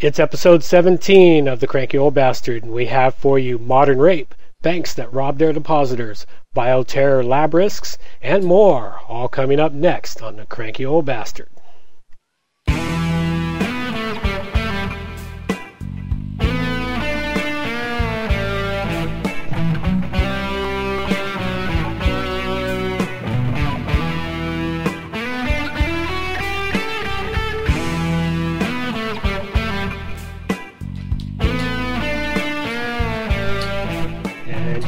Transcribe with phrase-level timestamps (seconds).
[0.00, 4.32] It's episode 17 of The Cranky Old Bastard, and we have for you modern rape,
[4.62, 6.24] banks that rob their depositors,
[6.54, 11.48] bioterror lab risks, and more, all coming up next on The Cranky Old Bastard.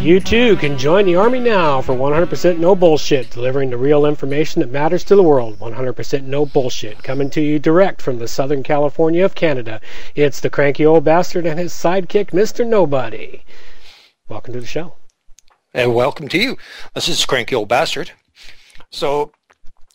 [0.00, 4.60] You too can join the Army now for 100% no bullshit, delivering the real information
[4.60, 5.58] that matters to the world.
[5.58, 9.78] 100% no bullshit, coming to you direct from the Southern California of Canada.
[10.14, 12.66] It's the cranky old bastard and his sidekick, Mr.
[12.66, 13.44] Nobody.
[14.26, 14.94] Welcome to the show.
[15.74, 16.56] And welcome to you.
[16.94, 18.12] This is Cranky Old Bastard.
[18.90, 19.32] So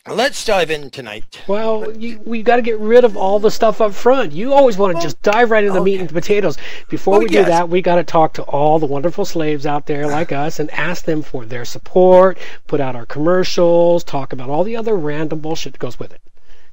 [0.08, 1.42] let's dive in tonight.
[1.48, 4.32] Well, you, we got to get rid of all the stuff up front.
[4.32, 6.56] You always want to just dive right into the meat and the potatoes.
[6.88, 9.86] Before Oh, we do that, we got to talk to all the wonderful slaves out
[9.86, 14.48] there like us and ask them for their support, put out our commercials, talk about
[14.50, 16.20] all the other random bullshit that goes with it.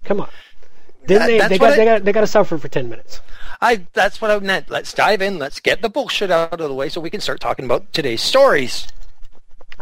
[0.03, 0.29] Come on.
[1.05, 3.19] Then That- they, they got I- they got they got to suffer for 10 minutes.
[3.61, 4.69] I that's what I meant.
[4.69, 5.37] Let's dive in.
[5.39, 8.21] Let's get the bullshit out of the way so we can start talking about today's
[8.21, 8.87] stories.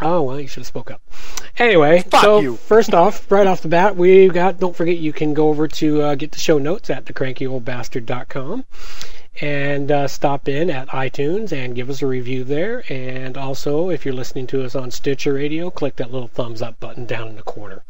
[0.02, 1.02] Oh well, you should have spoke up.
[1.58, 2.56] Anyway, Fuck so you.
[2.56, 4.60] first off, right off the bat, we got.
[4.60, 8.66] Don't forget, you can go over to uh, get the show notes at thecrankyoldbastard.com
[9.40, 12.84] and uh, stop in at iTunes and give us a review there.
[12.90, 16.80] And also, if you're listening to us on Stitcher Radio, click that little thumbs up
[16.80, 17.84] button down in the corner.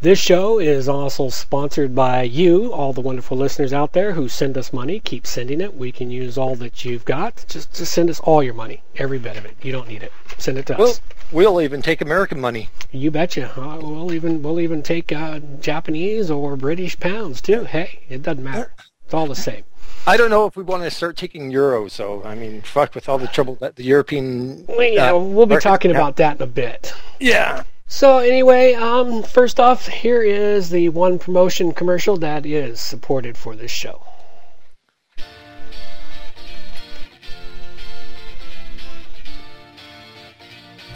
[0.00, 4.56] This show is also sponsored by you, all the wonderful listeners out there who send
[4.56, 5.00] us money.
[5.00, 5.76] Keep sending it.
[5.76, 7.44] We can use all that you've got.
[7.48, 9.56] Just, just send us all your money, every bit of it.
[9.60, 10.12] You don't need it.
[10.38, 11.00] Send it to We'll us.
[11.32, 12.68] we'll even take American money.
[12.92, 13.50] You betcha.
[13.60, 17.64] Uh, we'll even we'll even take uh, Japanese or British pounds too.
[17.64, 18.72] Hey, it doesn't matter.
[19.04, 19.64] It's all the same.
[20.06, 21.90] I don't know if we want to start taking euros.
[21.90, 24.64] So I mean, fuck with all the trouble that the European.
[24.68, 26.94] Well, yeah, uh, we'll be talking about that in a bit.
[27.18, 27.64] Yeah.
[27.90, 33.56] So anyway, um, first off, here is the one promotion commercial that is supported for
[33.56, 34.02] this show.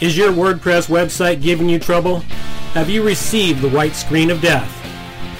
[0.00, 2.19] Is your WordPress website giving you trouble?
[2.75, 4.70] Have you received the white screen of death?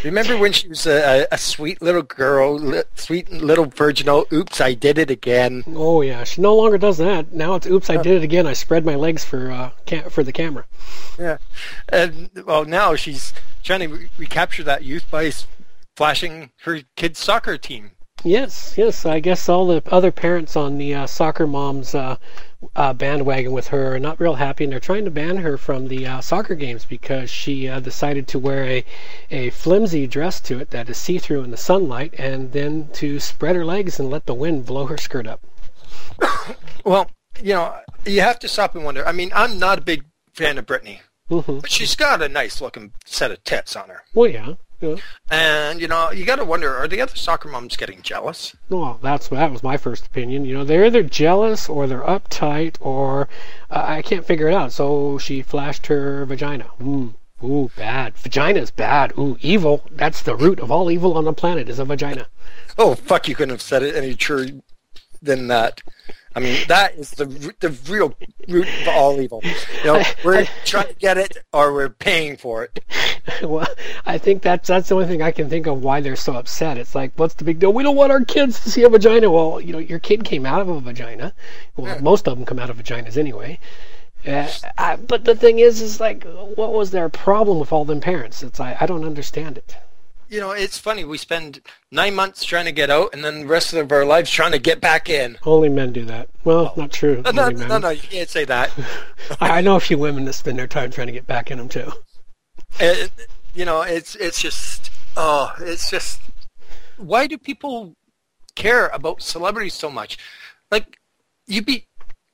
[0.02, 4.74] Remember when she was a, a sweet little girl, li- sweet little virginal, oops, I
[4.74, 5.62] did it again.
[5.68, 7.32] Oh yeah, she no longer does that.
[7.32, 8.46] Now it's oops, I did it again.
[8.46, 10.64] I spread my legs for uh, ca- for the camera.
[11.18, 11.38] Yeah.
[11.88, 13.32] And, well, now she's
[13.62, 15.32] trying to re- recapture that youth by
[15.96, 17.92] flashing her kid's soccer team.
[18.22, 19.04] Yes, yes.
[19.04, 22.16] I guess all the other parents on the uh, soccer mom's uh,
[22.74, 25.88] uh, bandwagon with her are not real happy, and they're trying to ban her from
[25.88, 28.84] the uh, soccer games because she uh, decided to wear a,
[29.30, 33.56] a flimsy dress to it that is see-through in the sunlight, and then to spread
[33.56, 35.40] her legs and let the wind blow her skirt up.
[36.84, 37.10] Well,
[37.42, 37.74] you know,
[38.04, 39.06] you have to stop and wonder.
[39.08, 40.04] I mean, I'm not a big
[40.34, 41.00] fan of Britney,
[41.30, 44.02] hmm but she's got a nice looking set of tits on her.
[44.12, 44.96] Well, yeah, Yeah.
[45.30, 48.54] And you know, you got to wonder: Are the other soccer moms getting jealous?
[48.68, 50.44] Well, that's that was my first opinion.
[50.44, 53.28] You know, they're either jealous or they're uptight, or
[53.70, 54.72] uh, I can't figure it out.
[54.72, 56.66] So she flashed her vagina.
[56.80, 57.14] Mm.
[57.42, 58.16] Ooh, bad.
[58.16, 59.12] Vagina is bad.
[59.18, 59.82] Ooh, evil.
[59.90, 62.26] That's the root of all evil on the planet is a vagina.
[62.78, 63.28] Oh fuck!
[63.28, 64.46] You couldn't have said it any truer
[65.24, 65.82] than that.
[66.36, 67.26] I mean, that is the
[67.60, 68.12] the real
[68.48, 69.40] root of all evil.
[69.44, 72.80] You know, we're trying to get it, or we're paying for it.
[73.42, 73.68] well,
[74.04, 76.76] I think that's that's the only thing I can think of why they're so upset.
[76.76, 77.72] It's like, what's the big deal?
[77.72, 79.30] We don't want our kids to see a vagina.
[79.30, 81.32] Well, you know, your kid came out of a vagina.
[81.76, 82.00] Well, Yeah.
[82.02, 83.60] most of them come out of vaginas anyway.
[84.26, 84.48] Uh,
[84.78, 88.42] I, but the thing is, is like, what was their problem with all them parents?
[88.42, 89.76] It's like I don't understand it.
[90.34, 91.04] You know, it's funny.
[91.04, 91.60] We spend
[91.92, 94.58] nine months trying to get out, and then the rest of our lives trying to
[94.58, 95.38] get back in.
[95.44, 96.28] Only men do that.
[96.42, 96.80] Well, oh.
[96.80, 97.22] not true.
[97.24, 98.72] No, no, no, no, you can't say that.
[99.40, 101.68] I, know a few women that spend their time trying to get back in them
[101.68, 101.88] too.
[103.54, 106.20] You know, it's it's just oh, it's just
[106.96, 107.94] why do people
[108.56, 110.18] care about celebrities so much?
[110.68, 110.98] Like
[111.46, 111.86] you be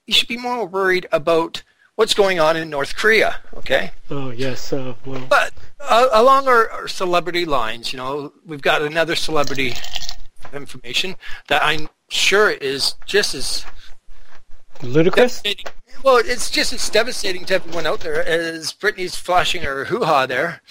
[0.07, 1.63] you should be more worried about
[2.01, 3.91] what's going on in North Korea, okay?
[4.09, 4.73] Oh yes.
[4.73, 9.75] Uh, well, But uh, along our, our celebrity lines, you know, we've got another celebrity
[10.55, 11.17] information
[11.49, 13.67] that I'm sure is just as
[14.81, 15.43] ludicrous.
[16.03, 20.63] Well, it's just as devastating to everyone out there as Britney's flashing her hoo-ha there.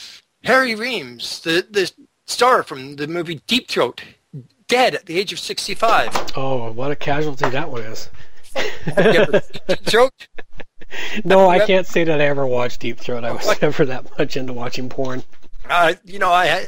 [0.46, 1.92] Harry Reams, the, the
[2.26, 4.02] star from the movie Deep Throat,
[4.68, 6.31] dead at the age of 65.
[6.36, 7.84] Oh, what a casualty that one
[8.56, 8.94] is.
[8.94, 10.28] Have you ever seen Deep Throat?
[11.24, 13.24] No, I can't say that I ever watched Deep Throat.
[13.24, 15.24] I was never that much into watching porn.
[15.69, 16.66] Uh, you know, I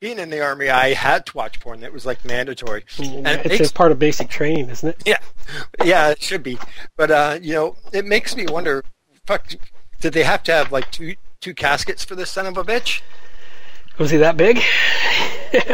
[0.00, 1.82] being in the army, I had to watch porn.
[1.82, 2.84] It was like mandatory.
[2.98, 5.02] And it It's makes just part of basic training, isn't it?
[5.06, 5.18] Yeah,
[5.82, 6.58] yeah, it should be.
[6.96, 8.84] But uh, you know, it makes me wonder.
[9.26, 9.54] Fuck,
[10.00, 13.00] did they have to have like two two caskets for this son of a bitch?
[13.96, 14.58] Was he that big?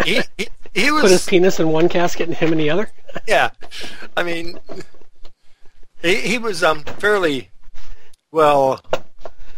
[0.04, 2.88] He he, he Put his penis in one casket and him in the other?
[3.26, 3.50] Yeah,
[4.16, 4.60] I mean,
[6.02, 7.50] he he was um fairly
[8.32, 8.80] well,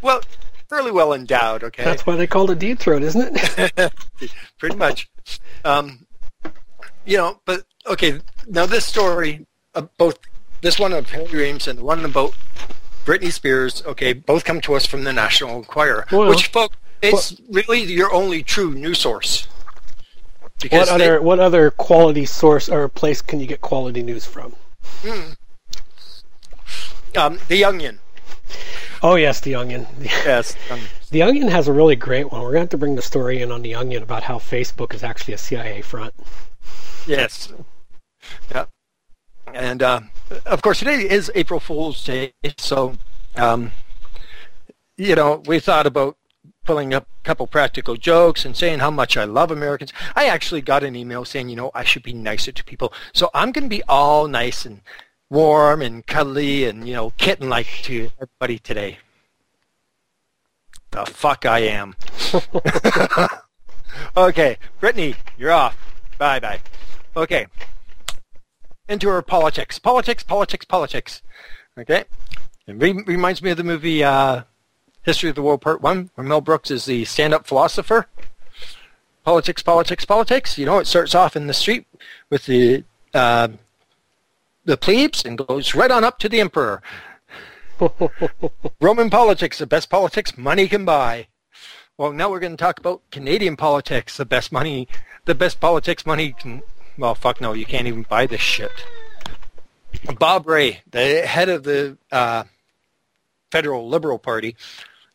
[0.01, 0.21] well,
[0.69, 1.63] fairly well endowed.
[1.65, 3.93] Okay, That's why they called it Deep Throat, isn't it?
[4.59, 5.11] pretty much.
[5.65, 6.07] Um,
[7.05, 8.21] you know, but okay.
[8.49, 10.19] Now this story, uh, both
[10.63, 12.35] this one of Harry Reams and the one about
[13.05, 17.35] Britney Spears, okay, both come to us from the National Enquirer, Well, which, folks, it's
[17.51, 19.47] really your only true news source.
[20.41, 24.25] what Because they- other what other quality source or place can you get quality news
[24.25, 24.55] from?
[27.17, 27.99] Um, the Onion.
[29.03, 29.87] Oh yes, The Onion.
[30.01, 30.57] Yes.
[31.11, 32.41] The Onion has a really great one.
[32.41, 34.95] We're going to have to bring the story in on The Onion about how Facebook
[34.95, 36.15] is actually a CIA front.
[37.07, 37.53] yes.
[38.51, 38.65] Yeah.
[39.53, 40.01] And uh,
[40.47, 42.95] of course, today is April Fool's Day, so
[43.37, 43.73] um,
[44.97, 46.17] you know we thought about
[46.65, 49.93] pulling up a couple practical jokes and saying how much I love Americans.
[50.15, 52.93] I actually got an email saying, you know, I should be nicer to people.
[53.13, 54.81] So I'm going to be all nice and
[55.33, 58.99] warm and cuddly and, you know, kitten-like to everybody today.
[60.91, 61.97] The fuck I am.
[64.17, 65.77] okay, Britney, you're off.
[66.19, 66.61] Bye-bye.
[67.17, 67.47] Okay.
[68.89, 69.79] Into our politics.
[69.79, 71.23] Politics, politics, politics.
[71.79, 72.05] Okay?
[72.67, 74.43] It re- reminds me of the movie uh,
[75.03, 78.07] History of the World Part 1, where Mel Brooks is the stand-up philosopher.
[79.25, 80.59] Politics, politics, politics.
[80.59, 81.87] You know, it starts off in the street
[82.29, 82.85] with the
[83.15, 83.49] uh,
[84.65, 86.83] the plebes and goes right on up to the emperor.
[88.81, 91.27] Roman politics, the best politics money can buy.
[91.99, 94.89] Well, now we're going to talk about Canadian politics, the best money,
[95.25, 96.63] the best politics money can.
[96.99, 98.73] Well, fuck no, you can't even buy this shit.
[100.19, 102.45] Bob Rae, the head of the uh,
[103.51, 104.57] federal Liberal Party,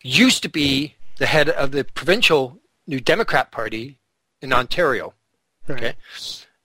[0.01, 3.98] used to be the head of the provincial New Democrat Party
[4.41, 5.13] in Ontario.
[5.67, 5.77] Right.
[5.77, 5.93] Okay.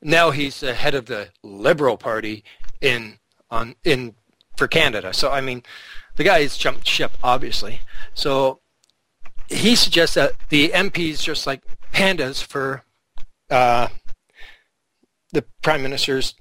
[0.00, 2.45] Now he's the head of the Liberal Party
[2.83, 3.19] in
[3.51, 4.15] on in
[4.57, 5.15] for Canada.
[5.15, 5.62] So I mean,
[6.17, 7.81] the guy has jumped ship, obviously.
[8.12, 8.61] So
[9.49, 11.62] he suggests that the MPs just like
[11.93, 12.85] pandas for
[13.51, 13.89] uh,
[15.33, 16.35] the Prime Minister's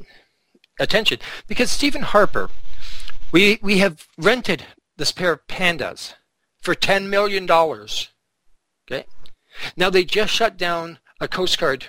[0.79, 2.49] attention because Stephen Harper,
[3.31, 4.65] we we have rented
[4.97, 6.15] this pair of pandas
[6.61, 8.09] for ten million dollars.
[8.89, 9.05] Okay,
[9.77, 11.87] now they just shut down a Coast Guard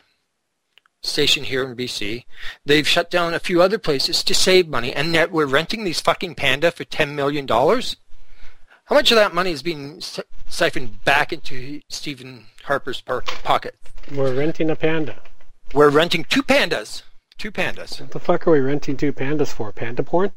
[1.03, 2.25] station here in BC.
[2.65, 6.01] They've shut down a few other places to save money, and yet we're renting these
[6.01, 7.97] fucking panda for ten million dollars.
[8.87, 13.77] How much of that money is being si- siphoned back into Stephen Harper's pocket?
[14.11, 15.21] We're renting a panda.
[15.73, 17.03] We're renting two pandas.
[17.39, 18.01] Two pandas.
[18.01, 19.73] What the fuck are we renting two pandas for?
[19.73, 20.33] Panda porn?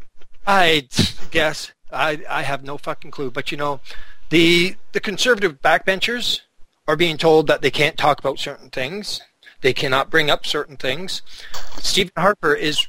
[0.48, 0.88] I
[1.32, 3.32] guess I I have no fucking clue.
[3.32, 3.82] But you know,
[4.30, 6.42] the the conservative backbenchers
[6.88, 9.22] are being told that they can't talk about certain things.
[9.66, 11.24] They cannot bring up certain things.
[11.80, 12.88] Stephen Harper is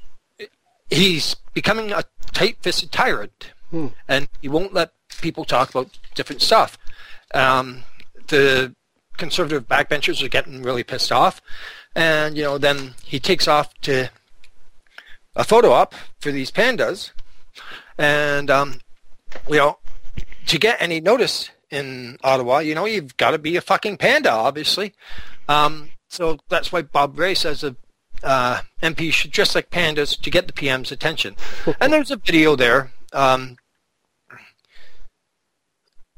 [0.91, 2.05] he's becoming a
[2.35, 3.87] tight-fisted tyrant, Hmm.
[4.07, 4.91] and he won't let
[5.23, 6.77] people talk about different stuff.
[7.33, 7.85] Um,
[8.27, 8.75] the
[9.17, 11.41] conservative backbenchers are getting really pissed off,
[11.95, 14.11] and you know then he takes off to
[15.35, 17.13] a photo op for these pandas,
[17.97, 18.81] and um,
[19.49, 19.79] you know
[20.45, 24.31] to get any notice in Ottawa, you know you've got to be a fucking panda,
[24.31, 24.93] obviously.
[25.49, 27.77] Um, so that's why Bob Rae says a
[28.23, 31.37] uh, MP should dress like pandas to get the PM's attention.
[31.81, 32.93] and there's a video there.
[33.13, 33.57] Um,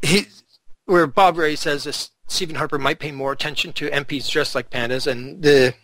[0.02, 0.26] he,
[0.85, 4.71] where Bob Rae says this, Stephen Harper might pay more attention to MPs dressed like
[4.71, 5.75] pandas, and the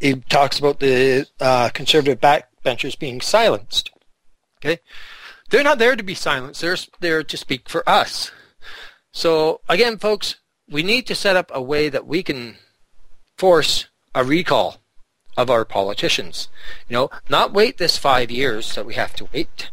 [0.00, 3.90] he talks about the uh, conservative backbenchers being silenced.
[4.58, 4.80] Okay,
[5.50, 8.30] they're not there to be silenced; they're there to speak for us.
[9.10, 10.36] So again, folks,
[10.68, 12.56] we need to set up a way that we can
[13.38, 14.78] force a recall
[15.36, 16.48] of our politicians.
[16.88, 19.70] You know, not wait this five years that we have to wait.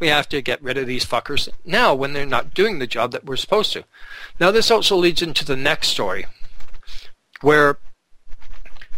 [0.00, 3.12] We have to get rid of these fuckers now when they're not doing the job
[3.12, 3.84] that we're supposed to.
[4.40, 6.26] Now this also leads into the next story,
[7.40, 7.78] where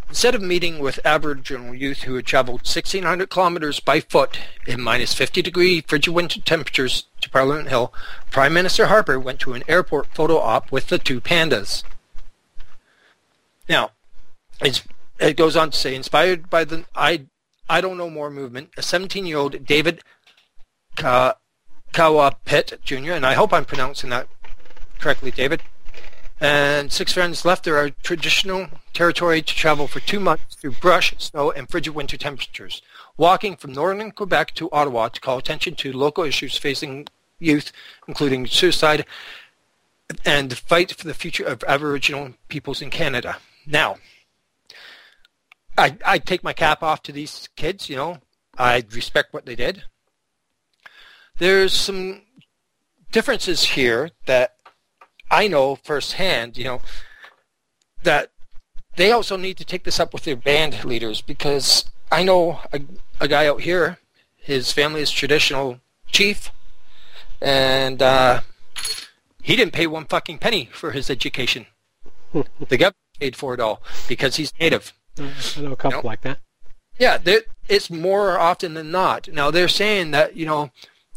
[0.09, 5.13] instead of meeting with Aboriginal youth who had traveled 1,600 kilometers by foot in minus
[5.13, 7.93] 50 degree frigid winter temperatures to Parliament Hill,
[8.31, 11.83] Prime Minister Harper went to an airport photo op with the two pandas.
[13.69, 13.91] Now,
[14.61, 17.27] it goes on to say, inspired by the I,
[17.69, 20.03] Idle No More movement, a 17-year-old David
[20.97, 21.35] Ka,
[21.93, 24.29] Kawapit Jr., and I hope I'm pronouncing that
[24.99, 25.63] correctly, David,
[26.41, 31.51] and six friends left their traditional territory to travel for two months through brush, snow,
[31.51, 32.83] and frigid winter temperatures,
[33.17, 37.09] walking from northern Quebec to Ottawa to call attention to local issues facing
[37.39, 37.73] youth,
[38.07, 39.07] including suicide,
[40.25, 43.39] and fight for the future of Aboriginal peoples in Canada.
[43.67, 43.97] Now,
[45.77, 48.19] I, I take my cap off to these kids, you know.
[48.57, 49.85] I respect what they did.
[51.39, 52.23] There's some
[53.13, 54.57] differences here that
[55.31, 56.81] I know firsthand, you know,
[58.03, 58.31] that
[58.97, 62.81] they also need to take this up with their band leaders because I know a,
[63.21, 63.99] a guy out here,
[64.37, 66.51] his family is traditional chief,
[67.43, 68.41] and uh,
[69.47, 71.67] he didn't pay one fucking penny for his education.
[72.33, 74.93] the government paid for it all because he's native.
[75.19, 76.05] Uh, I know a couple Nope.
[76.05, 76.39] like that.
[76.99, 77.19] Yeah,
[77.69, 79.29] it's more often than not.
[79.29, 80.71] Now they're saying that you know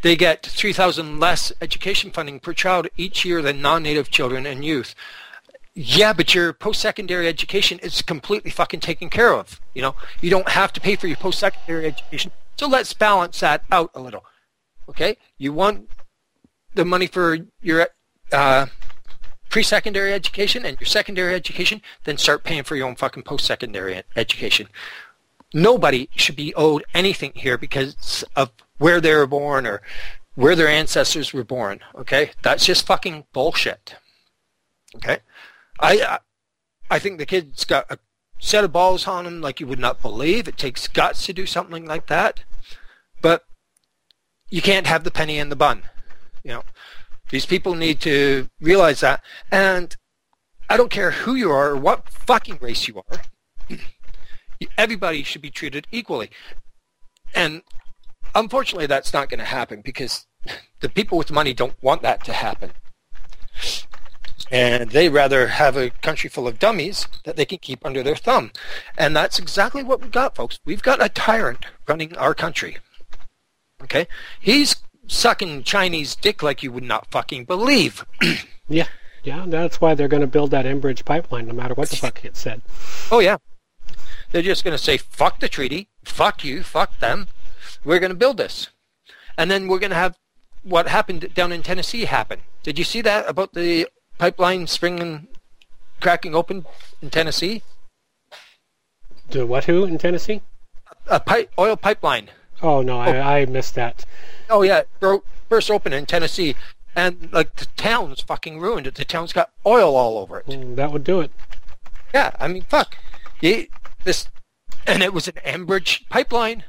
[0.04, 4.94] they get 3,000 less education funding per child each year than non-native children and youth.
[5.74, 9.60] Yeah, but your post-secondary education is completely fucking taken care of.
[9.74, 12.32] You know, you don't have to pay for your post-secondary education.
[12.58, 14.24] So let's balance that out a little.
[14.88, 15.90] Okay, you want
[16.76, 17.88] the money for your
[18.32, 18.68] uh,
[19.50, 24.68] pre-secondary education and your secondary education, then start paying for your own fucking post-secondary education.
[25.54, 29.82] Nobody should be owed anything here because of where they were born or
[30.36, 31.80] where their ancestors were born.
[31.96, 33.96] Okay, that's just fucking bullshit.
[34.96, 35.20] Okay,
[35.80, 36.20] I
[36.90, 38.00] I- think the kid's got a
[38.40, 40.48] set of balls on him like you would not believe.
[40.48, 42.44] It takes guts to do something like that,
[43.22, 43.44] but
[44.50, 45.84] you can't have the penny and the bun.
[46.44, 46.64] You know,
[47.30, 49.22] these people need to realize that.
[49.52, 49.96] And
[50.70, 53.78] I don't care who you are or what fucking race you are.
[54.78, 56.30] Everybody should be treated equally.
[57.34, 57.62] And
[58.36, 60.26] unfortunately, that's not going to happen because
[60.82, 62.72] the people with money don't want that to happen.
[64.52, 68.16] And they rather have a country full of dummies that they can keep under their
[68.16, 68.52] thumb.
[68.98, 70.60] And that's exactly what we've got, folks.
[70.66, 72.78] We've got a tyrant running our country.
[73.84, 74.08] Okay?
[74.40, 74.76] He's
[75.10, 78.06] sucking Chinese dick like you would not fucking believe.
[78.72, 78.86] Yeah,
[79.24, 79.46] yeah.
[79.48, 82.38] That's why they're going to build that Enbridge pipeline, no matter what the fuck it
[82.38, 82.62] said.
[83.12, 83.38] Oh yeah.
[84.32, 87.30] They're just going to say, fuck the treaty, fuck you, fuck them.
[87.84, 88.70] We're going to build this.
[89.40, 90.20] And then we're going to have
[90.62, 92.42] what happened down in Tennessee happen.
[92.62, 93.88] Did you see that about the
[94.20, 95.30] pipeline springing,
[96.00, 96.68] cracking open
[97.02, 97.64] in Tennessee?
[99.32, 99.64] Do what?
[99.64, 100.42] Who in Tennessee?
[101.08, 102.30] A pipe, oil pipeline.
[102.62, 104.06] Oh no, I, I missed that.
[104.50, 106.56] Oh yeah, it burst open in Tennessee.
[106.96, 108.88] And like the town's fucking ruined.
[108.88, 110.48] The town's got oil all over it.
[110.48, 111.32] Mm, That would do it.
[112.14, 112.98] Yeah, I mean, fuck.
[113.42, 113.68] You,
[114.04, 114.28] this,
[114.88, 116.64] and it was an Enbridge pipeline.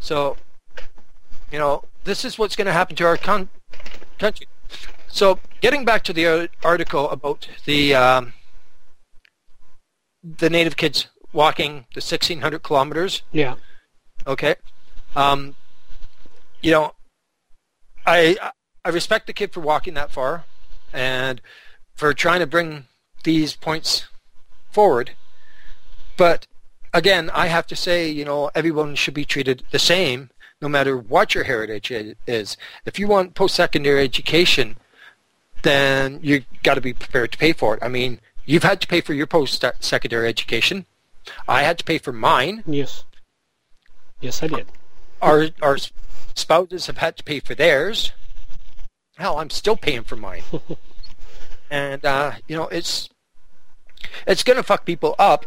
[0.00, 0.36] So,
[1.50, 3.48] you know, this is what's going to happen to our con-
[4.18, 4.48] country.
[5.08, 8.32] So, getting back to the article about the um,
[10.22, 13.22] the native kids walking the 1,600 kilometers.
[13.32, 13.54] Yeah.
[14.26, 14.56] Okay.
[15.14, 15.54] Um,
[16.62, 16.92] you know,
[18.06, 18.36] I
[18.84, 20.44] I respect the kid for walking that far.
[20.92, 21.40] and
[21.94, 22.86] for trying to bring
[23.24, 24.06] these points
[24.70, 25.12] forward.
[26.18, 26.46] But
[26.92, 30.28] again, I have to say, you know, everyone should be treated the same
[30.60, 31.90] no matter what your heritage
[32.26, 32.56] is.
[32.84, 34.76] If you want post-secondary education,
[35.62, 37.82] then you got to be prepared to pay for it.
[37.82, 40.84] I mean, you've had to pay for your post-secondary education.
[41.48, 42.62] I had to pay for mine.
[42.66, 43.05] Yes.
[44.20, 44.66] Yes, I did.
[45.20, 45.76] Our our
[46.34, 48.12] spouses have had to pay for theirs.
[49.16, 50.42] Hell, I'm still paying for mine.
[51.70, 53.08] and uh, you know, it's
[54.26, 55.44] it's going to fuck people up,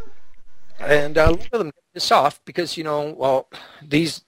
[0.79, 3.47] and uh, a lot of them get pissed off because you know, well,
[3.81, 4.23] these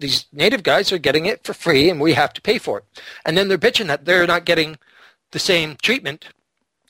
[0.00, 2.84] these native guys are getting it for free, and we have to pay for it,
[3.24, 4.78] and then they're bitching that they're not getting
[5.30, 6.26] the same treatment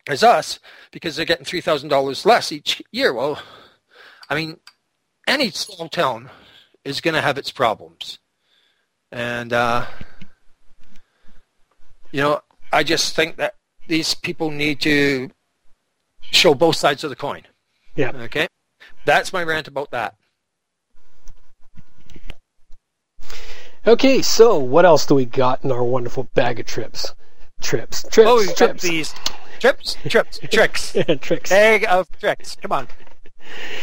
[0.09, 0.59] as us
[0.91, 3.13] because they're getting three thousand dollars less each year.
[3.13, 3.41] Well,
[4.29, 4.59] I mean,
[5.27, 6.31] any small town
[6.89, 8.19] is going to have its problems,
[9.13, 9.87] and uh,
[12.11, 12.41] you know,
[12.73, 13.55] I just think that
[13.87, 15.31] these people need to
[16.21, 17.43] show both sides of the coin.
[17.95, 18.13] Yeah.
[18.15, 18.49] Okay.
[19.05, 20.15] That's my rant about that.
[23.87, 27.15] Okay, so what else do we got in our wonderful bag of trips?
[27.63, 28.83] Trips, trips, oh, trips.
[28.83, 29.15] these
[29.59, 30.95] trips, trips, tricks.
[31.21, 31.51] tricks.
[31.51, 32.57] Bag of tricks.
[32.61, 32.89] Come on.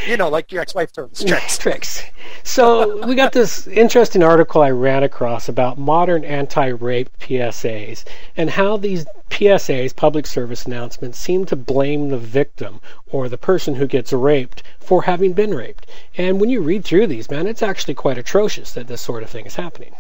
[0.08, 1.58] You know, like your ex-wife terms, tricks.
[1.66, 2.04] tricks.
[2.44, 8.04] So we got this interesting article I ran across about modern anti-rape PSAs
[8.38, 13.76] and how these PSAs, public service announcements, seem to blame the victim or the person
[13.76, 15.88] who gets raped for having been raped.
[16.18, 19.30] And when you read through these, man, it's actually quite atrocious that this sort of
[19.30, 19.96] thing is happening.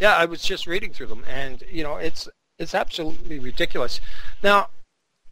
[0.00, 4.00] Yeah, I was just reading through them, and you know, it's it's absolutely ridiculous.
[4.42, 4.68] Now,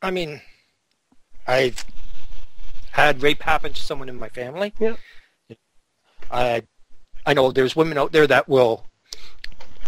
[0.02, 0.40] I mean,
[1.46, 1.84] I've
[2.96, 4.72] had rape happen to someone in my family.
[4.80, 4.96] Yeah.
[6.30, 6.62] I
[7.26, 8.86] I know there's women out there that will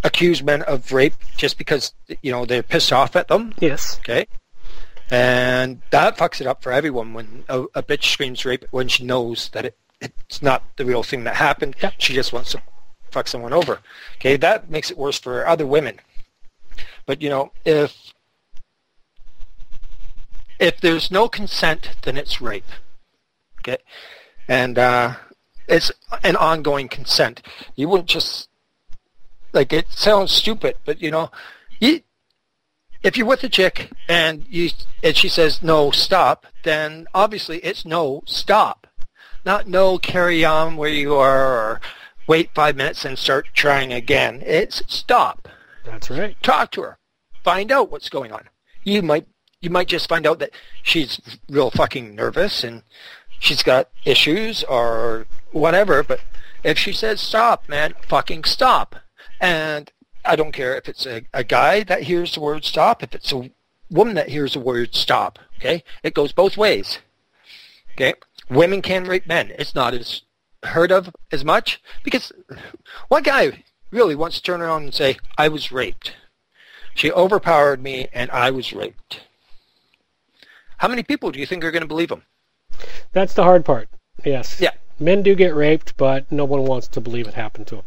[0.04, 3.54] accuse men of rape just because you know they're pissed off at them.
[3.60, 3.98] Yes.
[4.00, 4.26] Okay.
[5.10, 9.04] And that fucks it up for everyone when a, a bitch screams rape when she
[9.04, 11.76] knows that it, it's not the real thing that happened.
[11.82, 11.94] Yep.
[11.96, 12.62] She just wants to
[13.10, 13.80] fuck someone over.
[14.16, 15.98] Okay, that makes it worse for other women.
[17.06, 18.12] But you know, if
[20.58, 22.70] if there's no consent, then it's rape.
[23.60, 23.78] Okay,
[24.46, 25.14] and uh,
[25.68, 25.92] it's
[26.22, 27.42] an ongoing consent.
[27.76, 28.48] You wouldn't just
[29.52, 31.30] like it sounds stupid, but you know,
[31.80, 32.00] you
[33.02, 34.70] if you're with a chick and you
[35.02, 38.86] and she says no stop, then obviously it's no stop,
[39.44, 41.80] not no carry on where you are or
[42.26, 44.42] wait five minutes and start trying again.
[44.44, 45.48] It's stop.
[45.84, 46.36] That's right.
[46.42, 46.98] Talk to her.
[47.44, 48.48] Find out what's going on.
[48.84, 49.26] You might
[49.60, 50.50] you might just find out that
[50.82, 52.82] she's real fucking nervous and
[53.38, 56.20] she's got issues or whatever, but
[56.64, 58.96] if she says stop, man, fucking stop.
[59.40, 59.90] And
[60.24, 63.32] I don't care if it's a, a guy that hears the word stop, if it's
[63.32, 63.50] a
[63.90, 65.84] woman that hears the word stop, okay?
[66.02, 66.98] It goes both ways.
[67.94, 68.14] Okay?
[68.50, 69.52] Women can rape men.
[69.58, 70.22] It's not as
[70.62, 72.32] heard of as much because
[73.08, 76.14] one guy really wants to turn around and say, I was raped.
[76.94, 79.20] She overpowered me and I was raped.
[80.78, 82.22] How many people do you think are going to believe him?
[83.12, 83.88] That's the hard part.
[84.24, 84.60] Yes.
[84.60, 84.72] Yeah.
[84.98, 87.84] Men do get raped, but no one wants to believe it happened to them.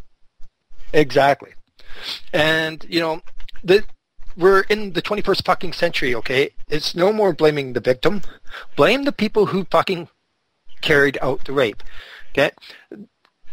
[0.94, 1.52] Exactly.
[2.34, 3.22] And, you know,
[3.64, 3.84] the,
[4.38, 6.52] we're in the 21st fucking century, okay?
[6.70, 8.22] It's no more blaming the victim.
[8.76, 10.08] Blame the people who fucking
[10.82, 11.84] carried out the rape,
[12.32, 12.52] okay?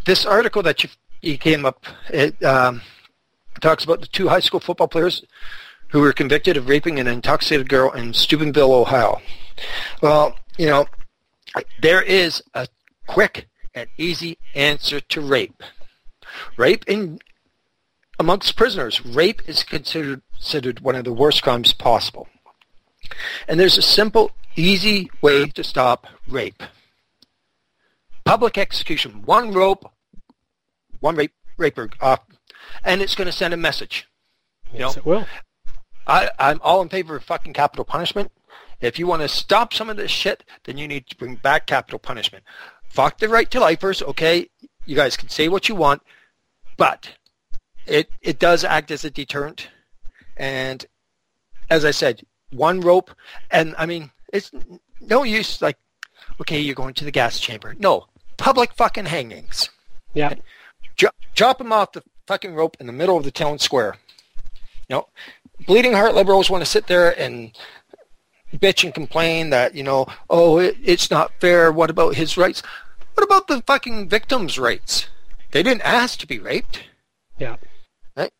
[0.06, 2.80] This article that you, you came up, it um,
[3.60, 5.24] talks about the two high school football players
[5.88, 9.20] who were convicted of raping an intoxicated girl in Steubenville, Ohio.
[10.00, 10.86] Well, you know,
[11.80, 12.68] there is a
[13.06, 15.62] quick and easy answer to rape.
[16.56, 17.18] Rape in
[18.18, 22.28] amongst prisoners, rape is considered considered one of the worst crimes possible.
[23.48, 26.62] And there's a simple, easy way to stop rape.
[28.24, 29.22] Public execution.
[29.24, 29.90] One rope,
[31.00, 32.20] one rape raper off,
[32.84, 34.06] and it's going to send a message.
[34.72, 35.26] You Yes, know, it will.
[36.06, 38.30] I, I'm all in favor of fucking capital punishment.
[38.80, 41.66] If you want to stop some of this shit, then you need to bring back
[41.66, 42.44] capital punishment.
[42.88, 44.48] Fuck the right to lifers, okay?
[44.86, 46.02] You guys can say what you want,
[46.76, 47.10] but
[47.86, 49.68] it it does act as a deterrent.
[50.36, 50.86] And
[51.70, 53.10] as I said, one rope,
[53.50, 54.50] and I mean, it's
[55.00, 55.76] no use like,
[56.40, 57.74] okay, you're going to the gas chamber.
[57.78, 59.68] No, public fucking hangings.
[60.14, 60.34] Yeah.
[60.96, 63.96] Dro- drop them off the fucking rope in the middle of the town square.
[64.88, 65.08] You know,
[65.66, 67.56] bleeding heart liberals want to sit there and
[68.56, 71.70] bitch and complain that you know, oh, it, it's not fair.
[71.70, 72.62] What about his rights?
[73.14, 75.08] What about the fucking victims' rights?
[75.50, 76.84] They didn't ask to be raped,
[77.38, 77.56] Yeah.
[78.16, 78.32] Right?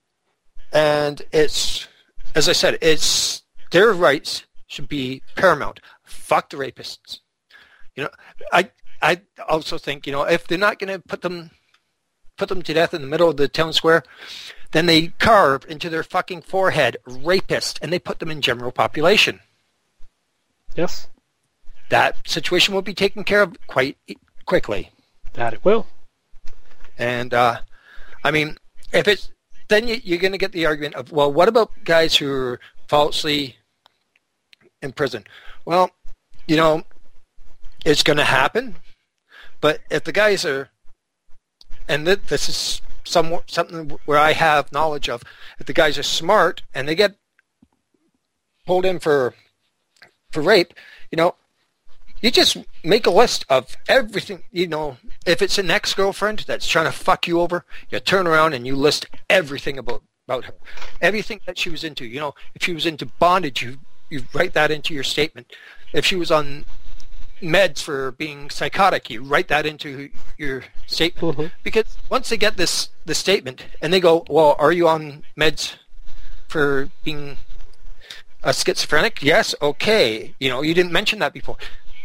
[0.73, 1.89] And it's
[2.35, 5.81] as I said, it's their rights should be paramount.
[6.05, 7.21] Fuck the rapists.
[7.97, 8.11] You know,
[8.53, 8.71] I
[9.03, 11.51] I also think you know if they're not going to put them
[12.37, 14.05] put them to death in the middle of the town square,
[14.73, 19.41] then they carve into their fucking forehead rapist and they put them in general population.
[20.77, 21.09] Yes,
[21.91, 23.97] That situation will be taken care of quite
[24.47, 24.91] quickly.
[25.35, 25.87] that it will.
[26.99, 27.61] And uh,
[28.25, 28.57] I mean,
[28.93, 29.31] if it's
[29.69, 32.61] then you, you're going to get the argument of, well, what about guys who are
[32.89, 33.57] falsely
[34.81, 35.25] in prison?
[35.65, 35.91] Well,
[36.47, 36.83] you know,
[37.85, 38.77] it's going to happen.
[39.61, 40.71] But if the guys are,
[41.89, 45.23] and this is somewhat something where I have knowledge of,
[45.59, 47.17] if the guys are smart and they get
[48.67, 49.35] pulled in for
[50.31, 50.75] for rape,
[51.11, 51.35] you know,
[52.21, 56.87] you just make a list of everything, you know, if it's an ex-girlfriend that's trying
[56.87, 60.55] to fuck you over, you turn around and you list everything about, about her.
[61.01, 63.79] Everything that she was into, you know, if she was into bondage, you,
[64.11, 65.53] you write that into your statement.
[65.93, 66.65] If she was on
[67.41, 71.37] meds for being psychotic, you write that into your statement.
[71.37, 71.53] Mhm.
[71.63, 75.75] Because once they get this, this statement and they go, well, are you on meds
[76.49, 77.37] for being
[78.43, 79.23] a schizophrenic?
[79.23, 79.55] Yes.
[79.61, 80.35] Okay.
[80.39, 81.57] You know, you didn't mention that before.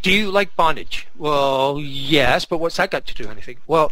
[0.01, 1.07] Do you like bondage?
[1.17, 3.57] Well, yes, but what's that got to do with anything?
[3.67, 3.91] Well,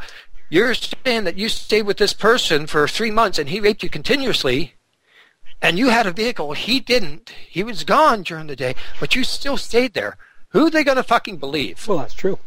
[0.49, 3.89] you're saying that you stayed with this person for three months and he raped you
[3.89, 4.73] continuously
[5.61, 6.53] and you had a vehicle.
[6.53, 7.29] He didn't.
[7.29, 10.17] He was gone during the day, but you still stayed there.
[10.49, 11.87] Who are they going to fucking believe?
[11.87, 12.39] Well, that's true.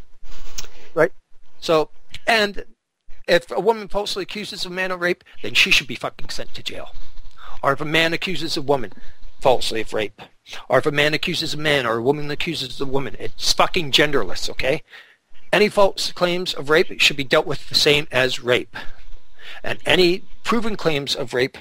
[0.93, 1.13] Right?
[1.61, 1.89] So,
[2.27, 2.67] and
[3.27, 6.55] if a woman falsely accuses a man of rape, then she should be fucking sent
[6.55, 6.95] to jail.
[7.63, 8.93] Or if a man accuses a woman
[9.41, 10.21] falsely of rape,
[10.69, 13.93] or if a man accuses a man or a woman accuses a woman, it's fucking
[13.93, 14.83] genderless, okay?
[15.53, 18.77] Any false claims of rape should be dealt with the same as rape.
[19.63, 21.59] And any proven claims of rape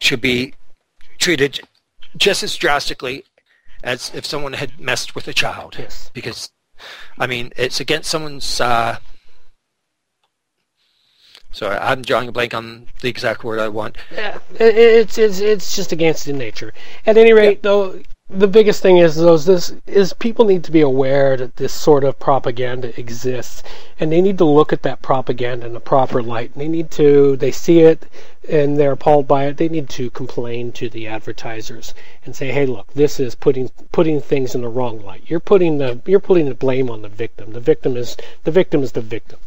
[0.00, 0.54] should be
[1.18, 1.60] treated
[2.16, 3.24] just as drastically
[3.82, 5.76] as if someone had messed with a child.
[5.78, 6.10] Yes.
[6.14, 6.50] Because,
[7.18, 8.60] I mean, it's against someone's.
[8.60, 8.98] Uh,
[11.52, 13.96] sorry, I'm drawing a blank on the exact word I want.
[14.12, 16.72] Yeah, it's it's it's just against the nature.
[17.06, 20.82] At any rate, though, the biggest thing is those this is people need to be
[20.82, 23.62] aware that this sort of propaganda exists,
[23.98, 26.50] and they need to look at that propaganda in a proper light.
[26.52, 28.04] And they need to they see it
[28.46, 29.56] and they're appalled by it.
[29.56, 34.20] They need to complain to the advertisers and say, "Hey, look, this is putting putting
[34.20, 35.22] things in the wrong light.
[35.26, 37.52] You're putting the you're putting the blame on the victim.
[37.52, 39.38] The victim is the victim is the victim."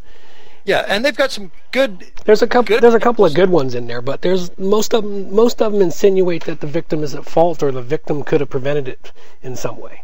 [0.63, 2.12] Yeah, and they've got some good.
[2.26, 2.80] There's a couple.
[2.80, 5.34] There's a couple of good ones in there, but there's most of them.
[5.34, 8.50] Most of them insinuate that the victim is at fault, or the victim could have
[8.50, 10.04] prevented it in some way.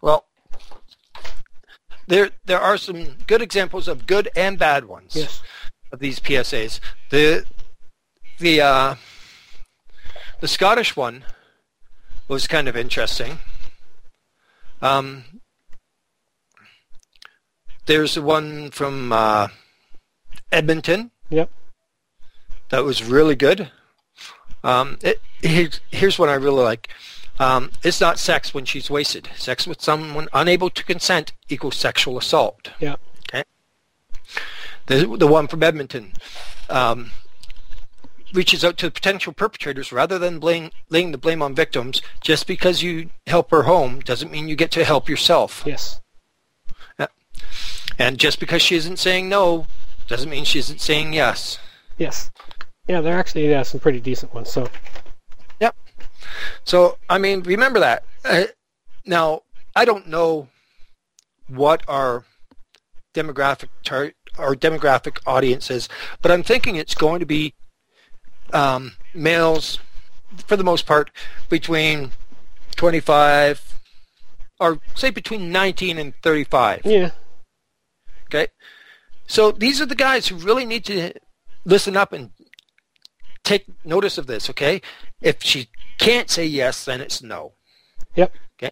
[0.00, 0.24] Well,
[2.06, 5.42] there there are some good examples of good and bad ones Yes.
[5.92, 6.78] of these PSAs.
[7.10, 7.44] The
[8.38, 8.94] the uh,
[10.40, 11.24] the Scottish one
[12.28, 13.40] was kind of interesting.
[14.80, 15.24] Um,
[17.90, 19.48] there's the one from uh,
[20.52, 21.50] Edmonton Yep.
[22.68, 23.68] that was really good.
[24.62, 26.88] Um, it, here's, here's what I really like.
[27.40, 29.28] Um, it's not sex when she's wasted.
[29.36, 32.70] Sex with someone unable to consent equals sexual assault.
[32.78, 32.96] Yeah.
[33.28, 33.42] Okay.
[34.86, 36.12] The the one from Edmonton
[36.68, 37.10] um,
[38.34, 42.02] reaches out to potential perpetrators rather than blame, laying the blame on victims.
[42.20, 45.62] Just because you help her home doesn't mean you get to help yourself.
[45.66, 45.99] Yes.
[48.00, 49.66] And just because she isn't saying no
[50.08, 51.58] doesn't mean she isn't saying yes.
[51.98, 52.30] Yes.
[52.88, 54.50] Yeah, they're actually yeah, some pretty decent ones.
[54.50, 54.68] So
[55.60, 55.76] Yep.
[56.64, 58.04] So, I mean, remember that.
[58.24, 58.44] Uh,
[59.04, 59.42] now,
[59.76, 60.48] I don't know
[61.46, 62.24] what our
[63.14, 65.88] demographic tar- our demographic audience is,
[66.22, 67.54] but I'm thinking it's going to be
[68.54, 69.78] um, males,
[70.46, 71.10] for the most part,
[71.50, 72.12] between
[72.76, 73.74] 25
[74.58, 76.82] or say between 19 and 35.
[76.84, 77.10] yeah,
[78.32, 78.48] Okay.
[79.26, 81.12] So these are the guys who really need to
[81.64, 82.30] listen up and
[83.44, 84.80] take notice of this, okay?
[85.20, 87.52] If she can't say yes, then it's no.
[88.14, 88.32] Yep.
[88.56, 88.70] Okay.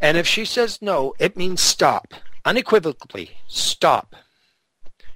[0.00, 2.14] And if she says no, it means stop.
[2.44, 4.14] Unequivocally, stop.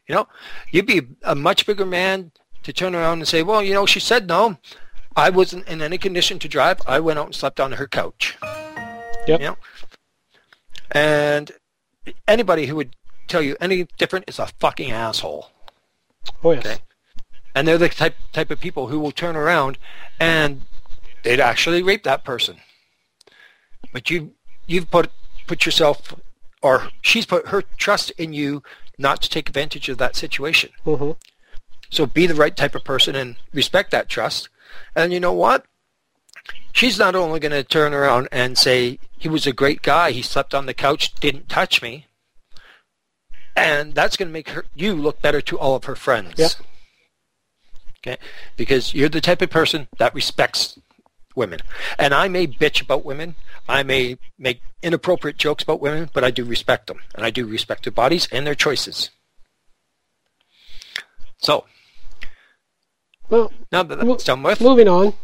[0.09, 0.29] You know,
[0.71, 2.31] you'd be a much bigger man
[2.63, 4.59] to turn around and say, well, you know, she said no.
[5.17, 6.81] I wasn't in any condition to drive.
[6.87, 8.37] I went out and slept on her couch.
[9.27, 9.41] Yep.
[9.41, 9.57] You know?
[10.93, 11.53] And
[12.29, 12.95] anybody who would
[13.27, 15.51] tell you any different is a fucking asshole.
[16.43, 16.79] oh yes, Okay.
[17.55, 19.79] And they're the type type of people who will turn around
[20.21, 20.63] and
[21.23, 22.57] they'd actually rape that person.
[23.93, 24.33] But you
[24.67, 25.11] you've put
[25.47, 26.15] put yourself
[26.63, 28.63] or she's put her trust in you
[28.99, 30.71] not to take advantage of that situation.
[30.85, 31.13] hmm
[31.91, 34.49] So be the right type of person and respect that trust.
[34.95, 35.65] And you know what?
[36.73, 40.23] she's not only going to turn around and say he was a great guy, he
[40.23, 42.06] slept on the couch, didn't touch me,
[43.57, 46.35] and that's going to make her you look better to all of her friends.
[46.37, 46.53] Yep.
[48.01, 48.19] Okay,
[48.57, 50.79] because you're the type of person that respects
[51.35, 51.61] women,
[51.99, 53.35] and I may bitch about women,
[53.69, 57.47] I may make inappropriate jokes about women, but I do respect them, and I do
[57.47, 59.11] respect their bodies and their choices.
[61.39, 61.65] So
[63.29, 65.15] Well, now that that's done with, moving on.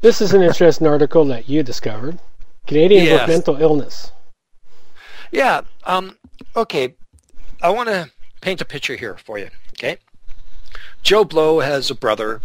[0.00, 2.18] This is an interesting article that you discovered.
[2.66, 3.20] Canadians Yes.
[3.20, 4.10] with mental illness.
[5.30, 5.62] Yeah.
[5.84, 6.18] Um,
[6.54, 6.94] okay.
[7.60, 9.50] I want to paint a picture here for you.
[9.72, 9.98] Okay.
[11.02, 12.40] Joe Blow has a brother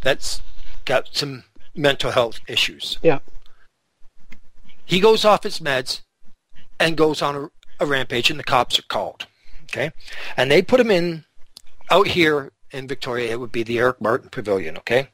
[0.00, 0.42] that's
[0.84, 2.98] got some mental health issues.
[3.02, 3.20] Yeah.
[4.84, 6.02] He goes off his meds
[6.78, 7.50] and goes on a,
[7.80, 9.26] a rampage, and the cops are called.
[9.64, 9.92] Okay.
[10.36, 11.24] And they put him in
[11.90, 13.32] out here in Victoria.
[13.32, 14.76] It would be the Eric Martin Pavilion.
[14.78, 15.08] Okay.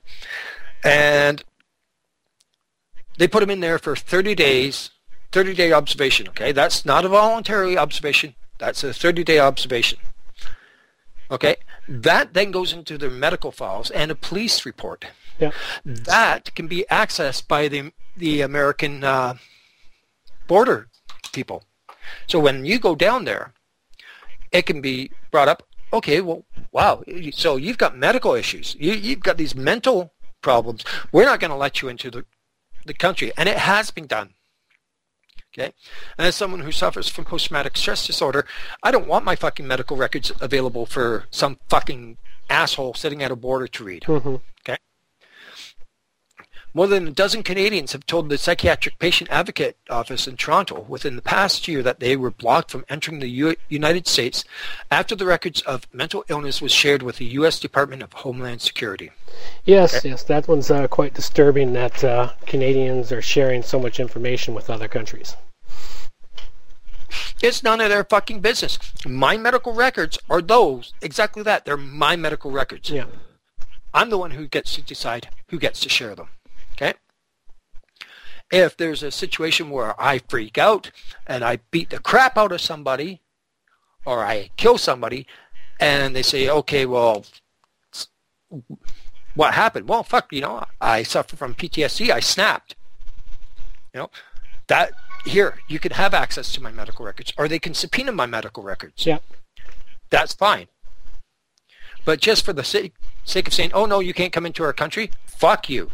[0.85, 1.45] And
[3.19, 4.91] they put him in there for 30 days
[5.33, 6.53] 30 day observation, okay?
[6.53, 8.35] That's not a voluntary observation.
[8.61, 9.99] That's a 30 day observation.
[11.31, 11.57] Okay?
[11.89, 15.07] That then goes into their medical files and a police report.
[15.39, 15.53] Yeah.
[15.85, 19.39] That can be accessed by the, the American uh,
[20.47, 20.89] border
[21.33, 21.65] people.
[22.27, 23.55] So when you go down there,
[24.53, 28.77] it can be brought up, okay, well, wow, so you've got medical issues.
[28.79, 30.85] You, you've got these mental problems.
[31.13, 32.27] We're not going to let you into the,
[32.85, 33.33] the country.
[33.39, 34.35] And it has been done.
[35.53, 35.73] Okay.
[36.17, 38.47] And as someone who suffers from post-traumatic stress disorder,
[38.83, 43.37] I don't want my fucking medical records available for some fucking asshole sitting at a
[43.37, 44.05] border to read.
[44.05, 44.77] hmm Okay.
[46.73, 51.17] More than a dozen Canadians have told the Psychiatric Patient Advocate Office in Toronto within
[51.17, 54.45] the past year that they were blocked from entering the U- United States
[54.89, 57.59] after the records of mental illness was shared with the U.S.
[57.59, 59.11] Department of Homeland Security.
[59.65, 64.55] Yes, yes, that one's uh, quite disturbing that uh, Canadians are sharing so much information
[64.55, 65.35] with other countries.
[67.43, 68.79] It's none of their fucking business.
[69.05, 71.65] My medical records are those, exactly that.
[71.65, 72.91] They're my medical records.
[72.91, 73.07] Yeah.
[73.93, 76.29] I'm the one who gets to decide who gets to share them.
[78.51, 80.91] If there's a situation where I freak out
[81.27, 83.21] and I beat the crap out of somebody
[84.05, 85.27] or I kill somebody
[85.79, 87.25] and they say, okay, well,
[89.35, 89.89] what happened?
[89.89, 92.11] Well, fuck, you know, I suffer from PTSD.
[92.11, 92.75] I snapped.
[93.95, 94.11] You know,
[94.67, 94.93] that
[95.25, 98.63] here, you can have access to my medical records or they can subpoena my medical
[98.63, 99.19] records Yeah.
[100.11, 100.67] that's fine.
[102.05, 104.73] But just for the sake, sake of saying, oh no, you can't come into our
[104.73, 105.91] country, fuck you.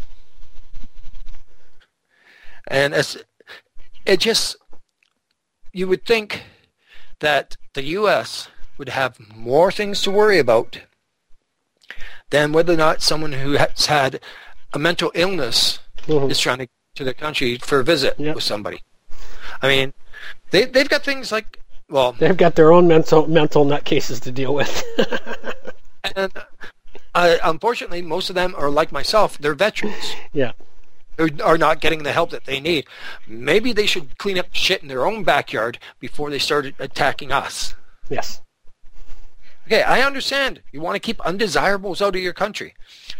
[2.66, 3.16] And as
[4.04, 4.56] it just,
[5.72, 6.42] you would think
[7.20, 8.48] that the U.S.
[8.78, 10.80] would have more things to worry about
[12.30, 14.20] than whether or not someone who has had
[14.72, 16.30] a mental illness Mhm.
[16.30, 18.36] is trying to to the country for a visit Yep.
[18.36, 18.82] with somebody.
[19.60, 19.92] I mean,
[20.50, 24.54] they they've got things like well, They've got their own mental mental nutcases to deal
[24.54, 24.82] with.
[26.16, 26.32] And
[27.14, 29.36] uh, unfortunately, most of them are like myself.
[29.38, 30.52] They're veterans yeah.
[31.18, 32.86] Are not getting the help that they need.
[33.26, 37.74] Maybe they should clean up shit in their own backyard before they start attacking us.
[38.08, 38.40] Yes.
[39.66, 40.62] Okay, I understand.
[40.70, 42.74] You want to keep undesirables out of your country.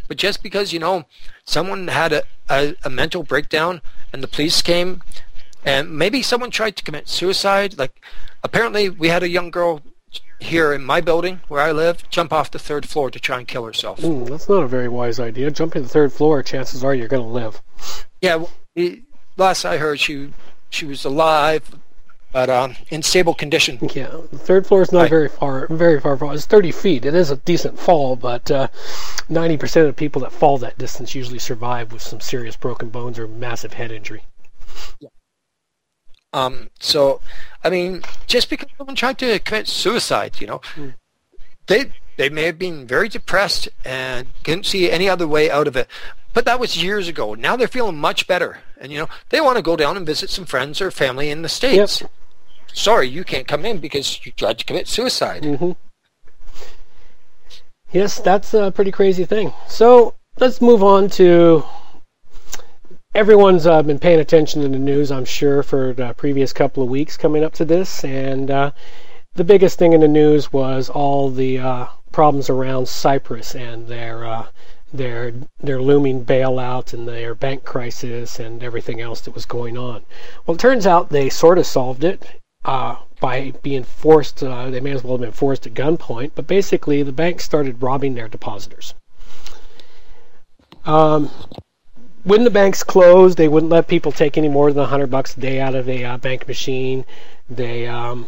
[0.07, 1.05] But just because, you know,
[1.45, 3.81] someone had a, a, a mental breakdown
[4.13, 5.03] and the police came
[5.65, 8.01] and maybe someone tried to commit suicide, like
[8.45, 9.83] apparently we had a young girl
[10.39, 13.49] here in my building where I live jump off the third floor to try and
[13.49, 14.01] kill herself.
[14.01, 15.51] Mm, that's not a very wise idea.
[15.51, 17.63] Jumping the third floor, chances are you're going to live.
[18.21, 19.01] Yeah, it,
[19.37, 20.33] last I heard, she
[20.71, 21.71] she was alive,
[22.33, 23.79] but um, in stable condition.
[23.95, 25.11] Yeah, the third floor is not Right.
[25.11, 26.33] very far, very far from.
[26.33, 27.05] It's 30 feet.
[27.07, 28.69] It is a decent fall, but uh,
[29.31, 33.27] 90% of people that fall that distance usually survive with some serious broken bones or
[33.29, 34.25] massive head injury.
[36.37, 37.21] Um, so,
[37.65, 40.61] I mean, just because someone tried to commit suicide, you know,
[41.67, 45.77] they they may have been very depressed and couldn't see any other way out of
[45.77, 45.89] it.
[46.35, 47.33] But that was years ago.
[47.33, 50.29] Now they're feeling much better, and you know, they want to go down and visit
[50.29, 52.03] some friends or family in the states.
[52.75, 55.43] Sorry, you can't come in because you tried to commit suicide.
[55.45, 55.73] hmm
[57.93, 59.55] Yes, that's a pretty crazy thing.
[59.69, 61.65] So let's move on to.
[63.17, 66.91] Everyone's uh, been paying attention to the news, I'm sure, for the previous couple of
[66.91, 68.73] weeks coming up to this, and uh,
[69.33, 74.27] the biggest thing in the news was all the uh, problems around Cyprus and their
[74.27, 74.49] uh,
[74.93, 80.05] their their looming bailout and their bank crisis and everything else that was going on.
[80.45, 84.43] Well, it turns out they sort of solved it uh, by being forced.
[84.43, 87.83] Uh, they may as well have been forced at gunpoint, but basically the banks started
[87.83, 88.93] robbing their depositors.
[90.85, 91.31] Um,
[92.27, 95.37] when the banks closed, they wouldn't let people take any more than a hundred bucks
[95.37, 97.05] a day out of a uh, bank machine.
[97.49, 98.27] They um,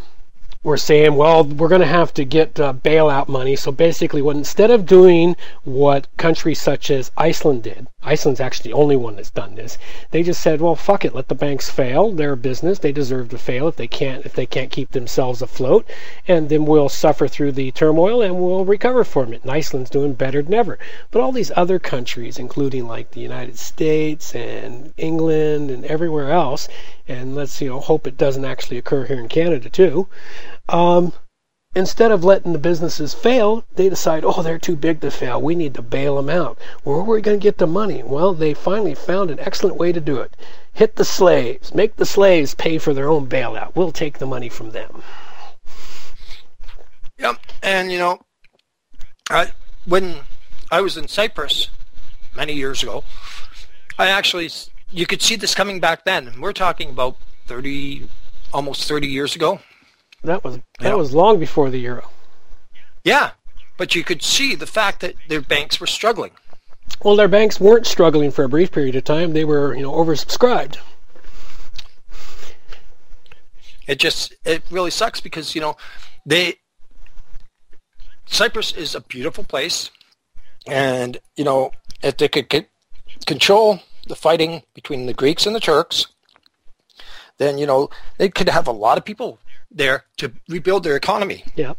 [0.61, 3.55] were saying, well, we're going to have to get uh, bailout money.
[3.55, 8.77] So basically, what instead of doing what countries such as Iceland did, Iceland's actually the
[8.77, 9.77] only one that's done this.
[10.11, 12.11] They just said, well, fuck it, let the banks fail.
[12.11, 15.41] They're a business; they deserve to fail if they can't if they can't keep themselves
[15.41, 15.85] afloat,
[16.27, 19.43] and then we'll suffer through the turmoil and we'll recover from it.
[19.43, 20.77] And Iceland's doing better than ever.
[21.11, 26.67] But all these other countries, including like the United States and England and everywhere else,
[27.09, 30.07] and let's you know hope it doesn't actually occur here in Canada too.
[30.69, 31.13] Um,
[31.75, 35.41] instead of letting the businesses fail, they decide, oh, they're too big to fail.
[35.41, 36.57] We need to bail them out.
[36.83, 38.03] Where are we going to get the money?
[38.03, 40.37] Well, they finally found an excellent way to do it.
[40.73, 41.73] Hit the slaves.
[41.73, 43.75] Make the slaves pay for their own bailout.
[43.75, 45.03] We'll take the money from them.
[47.17, 47.37] Yep.
[47.61, 48.21] And, you know,
[49.29, 49.51] I,
[49.85, 50.21] when
[50.71, 51.69] I was in Cyprus
[52.35, 53.03] many years ago,
[53.97, 54.49] I actually,
[54.91, 56.39] you could see this coming back then.
[56.39, 58.07] We're talking about 30,
[58.53, 59.59] almost 30 years ago.
[60.23, 60.93] That was that Yeah.
[60.95, 62.09] was long before the euro.
[63.03, 63.31] Yeah.
[63.77, 66.31] But you could see the fact that their banks were struggling.
[67.03, 69.31] Well, their banks weren't struggling for a brief period of time.
[69.33, 70.77] They were, you know, oversubscribed.
[73.87, 75.75] It just it really sucks because you know
[76.25, 76.55] they
[78.27, 79.89] Cyprus is a beautiful place,
[80.67, 81.71] and you know
[82.03, 82.67] if they could c-
[83.25, 86.07] control the fighting between the Greeks and the Turks,
[87.37, 89.39] then you know they could have a lot of people
[89.71, 91.45] there to rebuild their economy.
[91.55, 91.73] Yeah.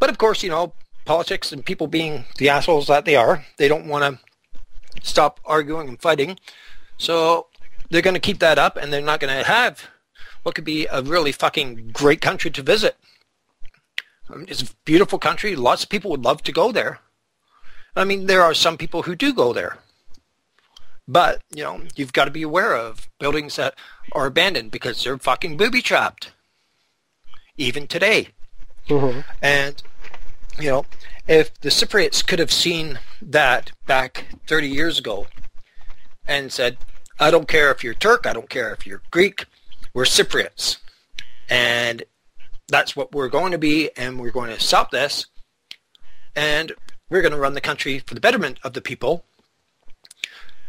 [0.00, 0.72] But of course, you know
[1.04, 4.20] politics and people being the assholes that they are, they don't want to
[5.02, 6.38] stop arguing and fighting,
[6.96, 7.46] so
[7.90, 9.88] they're going to keep that up, and they're not going to have
[10.42, 12.96] what could be a really fucking great country to visit.
[14.30, 15.54] Um, It's a beautiful country.
[15.56, 17.00] Lots of people would love to go there.
[17.96, 19.78] I mean, there are some people who do go there.
[21.10, 23.74] But, you know, you've got to be aware of buildings that
[24.12, 26.30] are abandoned because they're fucking booby-trapped.
[27.56, 28.28] Even today.
[28.86, 29.82] hmm And,
[30.56, 30.86] you know,
[31.26, 35.26] if the Cypriots could have seen that back 30 years ago
[36.28, 36.78] and said,
[37.18, 39.46] I don't care if you're Turk, I don't care if you're Greek,
[39.92, 40.76] we're Cypriots.
[41.48, 42.04] And
[42.68, 45.26] that's what we're going to be, and we're going to stop this.
[46.36, 46.70] And
[47.08, 49.24] we're going to run the country for the betterment of the people.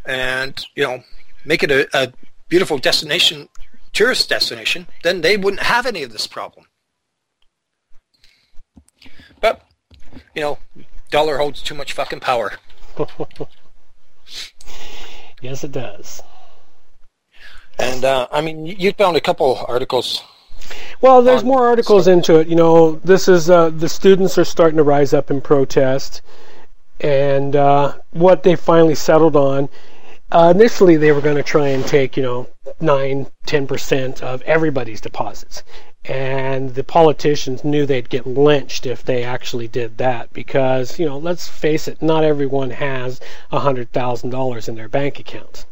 [0.06, 1.04] And, you know,
[1.46, 2.14] make it a, a
[2.50, 3.50] beautiful destination,
[3.94, 6.66] tourist destination, then they wouldn't have any of this problem.
[9.40, 9.64] But,
[10.36, 10.60] you know,
[11.10, 12.54] dollar holds too much fucking power.
[15.42, 16.22] Yes, it does.
[17.80, 20.24] And, uh, I mean, you- found a couple articles.
[21.02, 22.48] Well, there's more articles into it.
[22.48, 26.22] You know, this is uh, the students are starting to rise up in protest,
[27.00, 29.68] and uh, what they finally settled on.
[30.32, 32.48] Uh, initially, they were going to try and take, you know,
[32.80, 35.62] nine, ten percent of everybody's deposits,
[36.06, 41.18] and the politicians knew they'd get lynched if they actually did that because, you know,
[41.18, 43.20] let's face it, not everyone has
[43.52, 45.66] a hundred thousand dollars in their bank accounts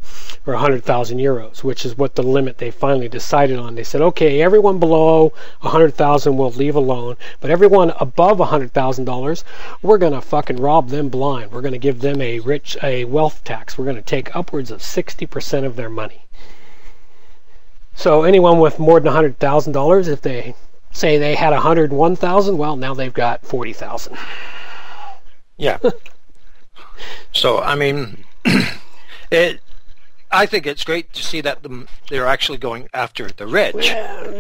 [0.46, 3.76] or 100,000 euros, which is what the limit they finally decided on.
[3.76, 9.44] They said, okay, everyone below 100,000 we'll leave alone, but everyone above $100,000,
[9.82, 11.52] we're going to fucking rob them blind.
[11.52, 13.78] We're going to give them a rich a wealth tax.
[13.78, 16.26] We're going to take upwards of 60% of their money.
[17.96, 20.56] So anyone with more than $100,000, if they
[20.92, 24.18] say they had 101,000, well, now they've got 40,000.
[25.58, 25.78] Yeah.
[27.34, 28.24] so, I mean,
[29.32, 29.60] it.
[30.32, 31.66] I think it's great to see that
[32.10, 33.88] they're actually going after the rich.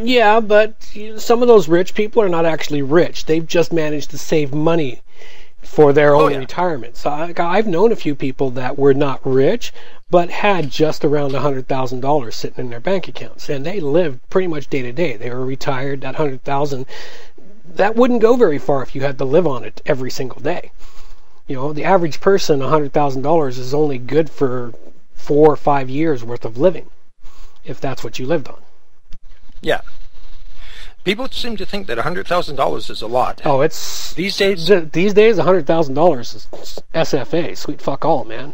[0.04, 0.84] Yeah, but
[1.18, 3.26] some of those rich people are not actually rich.
[3.26, 5.02] They've just managed to save money
[5.62, 6.38] for their oh, own yeah.
[6.38, 6.96] retirement.
[6.96, 9.74] So I, I've known a few people that were not rich,
[10.10, 13.80] but had just around a hundred thousand dollars sitting in their bank accounts, and they
[13.80, 15.18] lived pretty much day to day.
[15.18, 16.02] They were retired.
[16.02, 16.86] That hundred thousand,
[17.66, 20.72] that wouldn't go very far if you had to live on it every single day.
[21.48, 24.74] You know, the average person, a hundred thousand dollars is only good for
[25.20, 26.90] four or five years worth of living,
[27.64, 28.62] if that's what you lived on.
[29.62, 29.82] Yeah.
[31.04, 33.42] People seem to think that $100,000 is a lot.
[33.46, 36.48] Oh, it's These days, these days, a hundred thousand dollars is
[36.94, 38.54] SFA, sweet fuck all, man.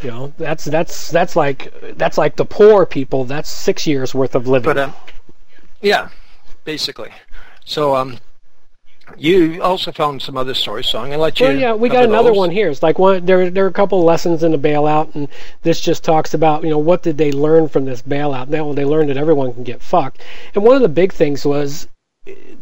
[0.00, 3.24] You know, that's that's that's like that's like the poor people.
[3.24, 4.64] That's six years worth of living.
[4.64, 4.94] but um,
[5.80, 6.08] yeah,
[6.64, 7.10] basically.
[7.64, 8.18] So um,
[9.18, 11.46] you also found some other stories, so I'm going to let you.
[11.46, 12.38] well, yeah, we got another those.
[12.38, 12.68] one here.
[12.68, 13.24] It's like one.
[13.24, 15.28] There, there are a couple lessons in the bailout, and
[15.62, 18.48] this just talks about you know what did they learn from this bailout.
[18.48, 20.22] Now, well, they learned that everyone can get fucked,
[20.54, 21.88] and one of the big things was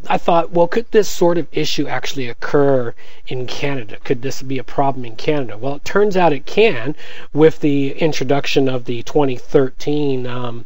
[0.09, 2.95] I thought, well, could this sort of issue actually occur
[3.27, 3.99] in Canada?
[4.03, 5.59] Could this be a problem in Canada?
[5.59, 6.97] Well, it turns out it can
[7.35, 10.65] with the introduction of the 2013 um,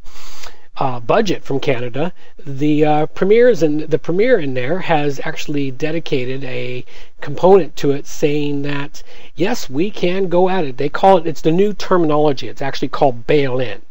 [0.77, 2.12] uh, budget from Canada,
[2.45, 6.85] the uh, premiers and the premier in there has actually dedicated a
[7.20, 9.03] component to it, saying that
[9.37, 10.77] yes, we can go at it.
[10.77, 11.27] They call it.
[11.27, 12.49] It's the new terminology.
[12.49, 13.83] It's actually called bail-in.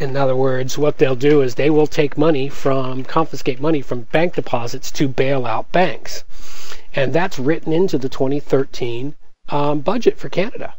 [0.00, 4.08] In other words, what they'll do is they will take money from confiscate money from
[4.10, 6.24] bank deposits to bail out banks,
[6.92, 9.14] and that's written into the 2013
[9.48, 10.74] um, budget for Canada.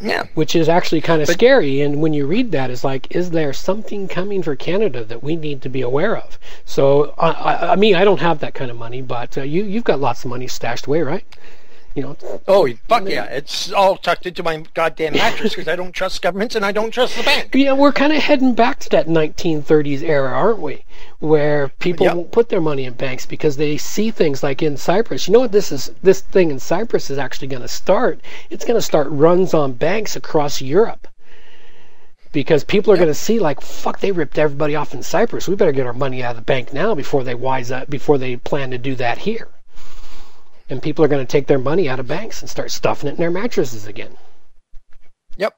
[0.00, 0.24] Yeah.
[0.34, 1.82] Which is actually kind of scary.
[1.82, 5.36] And when you read that, it's like, is there something coming for Canada that we
[5.36, 6.38] need to be aware of?
[6.64, 9.62] So, I, I, I mean, I don't have that kind of money, but uh, you,
[9.62, 11.24] you've got lots of money stashed away, right?
[11.94, 12.16] You know.
[12.46, 13.24] Oh, fuck yeah.
[13.24, 16.92] It's all tucked into my goddamn mattress because I don't trust governments and I don't
[16.92, 17.52] trust the bank.
[17.52, 20.84] Yeah, we're kind of heading back to that 1930s era, aren't we?
[21.18, 22.14] Where people Yep.
[22.14, 25.26] won't put their money in banks because they see things like in Cyprus.
[25.26, 25.90] You know what this is?
[26.02, 28.20] This thing in Cyprus is actually going to start.
[28.50, 31.08] It's going to start runs on banks across Europe.
[32.32, 35.48] Because people are going to see like, fuck, they ripped everybody off in Cyprus.
[35.48, 38.18] We better get our money out of the bank now before they wise up, before
[38.18, 39.48] they plan to do that here.
[40.70, 43.12] And people are going to take their money out of banks and start stuffing it
[43.12, 44.16] in their mattresses again.
[45.36, 45.56] Yep.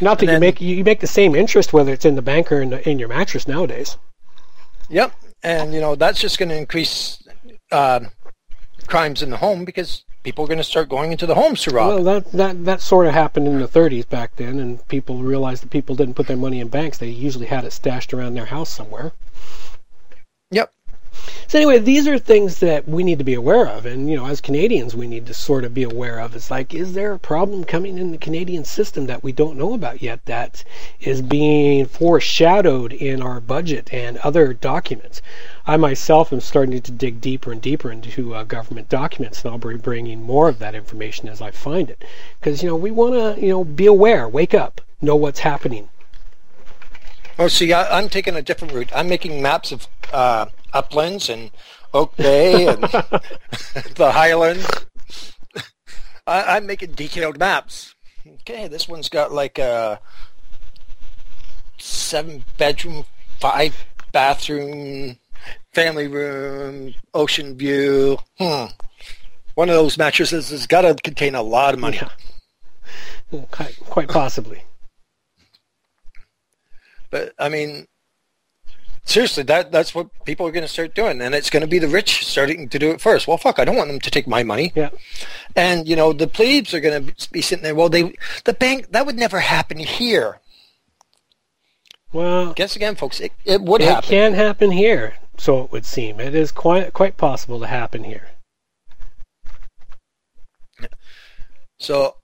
[0.00, 2.52] Not that And you make you make the same interest whether it's in the bank
[2.52, 3.96] or in, the, in your mattress nowadays.
[4.90, 5.12] Yep.
[5.42, 7.22] And, you know, that's just going to increase
[7.70, 8.00] uh,
[8.86, 11.70] crimes in the home because people are going to start going into the homes to
[11.70, 11.88] rob.
[11.88, 15.62] Well, that that that sort of happened in the 30s back then, and people realized
[15.62, 18.46] that people didn't put their money in banks; they usually had it stashed around their
[18.46, 19.12] house somewhere.
[21.48, 24.26] So anyway, these are things that we need to be aware of, and you know,
[24.26, 26.36] as Canadians, we need to sort of be aware of.
[26.36, 29.72] It's like, is there a problem coming in the Canadian system that we don't know
[29.72, 30.62] about yet that
[31.00, 35.22] is being foreshadowed in our budget and other documents?
[35.66, 39.58] I myself am starting to dig deeper and deeper into uh, government documents, and I'll
[39.58, 42.04] be bringing more of that information as I find it,
[42.38, 45.88] because you know, we want to you know be aware, wake up, know what's happening.
[47.38, 48.90] Oh, see, I, I'm taking a different route.
[48.94, 51.50] I'm making maps of uh, uplands and
[51.94, 54.66] Oak Bay and the Highlands.
[56.26, 57.94] I, I'm making detailed maps.
[58.26, 60.00] Okay, this one's got like a
[61.78, 63.04] seven bedroom,
[63.40, 63.74] five
[64.12, 65.18] bathroom,
[65.72, 68.18] family room, ocean view.
[68.38, 68.66] Hmm.
[69.54, 71.98] One of those mattresses has got to contain a lot of money.
[73.32, 73.44] Yeah.
[73.50, 74.62] Quite, quite possibly.
[77.10, 77.86] But I mean,
[79.08, 81.78] seriously, that that's what people are going to start doing, and it's going to be
[81.78, 83.26] the rich starting to do it first.
[83.26, 84.90] Well, fuck, I don't want them to take my money, Yeah.
[85.56, 87.74] and you know the plebes are going to be sitting there.
[87.74, 90.40] Well, they the bank that would never happen here.
[92.12, 93.92] Well, Guess again, folks, it, it would happen.
[93.92, 94.08] it happen.
[94.08, 96.20] can happen here, so it would seem.
[96.20, 98.28] It is quite quite possible to happen here.
[101.80, 102.16] So,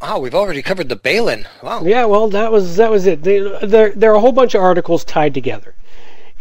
[0.00, 1.46] oh, we've already covered the bail-in.
[1.62, 1.82] Wow.
[1.84, 3.22] Yeah, well, that was that was it.
[3.22, 5.74] They, there there are a whole bunch of articles tied together,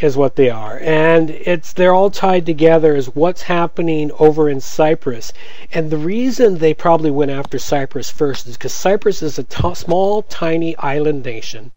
[0.04, 4.60] is what they are, and it's they're all tied together as what's happening over in
[4.60, 5.32] Cyprus.
[5.74, 9.76] And the reason they probably went after Cyprus first is because Cyprus is a t-
[9.76, 11.72] small, tiny island nation,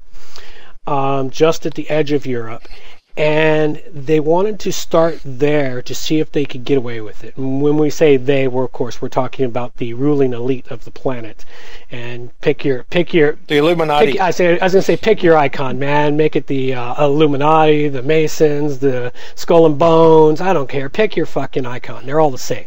[0.87, 2.69] um, just at the edge of Europe.
[3.17, 7.37] And they wanted to start there to see if they could get away with it.
[7.37, 10.85] And when we say they, we're of course we're talking about the ruling elite of
[10.85, 11.45] the planet.
[11.93, 14.13] And pick your pick your The Illuminati.
[14.13, 16.17] Pick, I, say, I was going to say, pick your icon, man.
[16.17, 20.41] Make it the uh, Illuminati, the Masons, the Skull and Bones.
[20.41, 20.89] I don't care.
[20.89, 22.07] Pick your fucking icon.
[22.07, 22.67] They're all the same.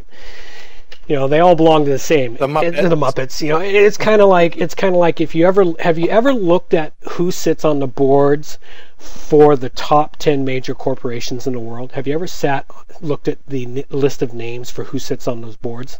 [1.07, 2.35] You know, they all belong to the same.
[2.35, 2.89] The Muppets.
[2.89, 3.41] The Muppets.
[3.41, 5.97] You know, it- it's kind of like it's kind of like if you ever have
[5.97, 8.59] you ever looked at who sits on the boards
[8.97, 11.93] for the top ten major corporations in the world?
[11.93, 12.65] Have you ever sat
[13.01, 15.99] looked at the n- list of names for who sits on those boards?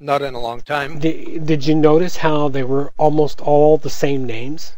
[0.00, 0.98] Not in a long time.
[0.98, 4.74] Did, did you notice how they were almost all the same names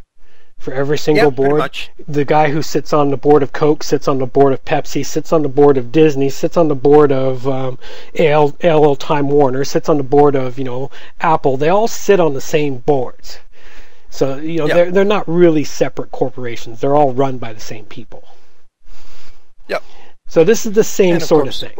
[0.61, 1.79] for every single pretty board?
[2.07, 5.05] The guy who sits on the board of Coke sits on the board of Pepsi,
[5.05, 7.79] sits on the board of Disney, sits on the board of um,
[8.19, 10.91] AL, AL Time Warner, sits on the board of you know
[11.21, 11.57] Apple.
[11.57, 13.41] They all sit on the same boards.
[14.11, 14.75] So you know Yeah.
[14.75, 16.81] they're they're not really separate corporations.
[16.81, 18.23] They're all run by the same people.
[19.69, 19.83] Yep.
[20.29, 21.79] So this is the same of sort course- of thing.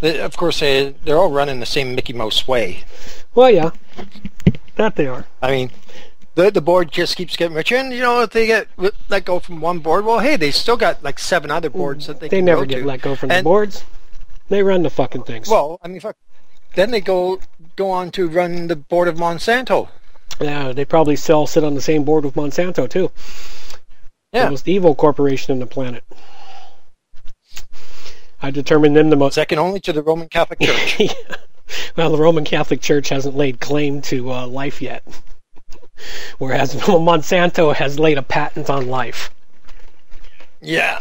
[0.00, 2.82] They, of course, they, they're all run in the same Mickey Mouse way.
[3.36, 3.70] Well, yeah,
[4.74, 5.26] that they are.
[5.40, 5.70] I mean,
[6.34, 8.68] the the board just keeps getting richer, and you know if they get
[9.08, 12.20] let go from one board, well, hey, they still got like seven other boards that
[12.20, 12.86] they, They never get to.
[12.86, 13.84] let go from the boards.
[14.48, 15.48] They run the fucking things.
[15.48, 16.16] Well, I mean, fuck.
[16.74, 17.40] Then they go
[17.76, 19.88] go on to run the board of Monsanto.
[20.40, 23.10] Yeah, they probably still sit on the same board with Monsanto too.
[24.32, 24.44] Yeah.
[24.44, 26.04] The most evil corporation on the planet.
[28.40, 29.34] I determined them the most.
[29.34, 30.96] Second only to the Roman Catholic Church.
[31.00, 31.12] yeah.
[31.96, 35.04] well, the Roman Catholic Church hasn't laid claim to uh, life yet,
[36.38, 39.30] whereas Monsanto has laid a patent on life.
[40.60, 40.98] yeah.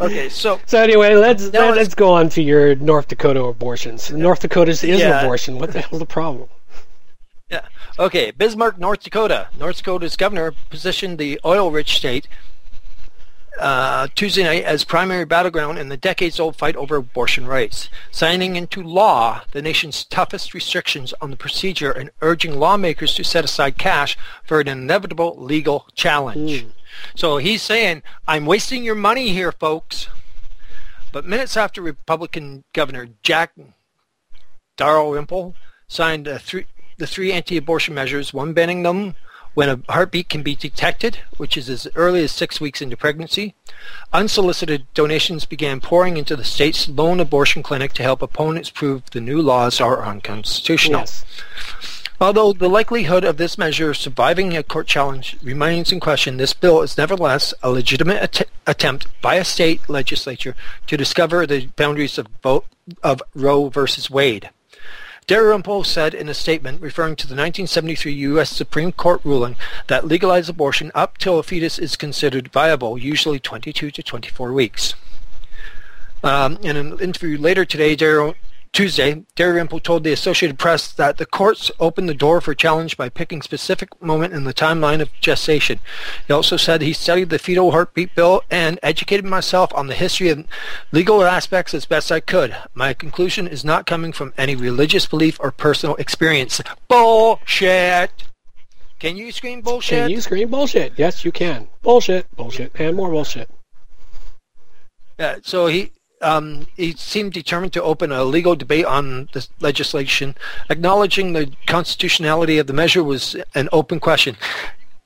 [0.00, 4.10] Okay, so So anyway, let's let's it's- go on to your North Dakota abortions.
[4.10, 5.18] North Dakota's is Yeah.
[5.20, 5.58] an abortion.
[5.58, 6.48] What the hell's the problem?
[7.50, 7.66] Yeah.
[7.98, 9.48] Okay, Bismarck, North Dakota.
[9.58, 12.26] North Dakota's governor positioned the oil-rich state
[13.58, 18.82] uh, Tuesday night as primary battleground in the decades-old fight over abortion rights, signing into
[18.82, 24.16] law the nation's toughest restrictions on the procedure and urging lawmakers to set aside cash
[24.44, 26.66] for an inevitable legal challenge.
[27.14, 30.08] So he's saying, I'm wasting your money here, folks.
[31.12, 33.52] But minutes after Republican Governor Jack
[34.76, 35.54] Dalrymple
[35.86, 36.38] signed the
[37.06, 39.14] three anti-abortion measures, one banning them
[39.54, 43.54] when a heartbeat can be detected, which is as early as six weeks into pregnancy.
[44.12, 49.20] Unsolicited donations began pouring into the state's lone abortion clinic to help opponents prove the
[49.20, 51.00] new laws are unconstitutional.
[51.00, 51.24] Yes.
[52.20, 56.80] Although the likelihood of this measure surviving a court challenge remains in question, this bill
[56.82, 60.54] is nevertheless a legitimate att- attempt by a state legislature
[60.86, 62.66] to discover the boundaries of, vote,
[63.02, 64.50] of Roe versus Wade.
[65.26, 68.50] Dalrymple said in a statement referring to the 1973 U.S.
[68.50, 69.56] Supreme Court ruling
[69.86, 74.94] that legalized abortion up till a fetus is considered viable, usually 22 to 24 weeks.
[76.24, 77.96] Um, in an interview later today,
[78.72, 83.10] Tuesday, Dalrymple told the Associated Press that the courts opened the door for challenge by
[83.10, 85.78] picking specific moment in the timeline of gestation.
[86.26, 90.30] He also said he studied the fetal heartbeat bill and educated myself on the history
[90.30, 90.48] and
[90.90, 92.56] legal aspects as best I could.
[92.72, 96.62] My conclusion is not coming from any religious belief or personal experience.
[96.88, 98.24] Bullshit!
[98.98, 99.98] Can you scream bullshit?
[99.98, 100.94] Can you scream bullshit?
[100.96, 101.68] Yes, you can.
[101.82, 103.50] Bullshit, bullshit, and more bullshit.
[105.18, 105.92] Yeah, so he
[106.22, 110.34] um, he seemed determined to open a legal debate on the legislation,
[110.70, 114.36] acknowledging the constitutionality of the measure was an open question.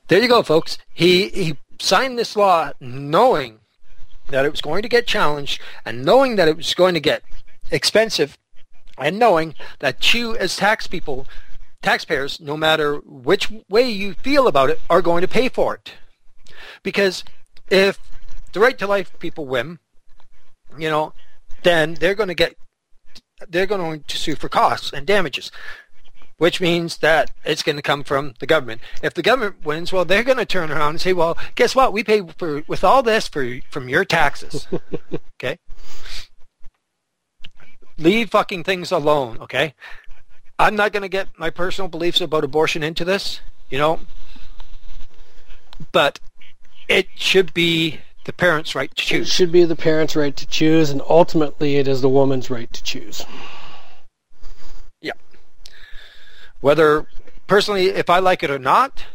[0.07, 0.77] There you go, folks.
[0.93, 3.59] He he signed this law knowing
[4.29, 7.23] that it was going to get challenged and knowing that it was going to get
[7.71, 8.37] expensive
[8.97, 11.27] and knowing that you as tax people
[11.81, 15.93] taxpayers no matter which way you feel about it are going to pay for it
[16.81, 17.23] because
[17.69, 17.99] if
[18.53, 19.79] the right to life people win
[20.77, 21.13] you know,
[21.63, 22.55] then they're going to get,
[23.47, 25.51] they're going to sue for costs and damages,
[26.37, 28.81] which means that it's going to come from the government.
[29.01, 31.93] If the government wins, well, they're going to turn around and say, well, guess what?
[31.93, 34.67] We pay for with all this for from your taxes.
[35.35, 35.59] okay.
[37.97, 39.37] Leave fucking things alone.
[39.39, 39.73] Okay.
[40.59, 43.99] I'm not going to get my personal beliefs about abortion into this, you know,
[45.91, 46.19] but
[46.87, 49.27] it should be the parents' right to choose.
[49.29, 52.71] It should be the parents' right to choose, and ultimately it is the woman's right
[52.71, 53.25] to choose.
[55.01, 55.13] Yeah.
[56.59, 57.07] Whether
[57.47, 59.05] personally, if I like it or not,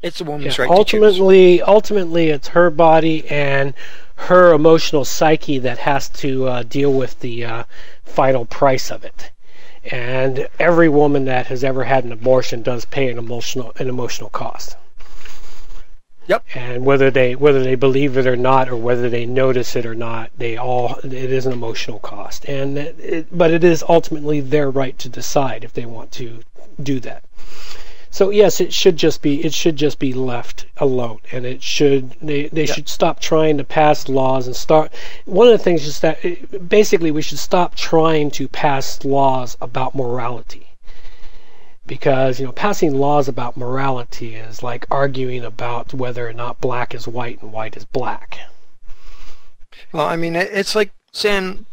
[0.00, 1.02] it's a woman's Yeah, right to choose.
[1.02, 3.74] ultimately, ultimately, it's her body and
[4.16, 7.64] her emotional psyche that has to uh, deal with the uh,
[8.02, 9.30] final price of it.
[9.84, 14.30] And every woman that has ever had an abortion does pay an emotional an emotional
[14.30, 14.76] cost.
[16.26, 16.44] Yep.
[16.54, 19.94] And whether they whether they believe it or not, or whether they notice it or
[19.94, 22.44] not, they all it is an emotional cost.
[22.46, 26.40] And it, it, but it is ultimately their right to decide if they want to
[26.82, 27.24] do that.
[28.10, 32.12] So yes, it should just be it should just be left alone, and it should
[32.22, 34.92] they they should stop trying to pass laws and start.
[35.24, 39.56] One of the things is that it, basically we should stop trying to pass laws
[39.60, 40.68] about morality,
[41.86, 46.94] because you know passing laws about morality is like arguing about whether or not black
[46.94, 48.38] is white and white is black.
[49.92, 51.66] Well, I mean, it's like saying,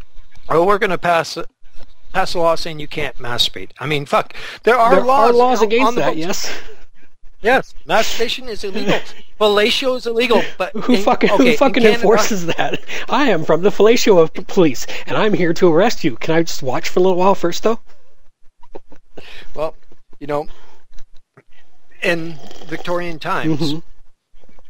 [0.50, 1.38] "Oh, we're going to pass
[2.14, 4.36] pass a law saying you can't masturbate." I mean, fuck.
[4.64, 6.18] There are there laws, are laws against that, books.
[6.18, 6.62] yes.
[7.44, 9.00] Yes, masturbation is illegal.
[9.40, 12.80] Fellatio is illegal, but Who in- fucking okay, who in fucking enforces that?
[13.10, 16.18] I am from the fellatio of police, and I'm here to arrest you.
[16.18, 17.80] Can I just watch for a little while first, though?
[19.56, 19.76] Well,
[20.22, 20.48] you know,
[22.04, 23.84] in Victorian times, Mhm.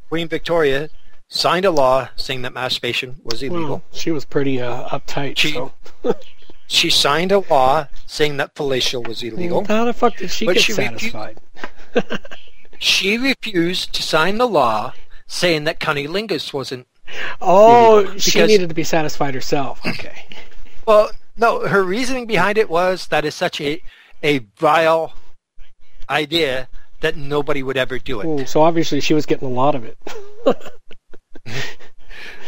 [0.10, 0.90] Queen Victoria
[1.28, 3.68] signed a law saying that masturbation was illegal.
[3.70, 5.38] Well, she was pretty uh, uptight.
[5.38, 5.74] She- so
[6.68, 9.66] She signed a law saying that fellatio was illegal.
[9.66, 11.40] how the fuck did she But get she refu- satisfied?
[12.80, 14.94] She refused to sign the law
[15.28, 16.88] saying that cunnilingus wasn't.
[17.40, 19.86] Oh, she needed to be satisfied herself.
[19.86, 20.26] Okay.
[20.88, 23.84] Well, no, her reasoning behind it was that it's such a,
[24.24, 25.14] a vile
[26.12, 26.68] idea
[27.00, 28.26] that nobody would ever do it.
[28.26, 29.98] Ooh, so obviously she was getting a lot of it.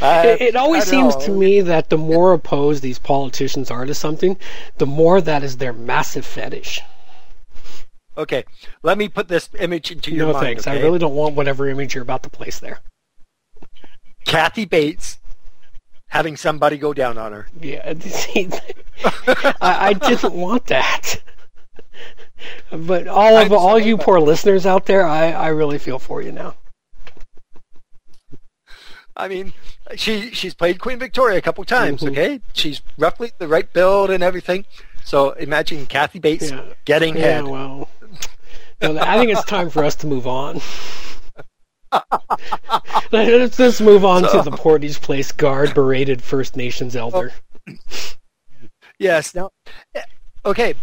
[0.01, 3.93] Uh, it, it, always seems to me that the more opposed these politicians are to
[3.93, 4.38] something,
[4.78, 6.82] the more that is their massive fetish.
[8.18, 8.43] Okay,
[8.82, 10.43] let me put this image into your no, mind.
[10.43, 10.68] No thanks.
[10.68, 10.78] Okay?
[10.78, 12.80] I really don't want whatever image you're about to place there.
[14.26, 15.20] Kathy Bates
[16.07, 17.47] having somebody go down on her.
[17.59, 18.49] Yeah, see,
[19.03, 21.22] I, I didn't want that.
[22.71, 26.31] But all of all you poor listeners out there, I, I really feel for you
[26.31, 26.55] now.
[29.15, 29.53] I mean,
[29.95, 32.01] she she's played Queen Victoria a couple times.
[32.01, 32.11] Mhm.
[32.11, 34.65] Okay, she's roughly the right build and everything.
[35.03, 36.63] So imagine Kathy Bates Yeah.
[36.85, 37.45] getting Yeah, head.
[37.47, 37.87] well,
[38.81, 40.61] no, I think it's time for us to move on.
[43.11, 47.31] let's, let's move on So- to the Portage Place guard berated First Nations elder.
[48.97, 49.35] Yes.
[49.35, 49.51] Now,
[49.93, 50.01] eh,
[50.45, 50.73] okay.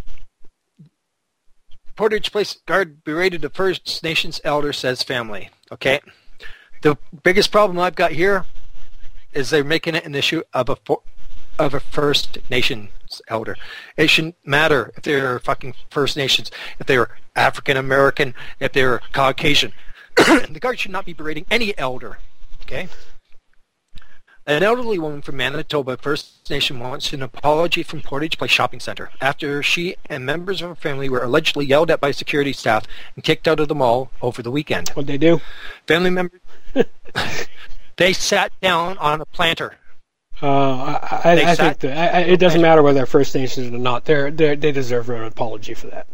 [2.01, 5.51] Portage Place guard berated the First Nations elder says family.
[5.70, 6.01] Okay.
[6.80, 8.46] The biggest problem I've got here
[9.34, 11.03] is they're making it an issue of a fo-
[11.59, 12.88] of a First Nations
[13.28, 13.55] elder.
[13.98, 19.74] It shouldn't matter if they're fucking First Nations, if they're African American, if they're Caucasian.
[20.16, 22.16] the guard should not be berating any elder.
[22.62, 22.88] Okay.
[24.51, 29.11] An elderly woman from Manitoba First Nation wants an apology from Portage Place Shopping Center
[29.20, 32.84] after she and members of her family were allegedly yelled at by security staff
[33.14, 34.88] and kicked out of the mall over the weekend.
[34.88, 35.40] What'd they do?
[35.86, 36.40] Family members,
[37.96, 39.76] they sat down on a planter.
[40.42, 43.72] Uh, I, I, I think that I, I, it doesn't matter whether they're First Nations
[43.72, 44.05] or not.
[44.05, 46.09] They're, they're they deserve an apology for that.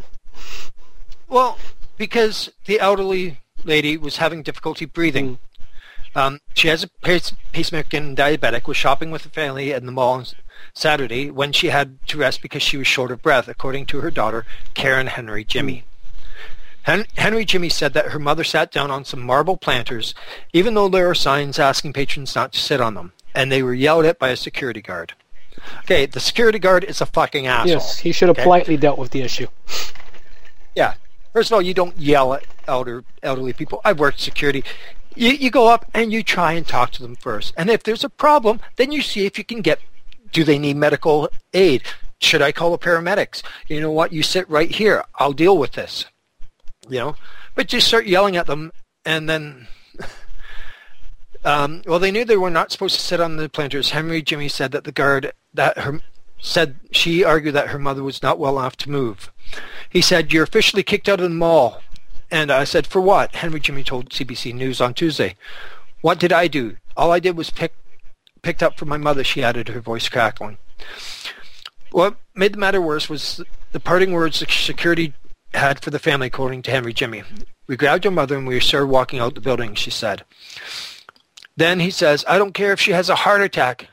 [1.27, 1.57] Well,
[1.97, 5.39] because the elderly lady was having difficulty breathing.
[6.17, 9.93] Um, she has a pace, pacemaker and diabetic, was shopping with the family at the
[9.93, 10.27] mall on
[10.73, 14.11] Saturday when she had to rest because she was short of breath, according to her
[14.11, 15.85] daughter, Karen Henry Jimmy.
[16.85, 20.15] Hen- Henry Jimmy said that her mother sat down on some marble planters,
[20.55, 23.75] even though there are signs asking patrons not to sit on them, and they were
[23.75, 25.13] yelled at by a security guard.
[25.81, 27.73] Okay, the security guard is a fucking asshole.
[27.73, 28.45] Yes, he should have Okay?
[28.45, 29.49] politely dealt with the issue.
[30.75, 30.95] Yeah.
[31.33, 33.81] First of all, you don't yell at elder elderly people.
[33.85, 34.65] I've worked security.
[35.17, 37.55] You, you go up and you try and talk to them first.
[37.57, 39.81] And if there's a problem, then you see if you can get,
[40.31, 41.83] do they need medical aid?
[42.21, 43.43] Should I call the paramedics?
[43.67, 44.13] You know what?
[44.13, 45.05] You sit right here.
[45.17, 46.05] I'll deal with this.
[46.89, 47.17] You know?
[47.55, 48.73] But you start yelling at them
[49.05, 49.69] and then,
[51.45, 53.91] um, well, they knew they were not supposed to sit on the planters.
[53.91, 56.01] Henry Jimmy said that the guard, that her,
[56.39, 59.33] said she argued that her mother was not well enough to move.
[59.89, 61.81] He said, you're officially kicked out of the mall.
[62.31, 63.37] And I said, for what?
[63.37, 65.37] Henry Jimmy told CBC News on Tuesday.
[66.01, 66.77] What did I do?
[66.97, 67.75] All I did was pick
[68.43, 70.59] picked up for my mother, she added, her voice crackling.
[71.91, 75.15] What made the matter worse was the parting words the security
[75.53, 77.25] had for the family, according to Henry Jimmy.
[77.67, 80.25] We grabbed your mother and we started walking out the building, she said.
[81.57, 83.89] Then he says, I don't care if she has a heart attack.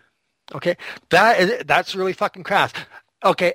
[0.54, 0.78] Okay,
[1.10, 2.74] that is, that's really fucking crass.
[3.24, 3.54] Okay,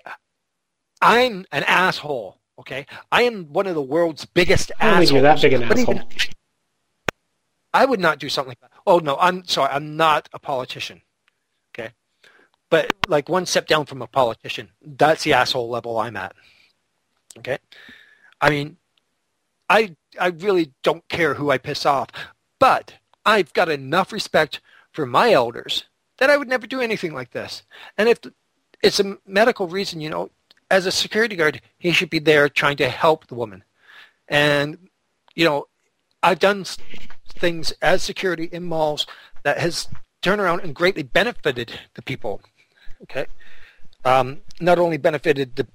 [1.01, 2.39] I'm an asshole.
[2.59, 5.13] Okay, I am one of the world's biggest I assholes.
[5.13, 5.95] you're that big an asshole.
[5.95, 6.05] even-
[7.73, 8.71] I would not do something like that.
[8.87, 9.71] Oh no, I'm sorry.
[9.73, 11.03] I'm not a politician.
[11.73, 11.91] Okay,
[12.71, 14.71] but like one step down from a politician.
[14.83, 16.35] That's the asshole level I'm at.
[17.39, 17.59] Okay,
[18.41, 18.79] I mean,
[19.69, 22.09] I I really don't care who I piss off,
[22.59, 22.95] but
[23.25, 25.85] I've got enough respect for my elders
[26.17, 27.63] that I would never do anything like this.
[27.97, 28.19] And if
[28.83, 30.31] it's a medical reason, you know,
[30.71, 33.65] as a security guard, he should be there trying to help the woman.
[34.29, 34.89] And
[35.35, 35.69] you know,
[36.23, 36.65] I've done
[37.29, 39.07] things as security in malls
[39.45, 39.89] that has
[40.21, 42.41] turned around and greatly benefited the people.
[43.03, 43.27] Okay,
[44.05, 45.67] um, not only benefited the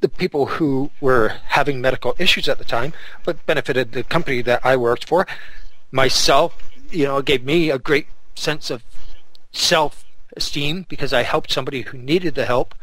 [0.00, 2.92] the people who were having medical issues at the time,
[3.24, 5.26] but benefited the company that I worked for,
[5.92, 6.58] myself.
[6.90, 8.82] You know, it gave me a great sense of
[9.52, 12.74] self-esteem because I helped somebody who needed the help,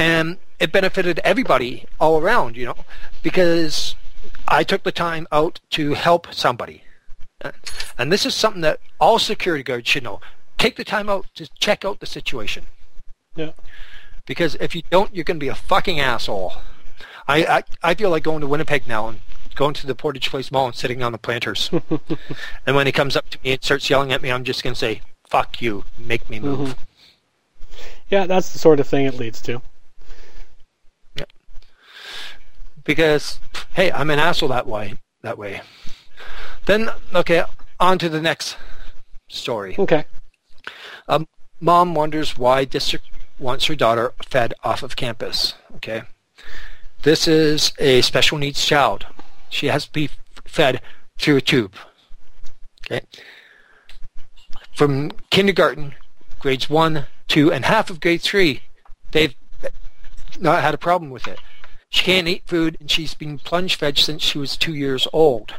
[0.00, 2.56] and it benefited everybody all around.
[2.56, 2.76] You know,
[3.22, 3.94] because
[4.48, 6.82] I took the time out to help somebody.
[7.96, 10.20] And this is something that all security guards should know.
[10.58, 12.66] Take the time out to check out the situation.
[13.34, 13.52] Yeah.
[14.26, 16.54] Because if you don't, you're going to be a fucking asshole.
[17.26, 19.20] I, I, I feel like going to Winnipeg now and
[19.54, 21.70] going to the Portage Place Mall and sitting on the planters.
[22.66, 24.74] and when he comes up to me and starts yelling at me, I'm just going
[24.74, 26.70] to say, fuck you, make me move.
[26.70, 27.82] Mm-hmm.
[28.10, 29.62] Yeah, that's the sort of thing it leads to.
[32.84, 33.40] Because
[33.74, 34.94] hey, I'm an asshole that way.
[35.22, 35.62] That way.
[36.66, 37.44] Then okay,
[37.78, 38.56] on to the next
[39.28, 39.74] story.
[39.78, 40.04] Okay.
[41.08, 41.26] Um,
[41.60, 43.06] mom wonders why district
[43.38, 45.54] wants her daughter fed off of campus.
[45.76, 46.02] Okay,
[47.02, 49.06] this is a special needs child.
[49.48, 50.10] She has to be
[50.44, 50.80] fed
[51.18, 51.74] through a tube.
[52.84, 53.04] Okay,
[54.74, 55.94] from kindergarten,
[56.38, 58.62] grades one, two, and half of grade three,
[59.12, 59.34] they've
[60.38, 61.40] not had a problem with it.
[61.90, 65.54] She can't eat food, and she's been plunge fed since she was two years old.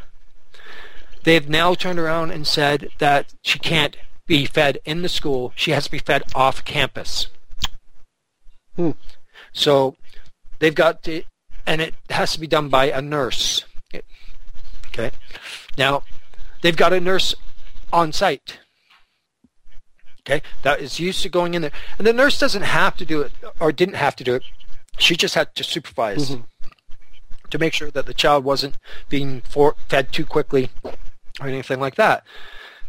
[1.24, 5.52] They've now turned around and said that she can't be fed in the school.
[5.56, 7.28] She has to be fed off campus.
[8.76, 8.92] Hmm.
[9.52, 9.96] So
[10.60, 11.24] they've got to,
[11.68, 13.66] and it has to be done by a nurse.
[14.88, 15.12] Okay.
[15.78, 16.04] Now,
[16.62, 17.36] they've got a nurse
[17.94, 18.60] on site.
[20.22, 23.22] Okay, that is used to going in there, and the nurse doesn't have to do
[23.22, 24.44] it, or didn't have to do it.
[25.02, 26.44] She just had to supervise Mhm.
[27.50, 28.76] to make sure that the child wasn't
[29.10, 32.24] being for, fed too quickly or anything like that.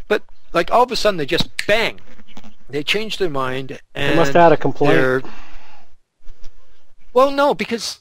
[0.08, 2.00] But like all of a sudden, they just bang,
[2.68, 5.24] they changed their mind, and They must have had a complaint.
[7.14, 8.00] Well, no, because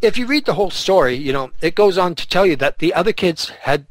[0.00, 2.78] if you read the whole story, you know, it goes on to tell you that
[2.78, 3.86] the other kids had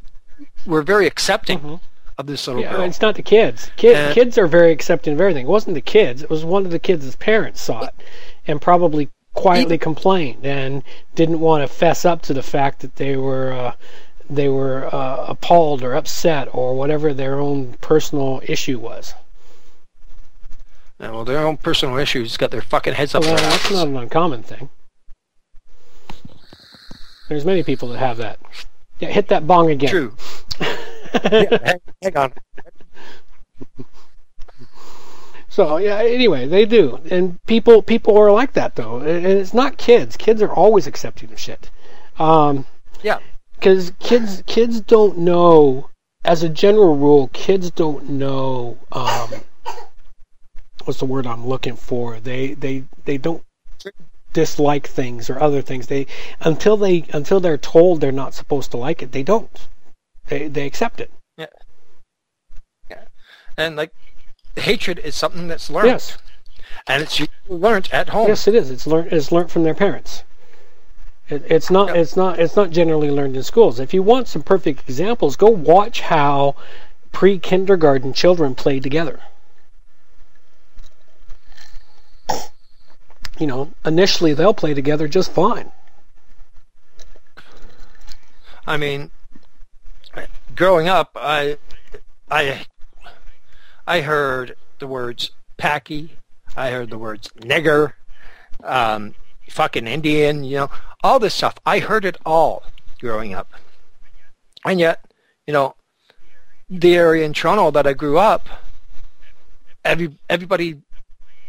[0.66, 1.80] were very accepting Mhm.
[2.18, 2.82] of this little Yeah, girl.
[2.82, 3.70] it's not the kids.
[3.76, 5.46] Kid, And- kids are very accepting of everything.
[5.46, 6.24] It wasn't the kids.
[6.24, 7.94] It was one of the kids' parents saw it
[8.48, 10.84] and probably quietly complained and
[11.16, 13.76] didn't want to fess up to the fact that they were uh,
[14.30, 19.14] they were uh, appalled or upset or whatever their own personal issue was.
[21.00, 23.78] Yeah, well, their own personal issues got their fucking heads up Well, their that's asses.
[23.78, 24.70] not an uncommon thing.
[27.28, 28.40] There's many people that have that.
[29.00, 29.90] Yeah, hit that bong again.
[29.90, 30.16] True.
[30.62, 32.34] yeah, hang, hang on.
[35.54, 39.78] So yeah, anyway, they do, and people people are like that though, and it's not
[39.78, 40.18] kids.
[40.18, 41.70] Kids are always accepting of shit.
[42.18, 42.66] Um,
[43.04, 43.20] Yeah.
[43.54, 45.92] because kids kids don't know.
[46.26, 48.80] As a general rule, kids don't know.
[48.92, 49.30] Um,
[50.86, 52.20] what's the word I'm looking for?
[52.20, 53.44] They they they don't
[54.34, 55.86] dislike things or other things.
[55.86, 56.08] They
[56.40, 59.68] until they until they're told they're not supposed to like it, they don't.
[60.30, 61.12] They they accept it.
[61.38, 61.54] Yeah.
[62.90, 63.04] Yeah.
[63.56, 63.94] And like,
[64.56, 66.18] hatred is something that's learned, Yes,
[66.88, 68.28] and it's learned at home.
[68.28, 68.70] yes, it is.
[68.70, 69.12] It's learned.
[69.14, 70.24] It's learned from their parents.
[71.30, 71.90] It, it's not.
[71.90, 72.02] Yeah.
[72.02, 72.40] It's not.
[72.40, 73.80] It's not generally learned in schools.
[73.80, 76.56] If you want some perfect examples, go watch how
[77.12, 79.22] pre-kindergarten children play together.
[83.40, 85.72] You know, initially they'll play together just fine.
[88.66, 89.12] I mean,
[90.56, 91.58] growing up, I,
[92.30, 92.66] I,
[93.86, 96.18] I heard the words "packy,"
[96.56, 97.94] I heard the words "nigger,"
[98.64, 99.16] um,
[99.50, 100.70] "fucking Indian," you know,
[101.04, 101.56] all this stuff.
[101.66, 102.64] I heard it all
[103.00, 103.52] growing up,
[104.66, 105.06] and yet,
[105.46, 105.76] you know,
[106.70, 108.48] the area in Toronto that I grew up,
[109.84, 110.82] every everybody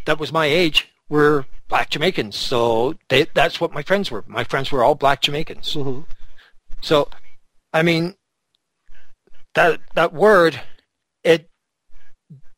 [0.07, 2.37] that was my age were black Jamaicans.
[2.37, 4.25] So they, that's what my friends were.
[4.27, 5.73] My friends were all black Jamaicans.
[5.73, 6.01] hmm
[6.81, 7.09] So,
[7.73, 8.17] I mean,
[9.55, 10.61] that that word,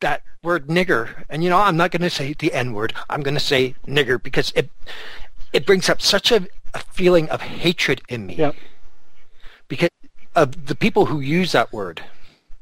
[0.00, 2.92] that word nigger, and you know, I'm not going to say the N word.
[3.10, 4.70] I'm going to say nigger because it
[5.52, 8.54] it brings up such a, a feeling of hatred in me Yep.
[9.68, 9.90] because
[10.34, 12.02] of the people who use that word.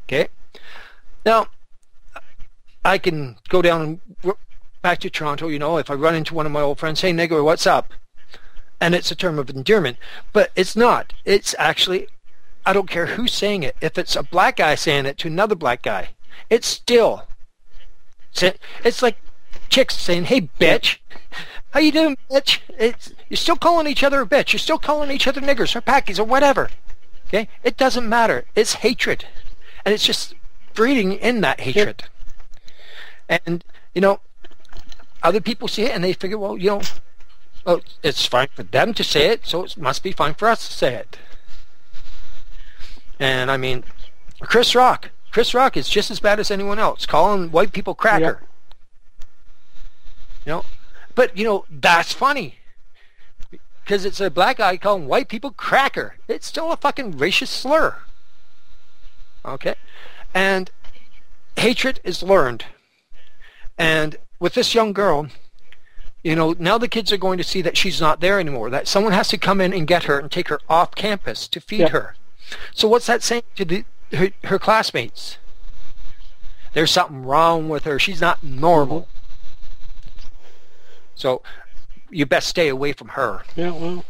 [0.06, 0.28] Okay,
[1.24, 1.48] now
[2.84, 4.00] I can go down
[4.82, 5.48] back to Toronto.
[5.48, 7.92] You know, if I run into one of my old friends, hey nigger, what's up?
[8.80, 9.96] And it's a term of endearment,
[10.32, 11.14] but it's not.
[11.24, 12.08] It's actually,
[12.66, 13.76] I don't care who's saying it.
[13.80, 16.10] If it's a black guy saying it to another black guy,
[16.50, 17.26] it's still.
[18.84, 19.16] It's like
[19.68, 20.98] chicks saying, "Hey, bitch."
[21.74, 22.60] How you doing, bitch?
[22.78, 24.52] It's, you're still calling each other a bitch.
[24.52, 26.70] You're still calling each other niggers or packies or whatever.
[27.26, 27.48] Okay?
[27.64, 28.44] It doesn't matter.
[28.54, 29.26] It's hatred.
[29.84, 30.34] And it's just
[30.74, 32.04] breeding in that hatred.
[33.28, 34.20] And, you know,
[35.20, 36.82] other people see it and they figure, well, you know,
[37.66, 40.68] well, it's fine for them to say it, so it must be fine for us
[40.68, 41.18] to say it.
[43.18, 43.82] And, I mean,
[44.40, 45.10] Chris Rock.
[45.34, 48.40] Chris Rock is just as bad as anyone else, calling white people cracker.
[48.40, 48.48] Yep.
[50.46, 50.64] You know,
[51.16, 52.58] but you know that's funny
[53.82, 56.14] because it's a black guy calling white people cracker.
[56.28, 57.96] It's still a fucking racist slur.
[59.44, 59.74] Okay,
[60.32, 60.70] and
[61.56, 62.66] hatred is learned.
[63.76, 65.26] And with this young girl,
[66.22, 68.70] you know, now the kids are going to see that she's not there anymore.
[68.70, 71.60] That someone has to come in and get her and take her off campus to
[71.60, 71.90] feed Yep.
[71.90, 72.14] her.
[72.72, 73.84] So what's that saying to the
[74.14, 75.38] her, her classmates?
[76.72, 77.98] There's something wrong with her.
[77.98, 79.08] She's not normal.
[81.14, 81.42] So
[82.10, 83.70] you best stay away from her Yeah.
[83.70, 84.04] Well.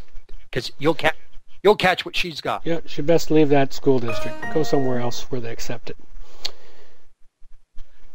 [0.49, 1.15] because you'll catch
[1.63, 2.61] you'll catch what she's got.
[2.65, 2.79] Yeah.
[2.85, 4.37] Should best leave that school district.
[4.53, 5.97] Go somewhere else where they accept it.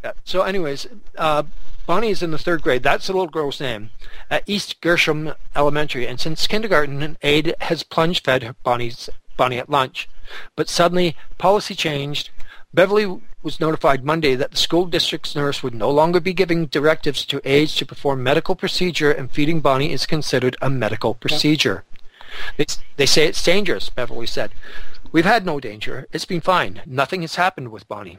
[0.03, 0.13] Yeah.
[0.25, 0.87] So, anyways,
[1.19, 1.43] uh,
[1.87, 2.83] Bonnie is in the third grade.
[2.83, 3.91] That's the little girl's name
[4.31, 9.11] at East Gresham Elementary, and since kindergarten, Aid has plunge fed Bonnie's
[9.41, 10.07] Bonnie at lunch.
[10.55, 12.29] But suddenly, policy changed.
[12.75, 17.25] Beverly was notified Monday that the school district's nurse would no longer be giving directives
[17.25, 21.85] to aides to perform medical procedure and feeding Bonnie is considered a medical procedure.
[22.59, 22.67] They,
[22.99, 24.51] they say it's dangerous, Beverly said.
[25.11, 26.07] We've had no danger.
[26.13, 26.83] It's been fine.
[26.85, 28.19] Nothing has happened with Bonnie.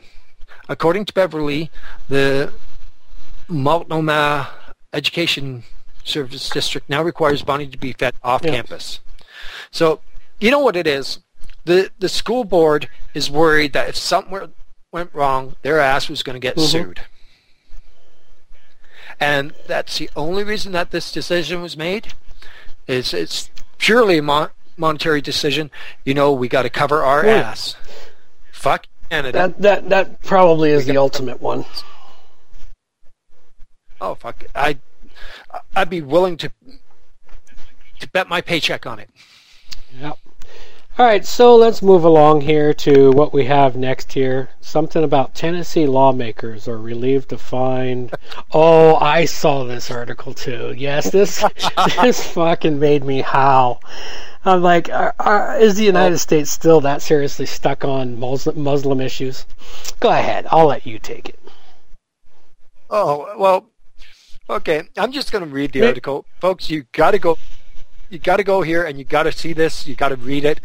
[0.67, 1.69] According to Beverly,
[2.09, 2.51] the
[3.47, 4.49] Multnomah
[4.91, 5.65] Education
[6.03, 8.53] Service District now requires Bonnie to be fed off Yeah.
[8.53, 9.01] campus.
[9.69, 10.01] So,
[10.41, 11.19] you know what it is?
[11.65, 14.51] The the school board is worried that if something
[14.91, 16.67] went wrong, their ass was going to get Mhm.
[16.67, 17.01] sued.
[19.19, 22.13] And that's the only reason that this decision was made.
[22.87, 25.69] Is it's purely a mon- monetary decision.
[26.03, 27.33] You know, we got to cover our Yeah.
[27.51, 27.75] ass.
[28.51, 29.37] Fuck Canada.
[29.37, 31.65] That that that probably is the ultimate one.
[33.99, 34.43] oh fuck!
[34.55, 34.77] I
[35.75, 36.51] I'd be willing to
[37.99, 39.09] to bet my paycheck on it.
[39.99, 40.17] Yep.
[41.01, 44.49] All right, so let's move along here to what we have next here.
[44.61, 48.13] Something about Tennessee lawmakers are relieved to find.
[48.51, 50.75] Oh, I saw this article too.
[50.77, 51.43] Yes, this
[52.03, 53.81] this fucking made me howl.
[54.45, 59.01] I'm like, are, are, is the United States still that seriously stuck on Muslim, Muslim
[59.01, 59.47] issues?
[59.99, 61.39] Go ahead, I'll let you take it.
[62.91, 63.65] Oh well,
[64.47, 64.83] okay.
[64.95, 66.69] I'm just going to read the article, folks.
[66.69, 67.39] You got to go.
[68.11, 69.87] You got to go here and you got to see this.
[69.87, 70.59] You got to read it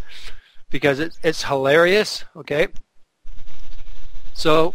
[0.69, 2.25] because it's it's hilarious.
[2.35, 2.67] Okay.
[4.35, 4.75] So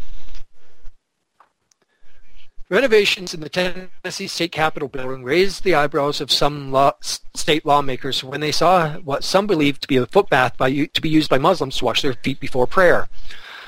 [2.69, 8.23] renovations in the Tennessee State Capitol building raised the eyebrows of some law, state lawmakers
[8.23, 11.37] when they saw what some believed to be a footbath by to be used by
[11.37, 13.09] Muslims to wash their feet before prayer.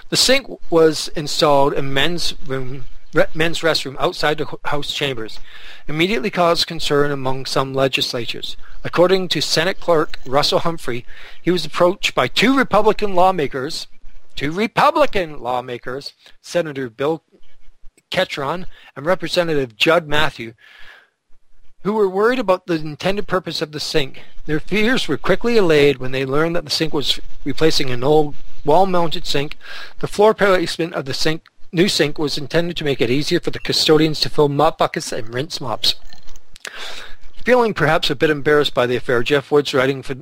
[0.08, 2.86] The sink was installed in men's room,
[3.34, 5.39] men's restroom outside the House chambers,
[5.88, 8.57] immediately caused concern among some legislatures.
[8.84, 11.05] According to Senate Clerk Russell Humphrey,
[11.41, 13.88] he was approached by two Republican lawmakers,
[14.36, 17.24] two Republican lawmakers, Senator Bill
[18.11, 20.53] Ketron and Representative Judd Matthew,
[21.84, 24.22] who were worried about the intended purpose of the sink.
[24.45, 28.36] Their fears were quickly allayed when they learned that the sink was replacing an old
[28.64, 29.57] wall-mounted sink.
[29.99, 31.43] The floor placement of the sink,
[31.74, 35.11] new sink was intended to make it easier for the custodians to fill mop buckets
[35.11, 35.95] and rinse mops.
[37.43, 40.15] Feeling perhaps a bit embarrassed by the affair, Jeff Woods, writing for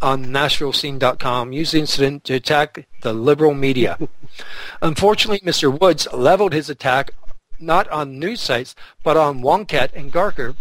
[0.00, 3.96] on NashvilleScene.com, used the incident to attack the liberal media.
[4.82, 5.78] Unfortunately, Mr.
[5.78, 7.12] Woods leveled his attack
[7.60, 8.74] not on news sites,
[9.04, 10.56] but on Wonkette and Gawker,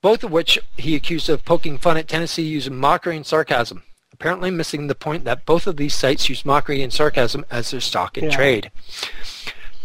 [0.00, 3.82] both of which he accused of poking fun at Tennessee using mockery and sarcasm,
[4.24, 7.80] apparently missing the point that both of these sites use mockery and sarcasm as their
[7.80, 8.30] stock in Yeah.
[8.30, 8.70] trade.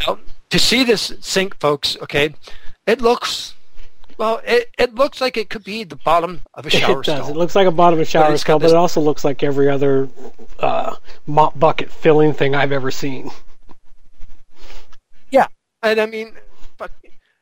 [0.07, 0.17] Now,
[0.49, 2.33] to see this sink, folks, okay,
[2.87, 3.53] it looks,
[4.17, 7.17] well, it, it looks like it could be the bottom of a shower it does.
[7.25, 7.31] stall.
[7.31, 9.67] It looks like a bottom of a shower stall, but it also looks like every
[9.69, 10.07] other
[10.59, 10.95] uh,
[11.27, 13.31] mop bucket filling thing I've ever seen.
[15.31, 15.47] Yeah,
[15.83, 16.43] and I mean, but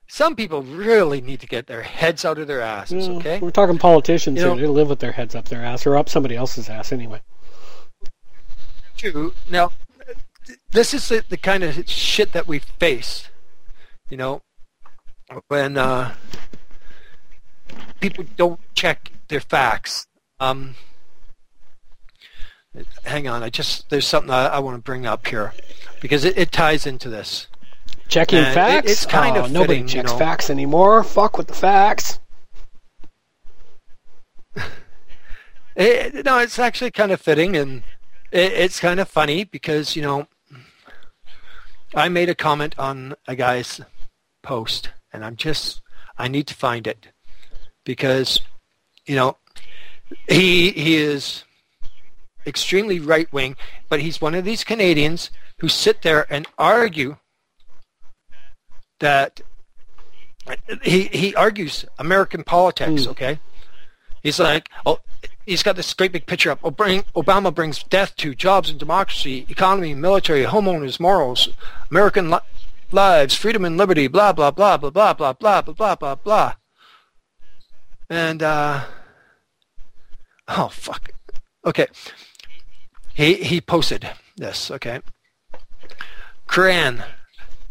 [0.07, 3.07] some people really need to get their heads out of their asses.
[3.07, 4.55] Yeah, Okay, We're talking politicians You here.
[4.55, 7.21] know- They live with their heads up their ass or up somebody else's ass anyway.
[8.95, 9.33] true.
[9.49, 9.71] Now,
[10.71, 13.29] this is the, the kind of shit that we face.
[14.09, 14.41] You know,
[15.49, 16.15] when uh,
[17.99, 20.07] people don't check their facts.
[20.39, 20.75] Um,
[23.03, 25.53] hang on, I just there's something I, I want to bring up here
[25.99, 27.47] because it, it ties into this.
[28.07, 28.91] Checking And it- facts?
[28.91, 30.17] it's kind Oh, of nobody fitting, you checks know.
[30.17, 31.03] facts anymore.
[31.03, 32.19] Fuck with the facts.
[35.75, 37.83] It, no, it's actually kind of fitting, and
[38.31, 40.27] it, it's kind of funny because you know,
[41.93, 43.79] I made a comment on a guy's
[44.41, 45.81] post, and I'm just
[46.17, 47.09] I need to find it
[47.83, 48.39] because
[49.05, 49.37] you know
[50.27, 51.43] he he is
[52.47, 53.55] extremely right wing,
[53.87, 55.29] but he's one of these Canadians
[55.59, 57.17] who sit there and argue
[58.99, 59.41] that
[60.83, 63.05] he he argues American politics.
[63.05, 63.11] Hmm.
[63.11, 63.39] Okay,
[64.23, 64.99] he's like, oh,
[65.45, 66.61] he's got this great big picture up.
[66.61, 71.49] Obama Obama brings death to jobs and democracy, economy, military, homeowners, morals,
[71.91, 72.39] American li-
[72.91, 76.53] lives, freedom and liberty, blah blah blah blah blah blah blah blah blah blah blah.
[78.09, 78.85] And uh,
[80.47, 81.11] oh fuck,
[81.65, 81.87] okay.
[83.13, 84.71] He he posted this.
[84.71, 85.01] Okay,
[86.47, 87.03] Quran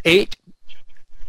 [0.04, 0.36] eight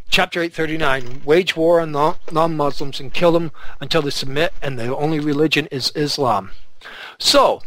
[0.09, 3.51] Chapter 839, wage war on non- non-Muslims and kill them
[3.81, 6.51] until they submit and the only religion is Islam.
[7.19, 7.61] So,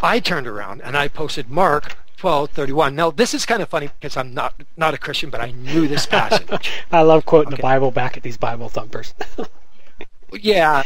[0.00, 2.94] I turned around and I posted Mark 12:31.
[2.94, 5.86] Now, this is kind of funny because I'm not not a Christian, but I knew
[5.86, 6.70] this passage.
[6.90, 9.14] I love quoting the Bible back at these Bible thumpers.
[10.32, 10.82] yeah.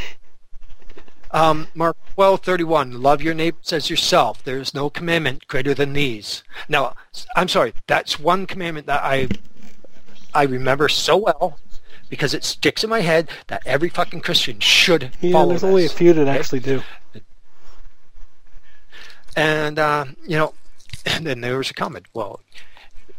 [1.33, 3.01] Um, Mark twelve thirty one.
[3.03, 4.43] Love your neighbors as yourself.
[4.43, 6.43] There is no commandment greater than these.
[6.69, 6.95] Now,
[7.37, 7.73] I'm sorry.
[7.87, 9.29] That's one commandment that I
[10.35, 11.59] I remember so well
[12.09, 15.51] because it sticks in my head that every fucking Christian should Yeah, follow.
[15.51, 16.83] there's only a few that actually do.
[19.37, 20.55] And uh, you know,
[21.07, 22.07] and then there was a comment.
[22.15, 22.41] Well,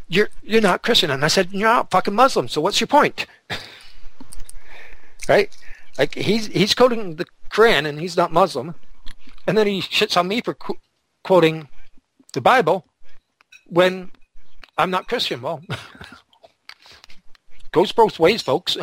[0.08, 2.48] you're you're not Christian, and I said you're not fucking Muslim.
[2.48, 3.26] So what's your point?
[5.28, 5.50] right?
[5.98, 8.74] Like he's he's quoting the Quran, and he's not Muslim,
[9.46, 10.78] and then he shits on me for qu-
[11.22, 11.68] quoting
[12.34, 12.84] the Bible
[13.66, 14.10] when
[14.76, 15.40] I'm not Christian.
[15.40, 15.62] Well,
[17.72, 18.76] goes both ways, folks.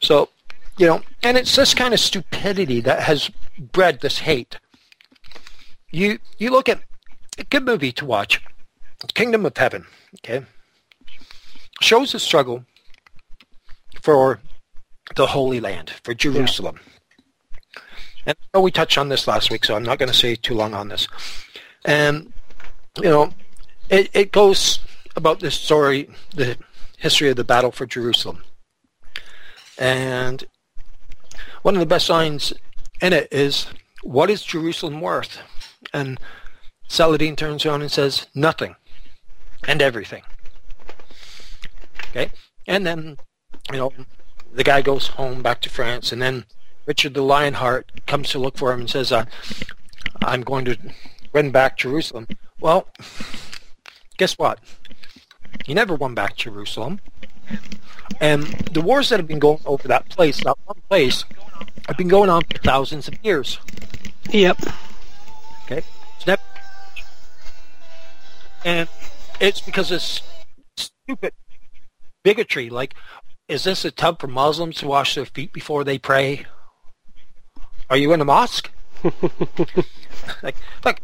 [0.00, 0.28] So,
[0.76, 4.58] you know, and it's this kind of stupidity that has bred this hate.
[5.90, 6.82] You you look at
[7.38, 8.40] a good movie to watch,
[9.14, 9.86] Kingdom of Heaven,
[10.18, 10.44] okay?
[11.80, 12.64] Shows the struggle
[14.02, 14.40] for
[15.14, 16.80] the Holy Land, for Jerusalem.
[18.26, 20.34] And I know we touched on this last week, so I'm not going to say
[20.34, 21.06] too long on this.
[21.84, 22.32] And,
[22.96, 23.30] you know,
[23.88, 24.80] it, it goes
[25.14, 26.56] about this story, the
[27.06, 28.42] history of the battle for Jerusalem.
[29.78, 30.44] And
[31.62, 32.52] one of the best lines
[33.00, 33.68] in it is,
[34.02, 35.38] what is Jerusalem worth?
[35.92, 36.18] And
[36.88, 38.74] Saladin turns around and says, nothing
[39.68, 40.24] and everything.
[42.10, 42.30] Okay?
[42.66, 43.18] And then,
[43.70, 43.92] you know,
[44.52, 46.44] the guy goes home back to France, and then
[46.86, 49.26] Richard the Lionheart comes to look for him and says, uh,
[50.22, 50.76] I'm going to
[51.32, 52.26] win back Jerusalem.
[52.58, 52.88] Well,
[54.16, 54.58] guess what?
[55.64, 57.00] He never won back Jerusalem.
[58.20, 61.24] And the wars that have been going over that place, that one place,
[61.86, 63.58] have been going on for thousands of years.
[64.30, 64.58] Yep.
[65.64, 65.82] Okay?
[66.16, 66.42] It's never,
[68.64, 68.88] and
[69.40, 70.22] it's because of s-
[70.76, 71.32] stupid
[72.24, 72.70] bigotry.
[72.70, 72.94] Like,
[73.48, 76.46] is this a tub for Muslims to wash their feet before they pray?
[77.88, 78.70] Are you in a mosque?
[80.42, 81.02] like, like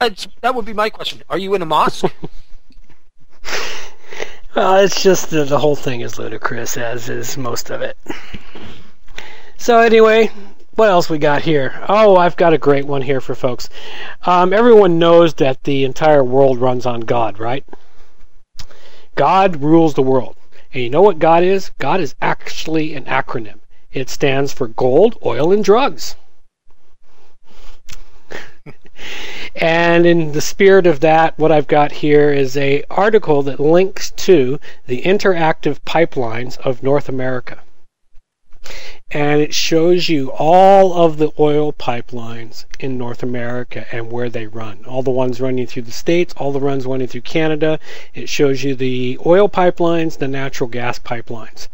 [0.00, 1.22] that's, that would be my question.
[1.28, 2.06] Are you in a mosque?
[4.54, 7.96] Well, it's just the, the whole thing is ludicrous, as is most of it.
[9.56, 10.30] So anyway,
[10.74, 11.84] what else we got here?
[11.88, 13.68] Oh, I've got a great one here for folks.
[14.24, 17.64] Um, everyone knows that the entire world runs on God, right?
[19.14, 20.36] God rules the world.
[20.74, 21.70] And you know what God is?
[21.78, 23.60] God is actually an acronym.
[23.92, 26.16] It stands for gold, oil, and drugs.
[29.56, 34.10] And in the spirit of that, what I've got here is a article that links
[34.12, 37.58] to the interactive pipelines of North America.
[39.10, 44.46] And it shows you all of the oil pipelines in North America and where they
[44.46, 44.84] run.
[44.86, 47.78] All the ones running through the states, all the ones running through Canada.
[48.14, 51.68] It shows you the oil pipelines, the natural gas pipelines.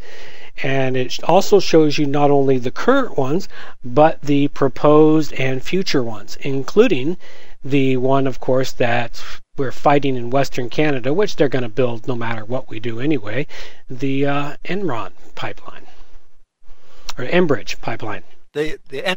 [0.63, 3.49] And it also shows you not only the current ones,
[3.85, 7.17] but the proposed and future ones, including
[7.65, 9.23] the one, of course, that
[9.57, 13.01] we're fighting in Western Canada, which they're going to build no matter what we do
[13.01, 13.47] anyway,
[13.91, 15.87] the uh, Enron pipeline
[17.19, 18.23] or Enbridge pipeline.
[18.53, 19.17] The the en-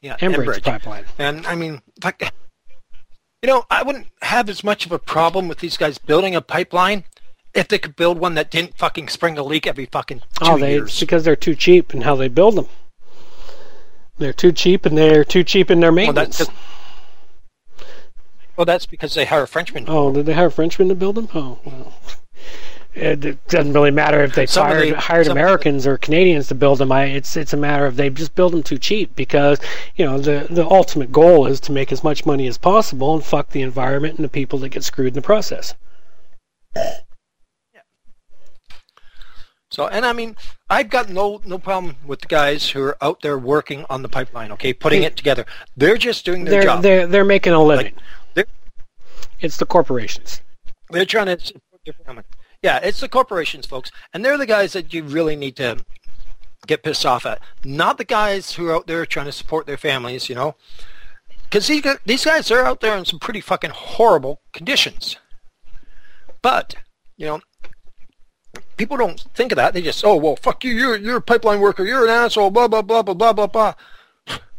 [0.00, 0.62] yeah Enbridge, Enbridge.
[0.62, 1.04] pipeline.
[1.18, 2.20] And I mean, like,
[3.42, 6.40] you know, I wouldn't have as much of a problem with these guys building a
[6.40, 7.04] pipeline
[7.54, 10.52] if they could build one that didn't fucking spring a leak every fucking oh, two
[10.52, 11.00] Oh, they it's years.
[11.00, 12.66] because they're too cheap in how they build them.
[14.18, 16.60] They're too cheap, and they're too cheap in their Well, that's maintenance.
[18.56, 19.86] well, that's because they hire Frenchmen.
[19.88, 21.28] Oh, did they hire Frenchmen to build them?
[21.34, 21.92] Oh, well.
[22.94, 26.46] It, it doesn't really matter if they Some hired, the- hired the- Americans or Canadians
[26.48, 26.92] to build them.
[26.92, 29.58] I, it's it's a matter of they just build them too cheap because
[29.96, 33.24] you know the the ultimate goal is to make as much money as possible and
[33.24, 35.74] fuck the environment and the people that get screwed in the process.
[39.74, 40.36] So, and I mean,
[40.70, 44.08] I've got no no problem with the guys who are out there working on the
[44.08, 44.52] pipeline.
[44.52, 45.44] Okay, putting it together.
[45.76, 46.82] They're just doing their They're job.
[46.82, 47.94] they're they're making a living.
[48.34, 48.46] they're-
[49.40, 50.42] it's the corporations.
[50.90, 52.22] They're trying to support their family.
[52.62, 55.84] Yeah, it's the corporations, folks, and they're the guys that you really need to
[56.68, 57.40] get pissed off at.
[57.64, 60.54] Not the guys who are out there trying to support their families, you know,
[61.42, 65.16] because these these guys are out there in some pretty fucking horrible conditions.
[66.42, 66.76] But
[67.16, 67.40] you know,
[68.76, 69.74] people don't think of that.
[69.74, 72.68] They just, oh well, fuck you, you're you're a pipeline worker, you're an asshole, blah
[72.68, 73.74] blah blah blah blah blah blah.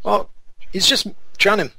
[0.04, 0.30] Well,
[0.72, 1.08] he's just
[1.38, 1.72] trying to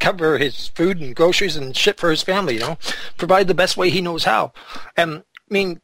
[0.00, 2.78] cover his food and groceries and shit for his family, you know,
[3.16, 4.52] provide the best way he knows how.
[4.96, 5.80] And I mean,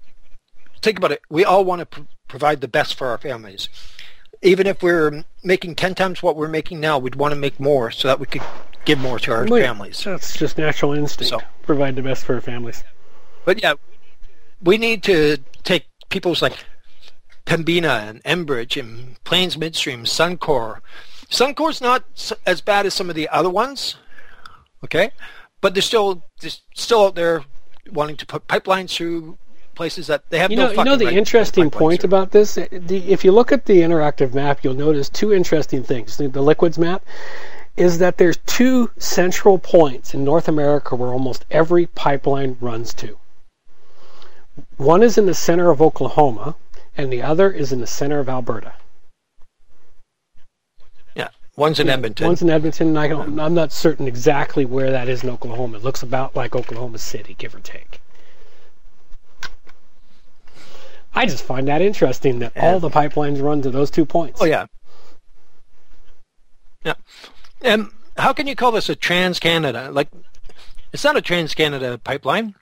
[0.83, 1.23] think about it.
[1.31, 3.69] We all want to pr- provide the best for our families.
[4.43, 7.91] Even if we're making 10 times what we're making now, we'd want to make more
[7.93, 8.43] so that we could
[8.85, 10.03] give more to our Wait, families.
[10.05, 11.31] That's just natural instinct.
[11.31, 12.83] So- Provide the best for our families.
[13.45, 13.75] But yeah,
[14.63, 16.65] we need to take people's like
[17.47, 20.81] Pembina and Enbridge and Plains Midstream, Suncor.
[21.31, 22.05] Suncor's not
[22.47, 23.97] as bad as some of the other ones,
[24.85, 25.11] okay,
[25.61, 27.45] but they're still they're still out there
[27.91, 29.39] wanting to put pipelines through
[29.75, 32.09] places that they have you no know, you know the right interesting point through.
[32.09, 32.57] about this.
[32.57, 36.17] The, if you look at the interactive map, you'll notice two interesting things.
[36.17, 37.05] The, the liquids map
[37.77, 43.17] is that there's two central points in North America where almost every pipeline runs to.
[44.77, 46.57] One is in the center of Oklahoma,
[46.97, 48.75] and the other is in the center of Alberta.
[51.15, 52.27] Yeah, one's in Edmonton.
[52.27, 55.79] One's in Edmonton, and I don't, I'm not certain exactly where that is in Oklahoma.
[55.79, 58.01] It looks about like Oklahoma City, give or take.
[61.15, 64.41] I just find that interesting that all the pipelines run to those two points.
[64.41, 64.67] Oh yeah.
[66.85, 66.95] Yeah.
[67.61, 69.91] And how can you call this a Trans Canada?
[69.91, 70.09] Like,
[70.93, 72.55] it's not a Trans Canada pipeline.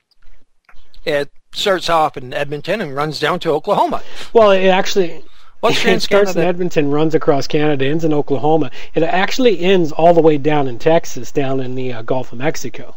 [1.05, 4.03] It starts off in Edmonton and runs down to Oklahoma.
[4.33, 5.23] Well, it actually
[5.59, 8.69] What's it starts in Edmonton, runs across Canada, ends in Oklahoma.
[8.93, 12.37] It actually ends all the way down in Texas, down in the uh, Gulf of
[12.37, 12.95] Mexico.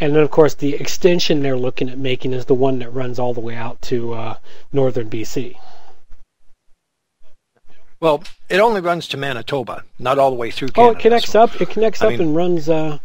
[0.00, 3.20] And then, of course, the extension they're looking at making is the one that runs
[3.20, 4.36] all the way out to uh,
[4.72, 5.56] northern BC.
[8.00, 11.42] Well, it only runs to Manitoba, not all the way through Oh, it connects so-
[11.44, 11.60] up.
[11.60, 12.98] It connects I up mean- and runs uh,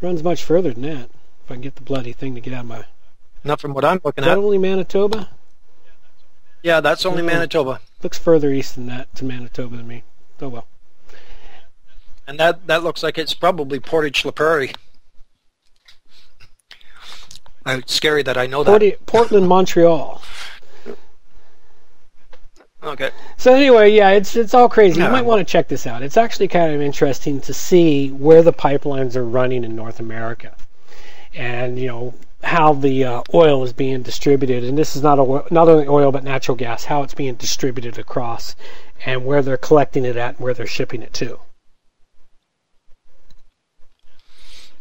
[0.00, 1.10] runs much further than that.
[1.44, 2.84] If I can get the bloody thing to get out of my.
[3.44, 4.38] Not from what I'm looking that at.
[4.38, 5.28] only Manitoba?
[6.62, 7.26] Yeah, that's only Mm.
[7.26, 7.80] Manitoba.
[8.02, 10.02] Looks further east than that to Manitoba than me.
[10.40, 10.66] Oh well.
[12.26, 14.72] And that, that looks like it's probably Portage La Prairie.
[17.66, 19.06] Uh, It's scary that I know that.
[19.06, 20.22] Portland, Montreal.
[22.82, 23.10] Okay.
[23.36, 24.98] So anyway, yeah, it's it's all crazy.
[25.00, 25.12] You Yeah.
[25.12, 26.02] might want to check this out.
[26.02, 30.56] It's actually kind of interesting to see where the pipelines are running in North America,
[31.34, 34.64] and you know how the uh, oil is being distributed.
[34.64, 37.98] And this is not oil, not only oil but natural gas, how it's being distributed
[37.98, 38.56] across,
[39.04, 41.38] and where they're collecting it at, and where they're shipping it to.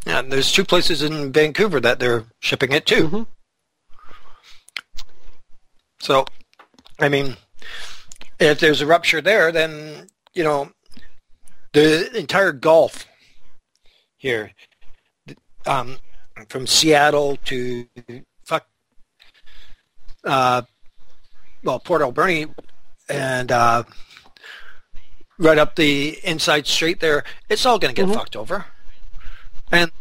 [0.06, 3.10] Yeah, and there's two places in Vancouver that they're shipping it to.
[3.10, 3.28] Mhm.
[6.00, 6.26] So,
[7.00, 7.36] I mean,
[8.40, 10.72] if there's a rupture there, then, you know,
[11.74, 13.06] the entire Gulf
[14.18, 14.54] here,
[15.66, 15.98] um,
[16.48, 17.86] from Seattle to
[18.44, 18.68] fuck,
[20.24, 20.62] uh,
[21.64, 22.48] well, Port Alberni
[23.10, 23.84] and uh,
[25.38, 28.16] right up the inside street there, it's all going to get Mhm.
[28.16, 28.66] fucked over.
[29.72, 29.92] And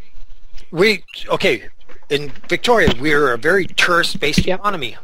[0.70, 1.68] we, okay,
[2.08, 4.60] in Victoria, we're a very tourist-based Yep.
[4.60, 4.96] economy.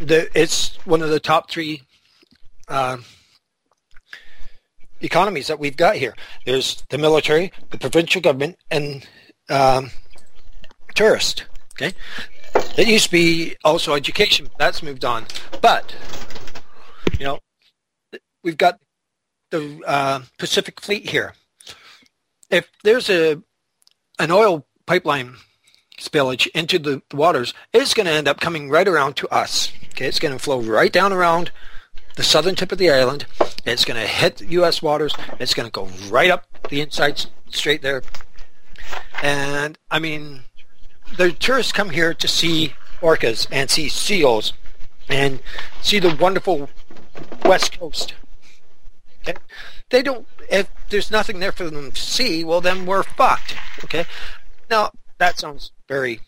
[0.00, 1.82] The, it's one of the top three
[2.68, 2.96] uh,
[5.00, 6.14] economies that we've got here.
[6.46, 9.06] There's the military, the provincial government, and
[9.48, 9.90] um,
[10.94, 11.44] tourist.
[11.72, 11.94] Okay,
[12.76, 14.48] it used to be also education.
[14.58, 15.26] That's moved on,
[15.60, 15.94] but
[17.18, 17.40] you know,
[18.42, 18.80] we've got
[19.50, 21.34] the uh, Pacific Fleet here.
[22.50, 23.42] If there's a
[24.18, 25.36] an oil pipeline
[25.98, 29.72] spillage into the waters, it's going to end up coming right around to us.
[29.90, 31.50] Okay, it's going to flow right down around
[32.16, 33.26] the southern tip of the island.
[33.64, 34.82] It's going to hit U.S.
[34.82, 35.14] waters.
[35.40, 38.02] It's going to go right up the inside strait there.
[39.22, 40.42] And I mean,
[41.16, 44.52] the tourists come here to see orcas and see seals
[45.08, 45.40] and
[45.82, 46.68] see the wonderful
[47.44, 48.14] west coast.
[49.22, 49.38] Okay?
[49.90, 50.26] They don't.
[50.50, 53.56] If there's nothing there for them to see, well, then we're fucked.
[53.84, 54.04] Okay.
[54.70, 56.20] Now that sounds very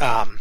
[0.00, 0.40] um,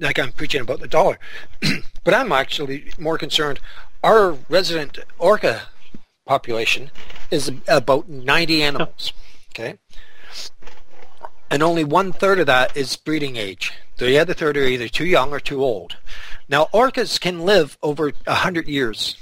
[0.00, 1.18] like I'm preaching about the dollar,
[2.04, 3.60] but I'm actually more concerned.
[4.02, 5.62] Our resident orca
[6.26, 6.90] population
[7.30, 9.12] is about 90 animals.
[9.54, 9.78] Okay.
[11.50, 13.72] And only one third of that is breeding age.
[13.98, 15.96] The other third are either too young or too old.
[16.48, 19.16] Now, orcas can live over 100 years.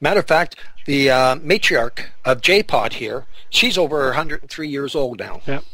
[0.00, 5.40] Matter of fact, the uh, matriarch of J-Pod here, she's over 103 years old now.
[5.46, 5.64] Yep.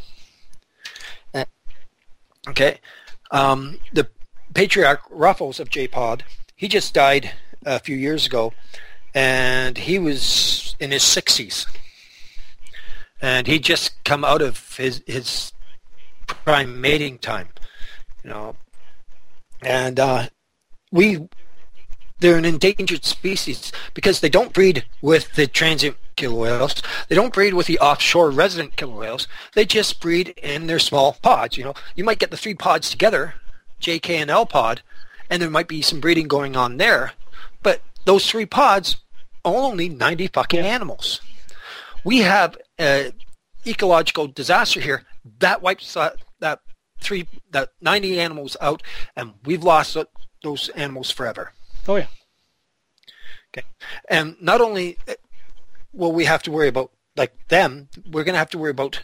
[2.48, 2.78] Okay.
[3.30, 4.08] Um, the
[4.54, 6.24] patriarch Ruffles of J-Pod,
[6.56, 7.32] he just died
[7.64, 8.52] a few years ago,
[9.14, 11.66] and he was in his 60s.
[13.20, 15.52] And he just come out of his his
[16.26, 17.48] prime mating time,
[18.22, 18.56] you know.
[19.62, 20.28] And uh,
[20.92, 21.28] we
[22.20, 26.82] they're an endangered species because they don't breed with the transient killer whales.
[27.08, 29.28] They don't breed with the offshore resident killer whales.
[29.54, 31.56] They just breed in their small pods.
[31.56, 33.34] You know, you might get the three pods together,
[33.80, 34.82] JK and L pod,
[35.30, 37.12] and there might be some breeding going on there.
[37.62, 38.96] But those three pods
[39.44, 41.20] only 90 fucking animals.
[42.04, 43.12] We have an
[43.66, 45.04] ecological disaster here
[45.40, 46.60] that wipes that, that
[47.00, 48.82] three that 90 animals out,
[49.16, 49.96] and we've lost
[50.42, 51.52] those animals forever.
[51.86, 52.06] Oh yeah.
[53.52, 53.66] Okay.
[54.08, 55.14] And not only eh,
[55.92, 59.02] will we have to worry about like them, we're going to have to worry about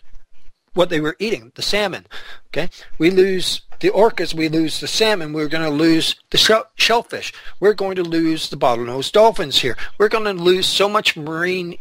[0.74, 2.06] what they were eating, the salmon.
[2.48, 2.68] Okay,
[2.98, 7.32] we lose the orcas, we lose the salmon, we're going to lose the shell- shellfish.
[7.60, 9.76] We're going to lose the bottlenose dolphins here.
[9.98, 11.76] We're going to lose so much marine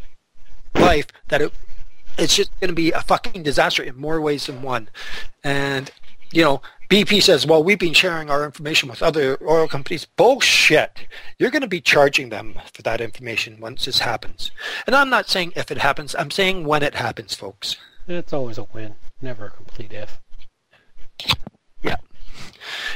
[0.76, 1.54] life that it,
[2.18, 4.90] it's just going to be a fucking disaster in more ways than one.
[5.44, 5.92] And
[6.34, 10.06] you know, BP says, well, we've been sharing our information with other oil companies.
[10.06, 11.08] Bullshit.
[11.38, 14.52] You're going to be charging them for that information once this happens.
[14.86, 16.16] And I'm not saying if it happens.
[16.16, 17.78] I'm saying when it happens, folks.
[18.08, 20.20] It's always a win, never a complete if.
[21.84, 21.98] Yeah.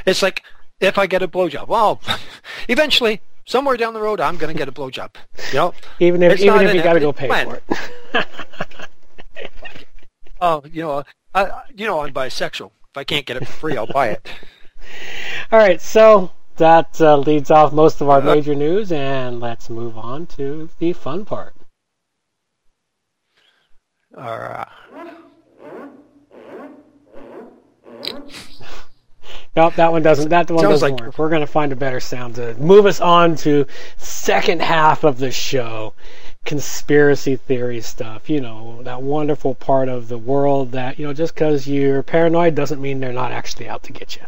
[0.05, 0.43] It's like
[0.79, 1.67] if I get a blowjob.
[1.67, 2.01] Well,
[2.67, 5.15] eventually, somewhere down the road, I'm going to get a blowjob.
[5.52, 5.74] You know?
[5.99, 7.48] Even if, It's even if you got to go pay when.
[7.49, 7.64] for it.
[10.40, 11.03] Oh, you know,
[11.34, 12.68] I, you know, I'm bisexual.
[12.91, 14.30] If I can't get it for free, I'll buy it.
[15.52, 18.36] All right, so that uh, leads off most of our Uh-huh.
[18.36, 21.56] major news, and let's move on to the fun part.
[24.15, 24.68] All right.
[29.57, 30.29] Nope, that one doesn't.
[30.29, 31.17] That one doesn't like, work.
[31.17, 33.65] We're gonna find a better sound to move us on to
[33.97, 35.95] second half of the show,
[36.45, 38.29] conspiracy theory stuff.
[38.29, 42.53] You know that wonderful part of the world that you know just because you're paranoid
[42.53, 44.21] doesn't mean they're not actually out to get you.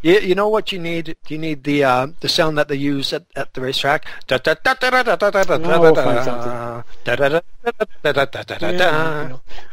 [0.00, 1.14] You, you know what you need?
[1.28, 4.06] You need the uh, the sound that they use at, at the racetrack.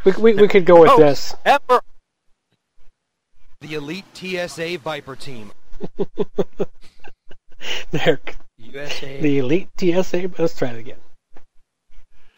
[0.05, 1.33] We we could go with this.
[1.45, 1.79] Ever
[3.61, 5.51] the elite TSA Viper team.
[7.91, 8.21] They're
[8.57, 9.19] USA.
[9.19, 10.31] the elite TSA.
[10.37, 10.99] Let's try it again.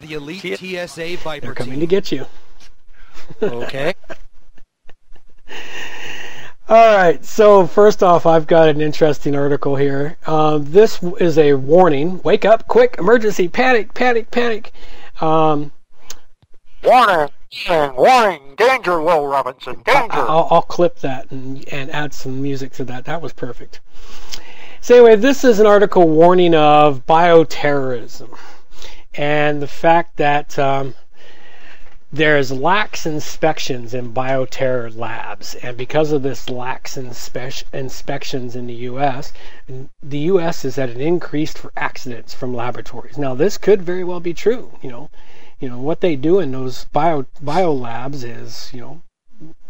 [0.00, 1.40] The elite T- TSA Viper Team.
[1.40, 1.80] They're coming team.
[1.80, 2.26] to get you.
[3.40, 3.94] Okay.
[6.68, 7.24] All right.
[7.24, 10.16] So first off, I've got an interesting article here.
[10.26, 12.20] Um, this is a warning.
[12.24, 12.66] Wake up!
[12.66, 12.96] Quick!
[12.98, 13.46] Emergency!
[13.46, 13.94] Panic!
[13.94, 14.30] Panic!
[14.32, 14.72] Panic!
[15.20, 15.70] Um,
[16.82, 17.28] Warning!
[17.68, 17.96] Warning!
[17.96, 18.54] Warning!
[18.56, 19.82] Danger, Will Robinson!
[19.84, 20.12] Danger!
[20.12, 23.04] I'll, I'll clip that and, and add some music to that.
[23.04, 23.80] That was perfect.
[24.80, 28.38] So anyway, this is an article warning of bioterrorism
[29.14, 30.94] and the fact that um,
[32.10, 38.74] there's lax inspections in bioterror labs, and because of this lax inspe- inspections in the
[38.74, 39.32] U.S.,
[40.02, 40.64] the U.S.
[40.64, 43.18] is at an increase for accidents from laboratories.
[43.18, 44.72] Now, this could very well be true.
[44.82, 45.10] You know,
[45.62, 49.02] you know what they do in those bio bio labs is you know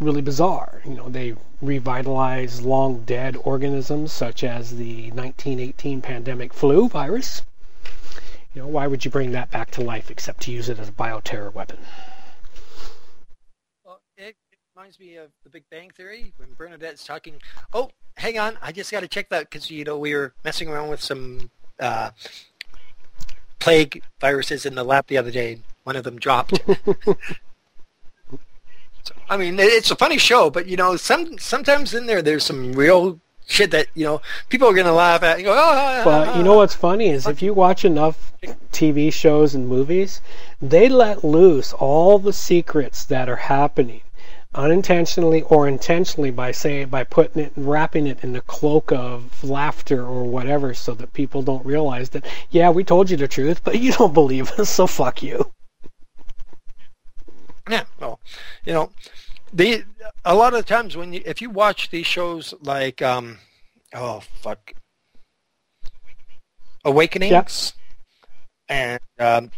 [0.01, 0.81] really bizarre.
[0.87, 7.43] You know, they revitalize long dead organisms such as the 1918 pandemic flu virus.
[8.55, 10.89] You know, why would you bring that back to life except to use it as
[10.89, 11.79] a bioterror weapon?
[13.85, 14.35] Well, it,
[14.75, 17.35] reminds me of The Big Bang Theory when Bernadette's talking.
[17.73, 20.69] Oh, hang on, I just got to check that because you know we were messing
[20.69, 22.11] around with some uh,
[23.59, 25.61] plague viruses in the lab the other day.
[25.85, 26.63] One of them dropped.
[29.05, 32.45] So, I mean, it's a funny show, but you know, some sometimes in there there's
[32.45, 35.37] some real shit that you know people are gonna laugh at.
[35.37, 36.57] And go, oh, But you know ah.
[36.59, 38.33] what's funny is if you watch enough
[38.73, 40.21] TV shows and movies,
[40.61, 44.03] they let loose all the secrets that are happening
[44.55, 50.05] unintentionally or intentionally by saying by putting it wrapping it in the cloak of laughter
[50.05, 53.81] or whatever so that people don't realize that yeah we told you the truth but
[53.81, 55.51] you don't believe us so fuck you
[57.69, 58.19] Yeah, well,
[58.65, 58.91] you know,
[59.53, 59.85] the
[60.25, 63.39] a lot of times when you if you watch these shows like um,
[63.95, 64.73] oh fuck,
[66.85, 67.75] Awakenings,
[68.69, 69.51] and um,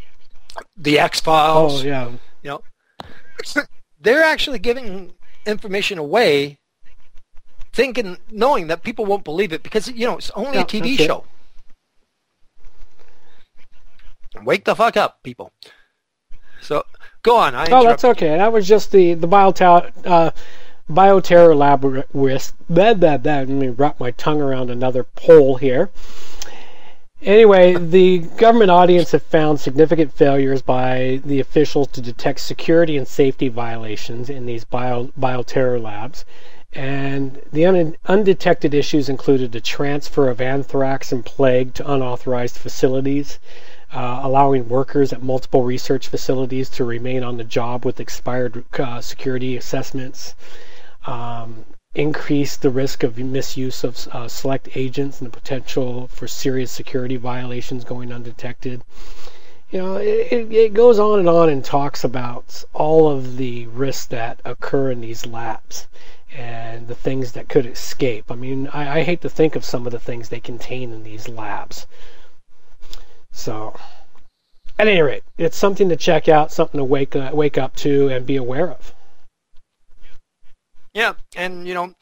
[0.76, 2.10] the X oh Files, yeah
[2.42, 2.62] you know,
[4.00, 5.14] they're actually giving
[5.46, 6.58] information away,
[7.72, 10.80] thinking knowing that people won't believe it because you know it's only Yeah, a TV
[10.96, 11.06] that's it.
[11.06, 11.24] show.
[14.42, 15.52] Wake the fuck up, people.
[16.60, 16.84] So
[17.24, 17.56] go on.
[17.56, 18.36] I Oh, that's okay.
[18.36, 20.30] That was just the the bioter uh,
[20.88, 22.54] bioterror lab risk.
[22.68, 23.16] blah, blah.
[23.16, 25.90] Let me wrap my tongue around another pole here.
[27.22, 33.08] Anyway, the government audience have found significant failures by the officials to detect security and
[33.08, 36.26] safety violations in these bio, bioterror labs.
[36.74, 43.38] And the un- undetected issues included the transfer of anthrax and plague to unauthorized facilities,
[43.94, 49.00] uh, allowing workers at multiple research facilities to remain on the job with expired uh,
[49.00, 50.34] security assessments,
[51.06, 51.64] um,
[51.94, 57.16] increase the risk of misuse of uh, select agents and the potential for serious security
[57.16, 58.82] violations going undetected.
[59.70, 64.06] You know, it, it, goes on and on and talks about all of the risks
[64.06, 65.86] that occur in these labs
[66.36, 68.30] and the things that could escape.
[68.30, 71.04] I mean, I, I hate to think of some of the things they contain in
[71.04, 71.86] these labs.
[73.34, 73.74] So,
[74.78, 78.08] at any rate, it's something to check out, something to wake uh, wake up to,
[78.08, 78.94] and be aware of.
[80.94, 81.94] Yeah, and you know,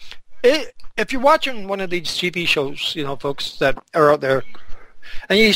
[0.45, 4.21] it, if you're watching one of these TV shows, you know, folks that are out
[4.21, 4.45] there,
[5.31, 5.55] and you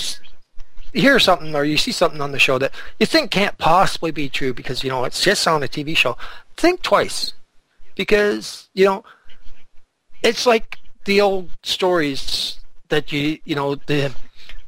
[0.94, 4.30] hear something or you see something on the show that you think can't possibly be
[4.30, 6.16] true because you know it's just on a TV show,
[6.56, 7.34] think twice
[7.94, 9.04] because you know
[10.22, 14.14] it's like the old stories that you you know the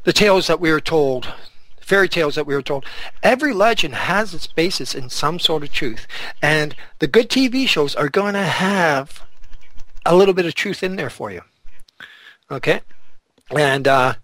[0.04, 1.32] the tales that we were told
[1.80, 2.84] fairy tales that we were told
[3.22, 6.06] every legend has its basis in some sort of truth
[6.42, 9.24] and the good tv shows are going to have
[10.04, 11.40] a little bit of truth in there for you
[12.50, 12.80] okay
[13.50, 14.14] and uh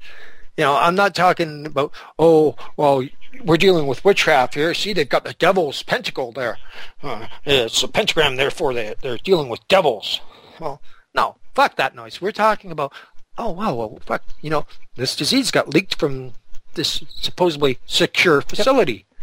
[0.57, 3.05] you know, I'm not talking about, oh, well,
[3.45, 4.73] we're dealing with witchcraft here.
[4.75, 6.59] See, they've got the devil's pentacle there.
[7.03, 10.21] Uh, it's a pentagram, therefore they, they're dealing with devils.
[10.61, 10.81] Well,
[11.15, 12.21] no, fuck that noise.
[12.21, 12.93] We're talking about,
[13.39, 14.67] oh, wow, well, fuck, you know,
[14.97, 16.33] this disease got leaked from
[16.75, 19.07] this supposedly secure facility.
[19.11, 19.17] Yep.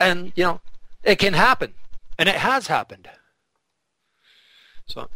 [0.00, 0.60] And, you know,
[1.02, 1.74] it can happen.
[2.18, 3.08] And it has happened.
[4.86, 5.08] So.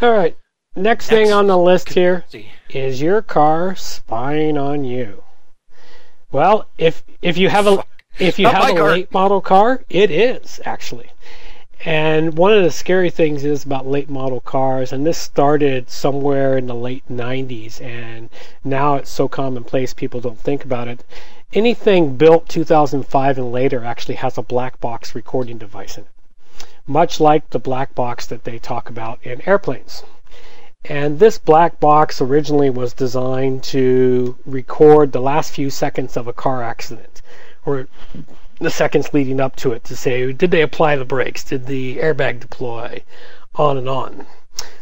[0.00, 0.36] All right.
[0.76, 2.24] Next thing on the list here
[2.70, 5.22] is your car spying on you.
[6.32, 7.84] Well, if if you have a
[8.18, 8.90] if you have a car.
[8.90, 11.10] late model car, it is actually.
[11.86, 16.56] And one of the scary things is about late model cars, and this started somewhere
[16.56, 18.30] in the late 90s, and
[18.64, 21.04] now it's so commonplace people don't think about it.
[21.52, 27.20] Anything built 2005 and later actually has a black box recording device in it, much
[27.20, 30.04] like the black box that they talk about in airplanes.
[30.86, 36.32] And this black box originally was designed to record the last few seconds of a
[36.32, 37.20] car accident,
[37.66, 37.88] or
[38.60, 41.44] the seconds leading up to it to say, did they apply the brakes?
[41.44, 43.02] Did the airbag deploy?
[43.54, 44.26] On and on.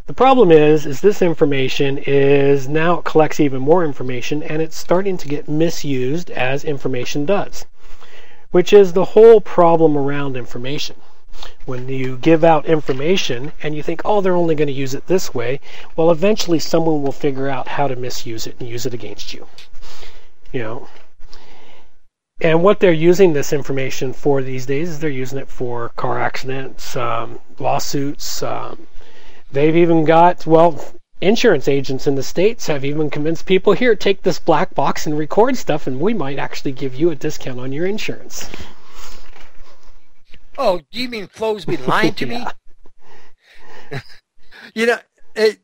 [0.06, 4.76] The problem is, is this information is now it collects even more information and it's
[4.76, 7.66] starting to get misused as information does,
[8.50, 10.96] which is the whole problem around information
[11.64, 15.06] when you give out information and you think, oh, they're only going to use it
[15.06, 15.60] this way,
[15.96, 19.46] well, eventually someone will figure out how to misuse it and use it against you.
[20.52, 20.88] You know.
[22.40, 26.18] And what they're using this information for these days is they're using it for car
[26.18, 28.42] accidents, um, lawsuits.
[28.42, 28.88] Um,
[29.52, 30.84] they've even got, well,
[31.20, 35.16] insurance agents in the States have even convinced people here, take this black box and
[35.16, 38.50] record stuff, and we might actually give you a discount on your insurance.
[40.59, 42.44] Oh, do you mean Flo's been lying to me?
[44.74, 44.98] you know,
[45.34, 45.60] it,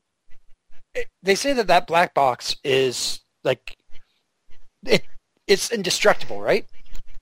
[0.94, 3.76] it, they say that that black box is like
[4.86, 5.04] it.
[5.48, 6.66] It's indestructible, right?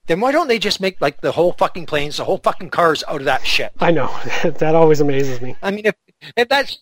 [0.06, 3.02] Then why don't they just make like the whole fucking planes, the whole fucking cars
[3.08, 3.72] out of that shit?
[3.80, 4.08] I know
[4.44, 5.56] that always amazes me.
[5.62, 5.94] I mean, if
[6.36, 6.78] if that's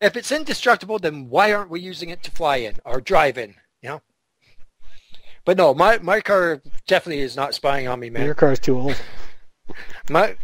[0.00, 3.54] if it's indestructible, then why aren't we using it to fly in or drive in?
[3.82, 4.02] You know.
[5.44, 8.24] But no, my my car definitely is not spying on me, man.
[8.24, 8.96] Your car's too old
[10.08, 10.36] my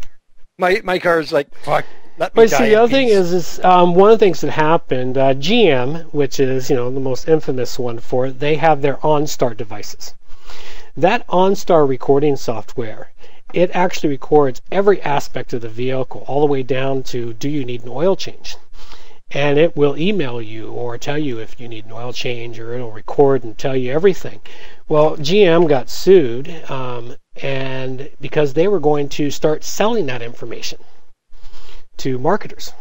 [0.59, 1.85] my my car is like fuck.
[2.17, 5.19] Let but see, the other thing is, is um, one of the things that happened.
[5.19, 8.97] Uh, GM, which is you know the most infamous one for it, they have their
[8.99, 10.15] OnStar devices.
[10.97, 13.11] That OnStar recording software,
[13.53, 17.65] it actually records every aspect of the vehicle, all the way down to do you
[17.65, 18.57] need an oil change
[19.31, 22.75] and it will email you or tell you if you need an oil change or
[22.75, 24.41] it'll record and tell you everything.
[24.87, 30.79] Well, GM got sued um, and because they were going to start selling that information
[31.97, 32.73] to marketers.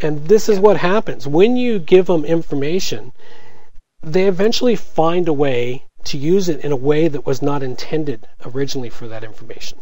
[0.00, 3.12] And this is what happens when you give them information,
[4.02, 8.26] they eventually find a way to use it in a way that was not intended
[8.44, 9.78] originally for that information.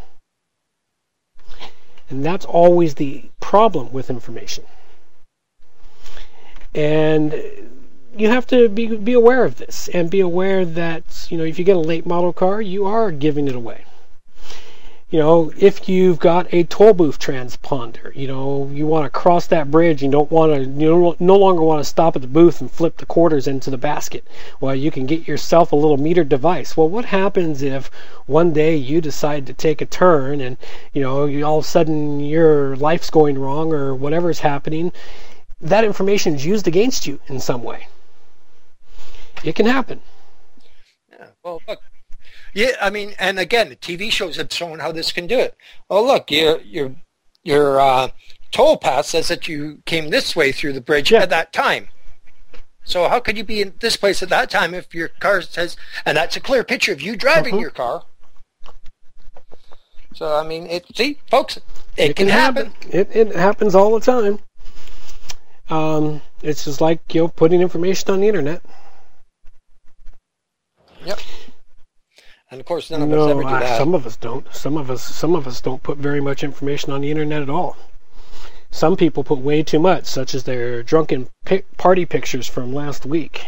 [2.08, 4.64] And that's always the problem with information.
[6.74, 7.34] And
[8.18, 11.58] you have to be, be aware of this and be aware that, you know, if
[11.58, 13.84] you get a late model car, you are giving it away
[15.08, 19.46] you know, if you've got a toll booth transponder, you know, you want to cross
[19.46, 22.60] that bridge, you don't want to, you no longer want to stop at the booth
[22.60, 24.26] and flip the quarters into the basket.
[24.60, 26.76] Well, you can get yourself a little meter device.
[26.76, 27.88] Well, what happens if
[28.26, 30.56] one day you decide to take a turn and,
[30.92, 34.92] you know, all of a sudden your life's going wrong or whatever is happening?
[35.60, 37.86] That information is used against you in some way.
[39.44, 40.00] It can happen.
[41.10, 41.26] Yeah.
[41.42, 41.80] Well, look,
[42.54, 45.56] yeah, I mean, and again, the TV shows have shown how this can do it.
[45.90, 46.94] Oh, look, your your
[47.44, 48.08] your uh,
[48.50, 51.22] toll pass says that you came this way through the bridge yeah.
[51.22, 51.88] at that time.
[52.84, 55.76] So how could you be in this place at that time if your car says,
[56.04, 57.60] and that's a clear picture of you driving Mhm.
[57.60, 58.04] your car?
[60.14, 60.86] So I mean, it.
[60.96, 61.58] See, folks,
[61.96, 62.72] it, can, happen.
[62.88, 64.38] It, it happens all the time.
[65.68, 68.62] Um, it's just like you know putting information on the internet.
[71.06, 71.20] Yep.
[72.50, 73.78] And of course, none of us ever do I- that.
[73.78, 74.46] some of us don't.
[74.54, 77.50] Some of us, some of us don't put very much information on the internet at
[77.50, 77.76] all.
[78.70, 81.28] Some people put way too much, such as their drunken
[81.76, 83.46] party pictures from last week,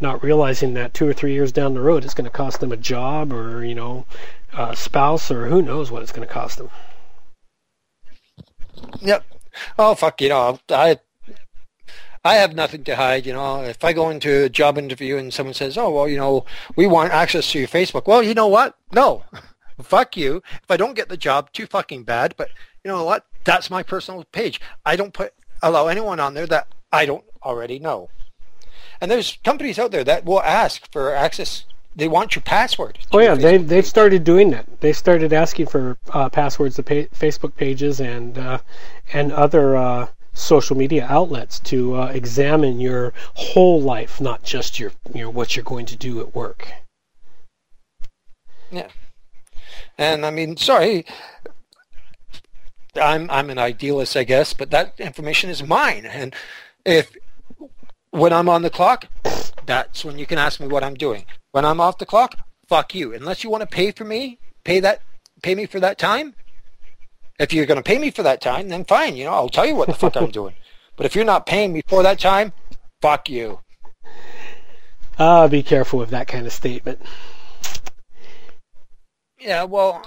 [0.00, 2.70] not realizing that two or three years down the road it's going to cost them
[2.72, 4.06] a job or you know,
[4.52, 6.70] a spouse or who knows what it's going to cost them.
[9.00, 9.24] Yep.
[9.78, 10.98] Oh fuck, you know, I
[12.24, 13.62] I have nothing to hide, you know.
[13.62, 16.44] If I go into a job interview and someone says, "Oh, well, you know,
[16.76, 18.76] we want access to your Facebook." Well, you know what?
[18.92, 19.24] No.
[19.82, 20.42] Fuck you.
[20.62, 22.50] If I don't get the job, too fucking bad, but
[22.84, 23.26] you know what?
[23.44, 24.60] That's my personal page.
[24.86, 28.08] I don't put allow anyone on there that I don't already know.
[29.00, 31.64] And there's companies out there that will ask for access.
[31.94, 33.00] They want your password.
[33.10, 34.80] Oh yeah, they they've started doing that.
[34.80, 38.58] They started asking for uh, passwords to pa- Facebook pages and uh,
[39.12, 44.92] and other uh, social media outlets to uh, examine your whole life, not just your
[45.14, 46.68] you know what you're going to do at work.
[48.70, 48.88] Yeah.
[49.98, 51.04] And I mean, sorry,
[53.00, 56.06] I'm I'm an idealist, I guess, but that information is mine.
[56.06, 56.34] And
[56.84, 57.14] if
[58.10, 59.08] when I'm on the clock,
[59.66, 61.24] that's when you can ask me what I'm doing.
[61.52, 62.38] When I'm off the clock,
[62.68, 63.14] fuck you.
[63.14, 65.02] Unless you want to pay for me, pay that,
[65.42, 66.34] pay me for that time.
[67.38, 69.16] If you're going to pay me for that time, then fine.
[69.16, 70.54] You know, I'll tell you what the fuck I'm doing.
[70.96, 72.52] But if you're not paying me for that time,
[73.00, 73.60] fuck you.
[75.18, 77.00] Ah, be careful with that kind of statement.
[79.38, 80.06] Yeah, well,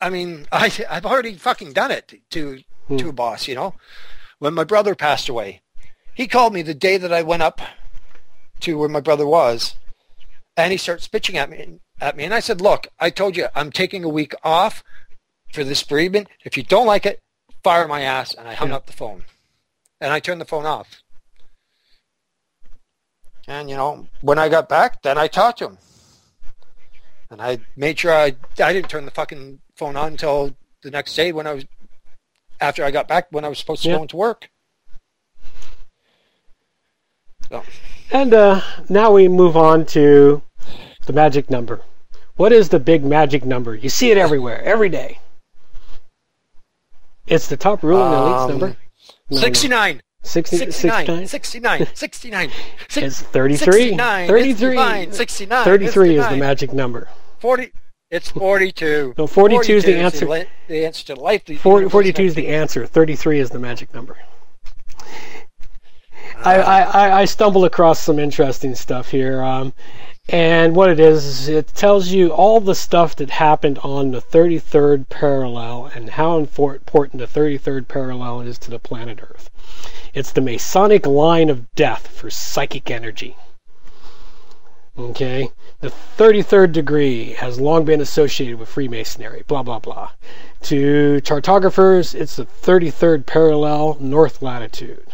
[0.00, 2.62] I mean, I I've already fucking done it to
[2.96, 3.74] to a boss, you know.
[4.38, 5.62] When my brother passed away,
[6.14, 7.60] he called me the day that I went up
[8.60, 9.76] to where my brother was,
[10.56, 13.48] and he starts bitching at me at me, and I said, "Look, I told you
[13.54, 14.84] I'm taking a week off
[15.54, 16.28] for this bereavement.
[16.44, 17.20] If you don't like it,
[17.62, 18.76] fire my ass." And I hung Yeah.
[18.76, 19.24] up the phone,
[20.00, 21.02] and I turned the phone off.
[23.46, 25.78] And you know, when I got back, then I talked to him.
[27.30, 31.14] And I made sure I I didn't turn the fucking phone on until the next
[31.14, 31.64] day when I was
[32.60, 33.96] after I got back when I was supposed to Yeah.
[33.96, 34.48] go into work.
[37.50, 37.62] So,
[38.12, 40.42] And uh, now we move on to
[41.06, 41.82] the magic number.
[42.36, 43.74] What is the big magic number?
[43.74, 45.18] You see it everywhere, every day.
[47.26, 48.66] It's the top rule in the elite's Um, number.
[49.30, 49.38] No, no.
[49.38, 51.26] 69, 60, 69, 69?
[51.26, 52.50] 69, 69,
[52.96, 53.72] It's 33.
[53.72, 54.54] 69, 33.
[54.56, 57.08] 69, 69, 33 is the magic number.
[57.40, 57.72] 40,
[58.10, 59.14] it's 42.
[59.16, 60.28] No, 42 is the answer.
[60.28, 61.44] li- The answer to life.
[61.46, 62.86] The 40, universe, 42 is the answer.
[62.86, 64.16] 33 is the magic number.
[66.44, 69.42] I, I, I- I stumbled across some interesting stuff here.
[69.42, 69.72] Um,
[70.28, 74.22] and what it is, is it tells you all the stuff that happened on the
[74.22, 79.50] 33rd parallel and how important the 33rd parallel is to the planet Earth.
[80.14, 83.36] It's the Masonic line of death for psychic energy.
[84.98, 85.50] Okay?
[85.80, 90.10] The 33rd degree has long been associated with Freemasonry, blah, blah, blah.
[90.62, 95.06] To chartographers, it's the 33rd parallel north latitude.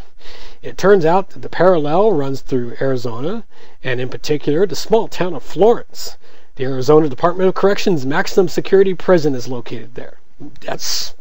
[0.63, 3.45] It turns out that the parallel runs through Arizona,
[3.83, 6.17] and in particular, the small town of Florence.
[6.57, 10.19] The Arizona Department of Corrections maximum security prison is located there.
[10.61, 11.15] That's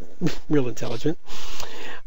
[0.48, 1.18] real intelligent.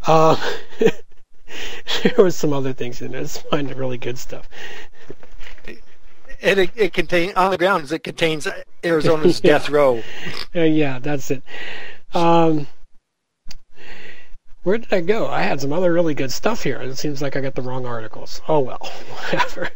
[0.06, 0.36] Uh,
[0.80, 3.22] there was some other things in there.
[3.22, 4.48] It's find really good stuff.
[5.66, 7.92] It, it, it contains on the grounds.
[7.92, 8.48] It contains
[8.84, 9.52] Arizona's Yeah.
[9.58, 10.04] death row.
[10.56, 11.42] Uh, yeah, that's it.
[12.14, 12.68] Um,
[14.66, 15.28] where did I go?
[15.28, 16.82] I had some other really good stuff here.
[16.82, 18.42] It seems like I got the wrong articles.
[18.48, 18.80] Oh well,
[19.30, 19.70] whatever.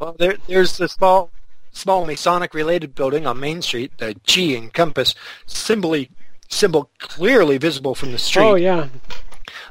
[0.00, 1.30] Well, there, there's the small,
[1.70, 5.14] small Masonic related building on Main Street, the G and compass,
[5.46, 5.96] symbol,
[6.48, 8.42] symbol clearly visible from the street.
[8.42, 8.88] Oh yeah,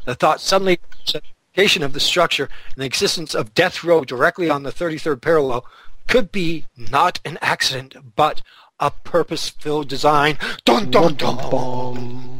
[0.05, 4.63] The thought suddenly identification of the structure and the existence of death row directly on
[4.63, 5.65] the 33rd parallel
[6.07, 8.41] could be not an accident, but
[8.79, 10.37] a purpose-filled design.
[10.63, 11.35] Dun dun dun.
[11.35, 12.36] Bum.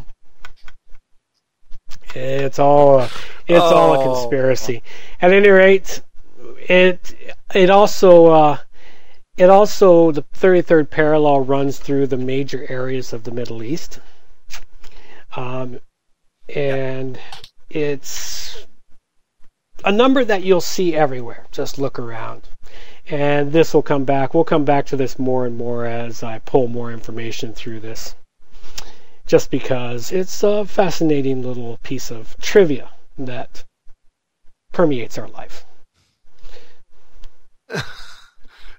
[2.18, 3.10] It's all a,
[3.48, 4.14] it's all a Oh.
[4.14, 4.84] conspiracy.
[5.22, 6.02] At any rate,
[6.68, 7.16] it
[7.54, 8.58] it also uh,
[9.38, 14.00] it also the 33rd parallel runs through the major areas of the Middle East,
[15.36, 15.80] um,
[16.54, 17.20] and
[17.70, 18.66] it's
[19.86, 21.46] a number that you'll see everywhere.
[21.52, 22.44] Just look around.
[23.10, 24.34] And this will come back.
[24.34, 28.16] We'll come back to this more and more as I pull more information through this
[29.28, 33.66] just because it's a fascinating little piece of trivia that
[34.72, 35.66] permeates our life.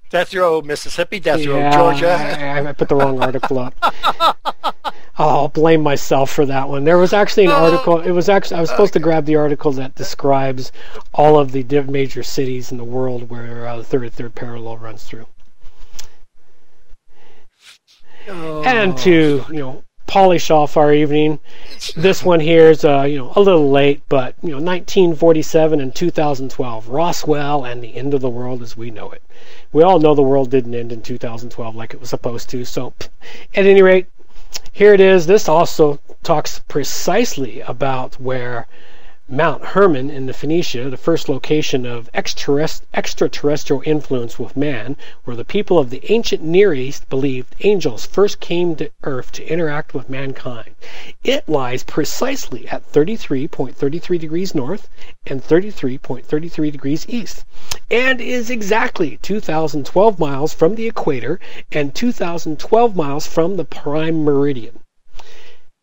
[0.09, 2.09] Death Row Mississippi, Death Row yeah, Georgia.
[2.09, 3.75] I, I put the wrong article up.
[5.19, 6.85] I'll blame myself for that one.
[6.85, 7.99] There was actually an article.
[7.99, 10.71] It was actually I was supposed to grab the article that describes
[11.13, 15.27] all of the major cities in the world where uh, the 33rd parallel runs through.
[18.27, 21.37] And to you know polish off our evening,
[21.95, 25.93] this one here is uh, you know a little late, but you know 1947 and
[25.93, 29.21] 2012, Roswell and the end of the world as we know it.
[29.71, 32.65] We all know the world didn't end in 2012 like it was supposed to.
[32.65, 32.93] So,
[33.53, 34.07] at any rate,
[34.71, 35.27] here it is.
[35.27, 38.65] This also talks precisely about where
[39.31, 45.45] Mount Hermon in the Phoenicia, the first location of extraterrestrial influence with man, where the
[45.45, 50.09] people of the ancient Near East believed angels first came to Earth to interact with
[50.09, 50.73] mankind.
[51.23, 54.89] It lies precisely at 33.33 degrees north
[55.27, 57.45] and 33.33 degrees east,
[57.91, 61.39] and is exactly 2,012 miles from the equator
[61.71, 64.79] and 2,012 miles from the prime meridian.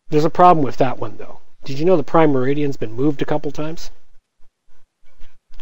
[0.09, 1.39] There's a problem with that one, though.
[1.67, 3.91] Did you know the prime meridian's been moved a couple times?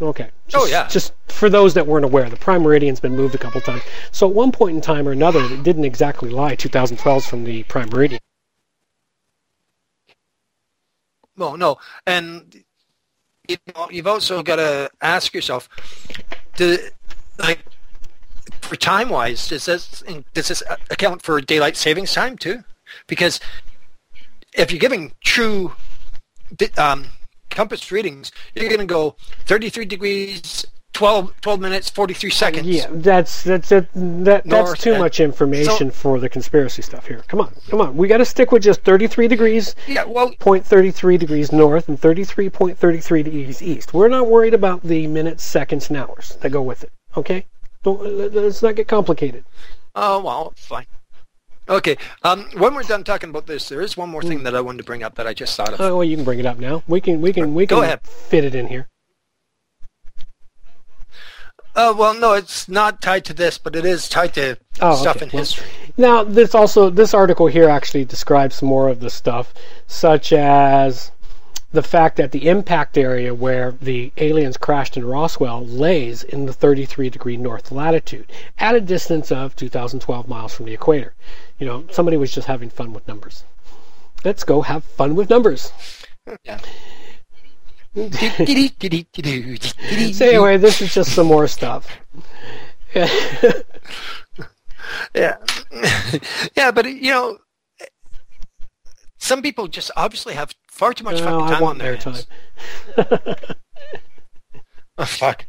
[0.02, 0.24] Okay.
[0.24, 0.86] Oh, just, Oh, yeah.
[0.86, 3.82] Just for those that weren't aware, the prime meridian's been moved a couple times.
[4.12, 7.62] So at one point in time or another, it didn't exactly lie 2012 from the
[7.64, 8.20] prime meridian.
[11.38, 12.64] No, no, and
[13.48, 15.68] you know, you've also got to ask yourself,
[16.56, 16.78] do
[17.38, 17.64] like
[18.60, 20.04] for time wise, does this
[20.34, 22.62] does this account for daylight savings time too?
[23.06, 23.40] Because
[24.52, 25.72] if you're giving true
[26.78, 27.06] um,
[27.50, 29.16] compass readings, you're going to go
[29.46, 32.66] 33 degrees, 12, 12 minutes, 43 seconds.
[32.66, 33.88] Yeah, that's that's it.
[33.94, 37.24] That that's too and- much information for the conspiracy stuff here.
[37.28, 37.96] Come on, come on.
[37.96, 42.00] We got to stick with just 33 degrees, Yeah, well, point 33 degrees north, and
[42.00, 43.92] 33.33 degrees east.
[43.94, 46.92] We're not worried about the minutes, seconds, and hours that go with it.
[47.16, 47.46] Okay,
[47.82, 48.02] don't
[48.34, 49.44] let's not get complicated.
[49.96, 50.86] Oh well, fine.
[51.68, 51.96] Okay.
[52.22, 54.28] Um, when we're done talking about this, there is one more Hmm.
[54.28, 55.80] thing that I wanted to bring up that I just thought of.
[55.80, 56.82] Oh, well, you can bring it up now.
[56.86, 58.00] We can we can we can Go ahead.
[58.02, 58.88] fit it in here.
[61.76, 65.16] Uh, well, no, it's not tied to this, but it is tied to Oh, stuff
[65.16, 65.24] okay.
[65.24, 65.66] in Well, history.
[65.96, 69.52] Now, this also this article here actually describes some more of the stuff,
[69.88, 71.10] such as
[71.74, 76.52] the fact that the impact area where the aliens crashed in Roswell lays in the
[76.52, 81.14] 33 degree north latitude, at a distance of 2,012 miles from the equator.
[81.58, 83.44] You know, somebody was just having fun with numbers.
[84.24, 85.72] Let's go have fun with numbers.
[86.44, 86.60] Yeah.
[87.94, 88.02] So
[90.26, 91.86] anyway, this is just some more stuff.
[95.14, 95.36] Yeah.
[96.56, 97.38] yeah, but you know,
[99.24, 101.96] some people just obviously have far too much No, fucking I time on want their
[101.96, 102.26] their hands.
[102.96, 103.26] time.
[104.96, 105.44] Oh, fuck.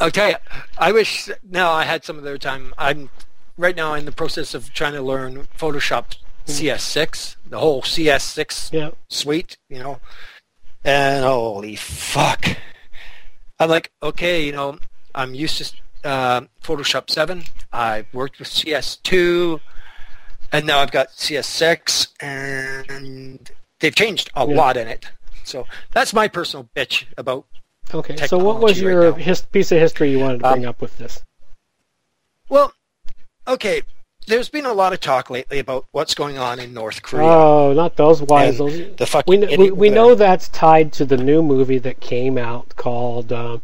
[0.00, 0.34] Okay,
[0.78, 2.72] I wish now I had some of their time.
[2.78, 3.10] I'm
[3.58, 6.16] right now in the process of trying to learn Photoshop
[6.46, 8.90] CS6, the whole CS6 Yeah.
[9.10, 10.00] suite, you know.
[10.84, 12.46] And holy fuck.
[13.58, 14.78] I'm like, okay, you know,
[15.14, 15.58] I'm used
[16.02, 17.44] to uh, Photoshop 7.
[17.72, 19.60] I've worked with CS2,
[20.52, 23.50] and now I've got CS6, and
[23.80, 24.54] they've changed a Yeah.
[24.54, 25.06] lot in it.
[25.44, 27.46] So that's my personal bitch about.
[27.92, 28.16] Okay.
[28.26, 30.80] So what was right your his, piece of history you wanted to Um, bring up
[30.80, 31.22] with this?
[32.48, 32.72] Well,
[33.48, 33.82] okay,
[34.26, 37.26] there's been a lot of talk lately about what's going on in North Korea.
[37.28, 38.58] Oh, not those wise.
[38.58, 42.38] Those, the fucking we, we, we know that's tied to the new movie that came
[42.38, 43.62] out called um,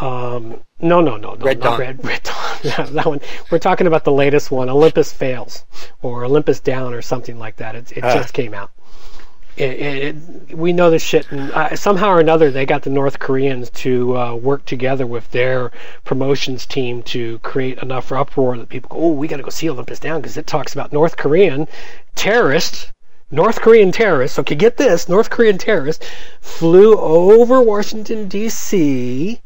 [0.00, 1.78] um, no no no no Red not Dawn.
[1.80, 2.36] Red Red Dawn.
[2.94, 3.20] That one.
[3.50, 5.64] We're talking about the latest one, Olympus Fails
[6.02, 7.74] or Olympus Down or something like that.
[7.74, 8.14] It, it Ah.
[8.14, 8.70] just came out.
[9.56, 10.16] It, it,
[10.50, 13.68] it, we know this shit, and uh, somehow or another, they got the North Koreans
[13.70, 15.70] to uh, work together with their
[16.04, 19.68] promotions team to create enough uproar that people go, "Oh, we got to go see
[19.68, 21.66] Olympus Down" because it talks about North Korean
[22.14, 22.90] terrorists
[23.32, 26.04] North Korean terrorists, okay, get this, North Korean terrorists
[26.40, 29.40] flew over Washington, D.C.,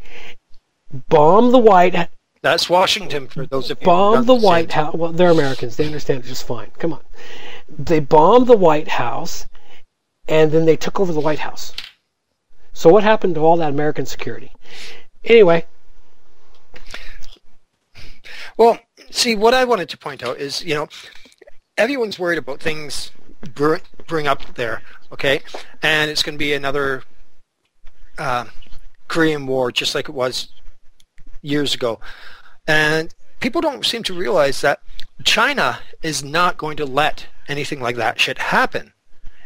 [1.08, 2.08] bombed the White
[2.42, 3.84] That's Washington for those of you.
[3.86, 4.72] bombed the White.
[4.72, 4.94] House.
[4.94, 5.76] Well, they're Americans.
[5.76, 6.70] They understand it just fine.
[6.78, 7.00] Come on.
[7.68, 9.46] They bombed the White House,
[10.28, 11.72] and then they took over the White House.
[12.72, 14.52] So what happened to all that American security?
[15.24, 15.66] Anyway,
[18.56, 18.78] Well,
[19.10, 20.88] see, what I wanted to point out is, you know,
[21.76, 23.10] everyone's worried about things
[23.54, 25.40] br- bring up there, okay?
[25.82, 27.02] And it's going to be another
[28.16, 28.44] uh,
[29.08, 30.48] Korean War, just like it was
[31.44, 32.00] years ago.
[32.66, 34.80] And people don't seem to realize that
[35.22, 38.92] China is not going to let anything like that shit happen.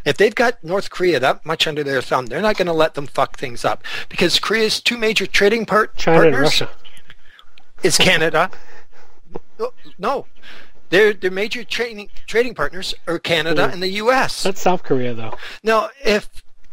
[0.04, 2.94] If they've got North Korea that much under their thumb, they're not going to let
[2.94, 6.70] them fuck things up because Korea's two major trading part- China and partners Russia.
[7.82, 8.50] is Canada.
[9.98, 10.26] No,
[10.90, 13.72] their their major trading trading partners are Canada Hmm.
[13.74, 14.44] and the U.S.
[14.44, 15.36] That's South Korea, though.
[15.64, 16.28] Now, if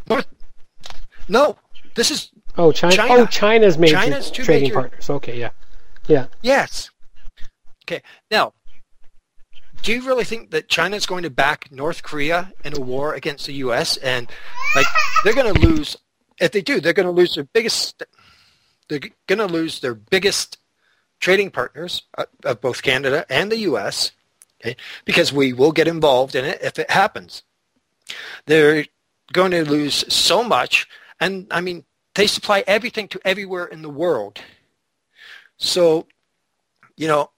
[0.08, 0.26] North,
[1.28, 1.58] no,
[1.96, 2.96] this is Oh, China.
[2.96, 3.14] China.
[3.14, 5.10] Oh, China's major China's two trading major- partners.
[5.10, 5.50] Okay, yeah,
[6.06, 6.26] yeah.
[6.42, 6.90] yes.
[7.84, 8.52] Okay, now,
[9.82, 13.14] do you really think that China is going to back North Korea in a war
[13.14, 13.96] against the U.S.
[13.98, 14.28] and
[14.74, 14.86] like
[15.22, 15.96] they're going to lose?
[16.40, 18.02] If they do, they're going to lose their biggest.
[18.88, 20.58] They're going to lose their biggest
[21.20, 24.12] trading partners uh, of both Canada and the U.S.
[24.60, 27.42] Okay, because we will get involved in it if it happens.
[28.46, 28.86] They're
[29.32, 30.88] going to lose so much,
[31.20, 31.84] and I mean
[32.16, 34.40] they supply everything to everywhere in the world.
[35.58, 36.06] So,
[36.96, 37.30] you know,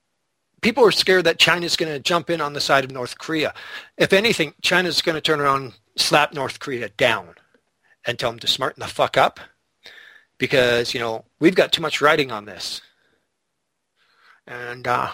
[0.60, 3.52] people are scared that China's going to jump in on the side of North Korea.
[3.96, 7.34] If anything, China's going to turn around slap North Korea down
[8.06, 9.40] and tell them to smarten the fuck up
[10.38, 12.80] because, you know, we've got too much writing on this.
[14.46, 15.10] And uh,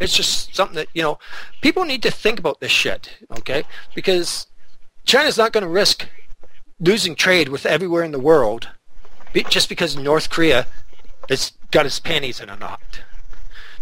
[0.00, 1.20] it's just something that, you know,
[1.60, 3.62] people need to think about this shit, okay?
[3.94, 4.48] Because
[5.06, 6.08] China's not going to risk
[6.80, 8.68] losing trade with everywhere in the world
[9.42, 10.66] just because North Korea
[11.28, 13.02] has got its panties in a knot.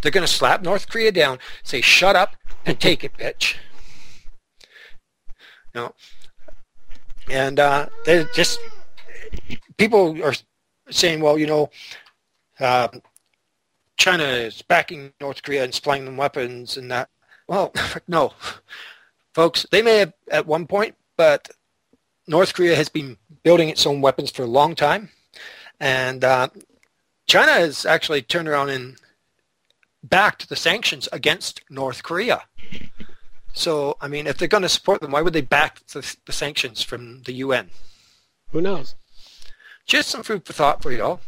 [0.01, 3.57] They're going to slap North Korea down, say, shut up and take it, bitch.
[5.75, 5.95] Know?
[7.31, 8.59] And uh, they're just,
[9.77, 10.35] people are
[10.91, 11.71] saying, well, you know,
[12.59, 12.89] uh,
[13.97, 17.09] China is backing North Korea and supplying them weapons and that.
[17.47, 17.73] Well,
[18.09, 18.33] no.
[19.35, 21.49] Folks, they may have at one point, but
[22.27, 25.11] North Korea has been building its own weapons for a long time.
[25.83, 26.49] And uh,
[27.27, 28.99] China has actually turned around and
[30.05, 32.45] backed the sanctions against North Korea.
[33.53, 36.33] So, I mean, if they're going to support them, why would they back the, the
[36.33, 37.71] sanctions from the UN?
[38.53, 38.95] Who knows?
[39.85, 41.21] Just some food for thought for y'all.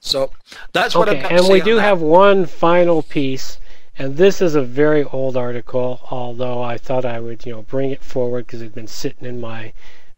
[0.00, 0.30] So
[0.72, 1.82] that's what Okay, I've and we do that.
[1.82, 3.58] have one final piece,
[3.98, 6.00] and this is a very old article.
[6.10, 9.40] Although I thought I would, you know, bring it forward because it's been sitting in
[9.40, 9.72] my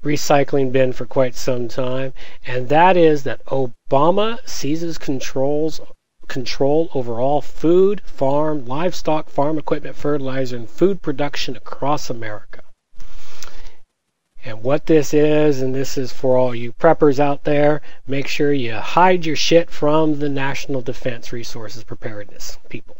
[0.06, 2.14] recycling bin for quite some time,
[2.46, 5.80] and that is that Obama seizes controls
[6.28, 12.62] control over all food, farm, livestock, farm equipment, fertilizer, and food production across America.
[14.44, 18.52] And what this is, and this is for all you preppers out there, make sure
[18.52, 22.96] you hide your shit from the National Defense Resources Preparedness people.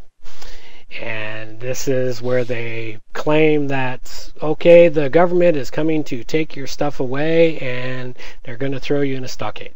[1.01, 6.67] And this is where they claim that, okay, the government is coming to take your
[6.67, 9.75] stuff away and they're going to throw you in a stockade.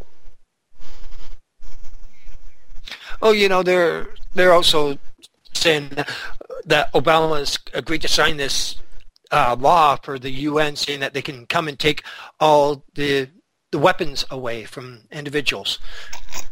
[3.22, 4.98] Oh, you know, they're they're also
[5.52, 5.90] saying
[6.64, 8.76] that Obama has agreed to sign this
[9.30, 12.02] uh, law for the UN, saying that they can come and take
[12.38, 13.28] all the
[13.72, 15.78] the weapons away from individuals.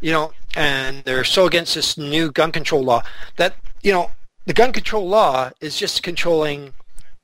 [0.00, 3.02] You know, and they're so against this new gun control law
[3.36, 4.10] that you know
[4.48, 6.72] the gun control law is just controlling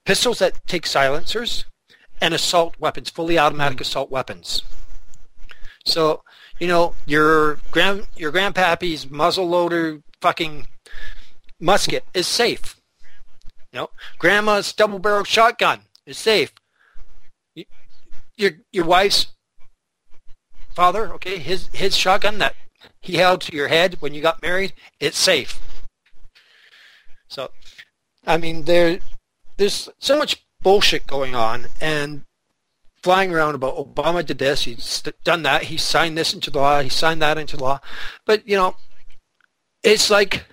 [0.05, 1.65] pistols that take silencers
[2.21, 3.83] and assault weapons, fully automatic mm-hmm.
[3.83, 4.63] assault weapons.
[5.87, 6.23] So,
[6.61, 10.67] you know, your grand your grandpappy's muzzle loader fucking
[11.59, 12.79] musket is safe.
[13.73, 16.53] You know, grandma's double barrel shotgun is safe.
[18.37, 19.29] Your your wife's
[20.75, 22.55] father, okay, his his shotgun that
[23.01, 25.59] he held to your head when you got married, it's safe.
[27.35, 27.51] So,
[28.25, 29.01] I mean, there
[29.57, 32.25] there's so much bullshit going on, and
[33.03, 36.89] flying around about Obama did this, he's done that, he signed this into law, he
[36.89, 37.81] signed that into law.
[38.25, 38.77] But, you know,
[39.83, 40.47] it's like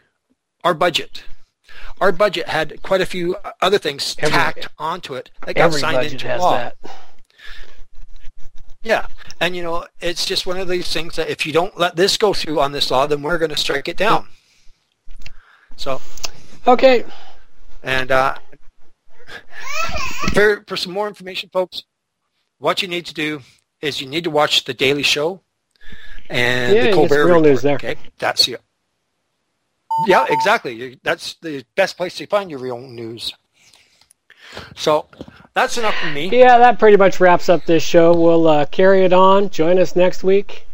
[0.63, 1.23] our budget.
[2.01, 6.11] Our budget had quite a few other things Every- tacked onto it that got signed
[6.11, 6.57] into has law.
[6.57, 6.75] that.
[8.83, 9.05] Yeah.
[9.39, 12.17] And, you know, it's just one of these things that if you don't let this
[12.17, 14.27] go through on this law, then we're going to strike it down.
[15.77, 16.01] So,
[16.67, 17.03] Okay,
[17.83, 18.35] And uh,
[20.33, 21.83] for, for some more information, folks,
[22.59, 23.41] what you need to do
[23.81, 25.41] is you need to watch The Daily Show
[26.29, 27.43] and Yeah, the Colbert real Report.
[27.43, 27.75] news there.
[27.75, 28.57] Okay, that's you.
[30.07, 30.99] Yeah, exactly.
[31.03, 33.33] That's the best place to find your real news.
[34.75, 35.07] So
[35.53, 36.29] that's enough from me.
[36.29, 38.13] Yeah, that pretty much wraps up this show.
[38.15, 39.49] We'll uh, carry it on.
[39.49, 40.67] Join us next week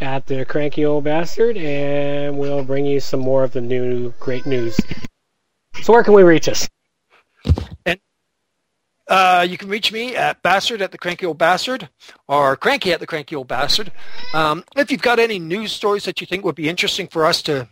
[0.00, 4.46] at the Cranky Old Bastard, and we'll bring you some more of the new great
[4.46, 4.78] news.
[5.82, 6.68] So, where can we reach us?
[9.06, 11.88] Uh, you can reach me at bastard at the cranky old bastard
[12.26, 13.92] or cranky at the cranky old bastard.
[14.32, 17.42] Um, if you've got any news stories that you think would be interesting for us
[17.42, 17.68] to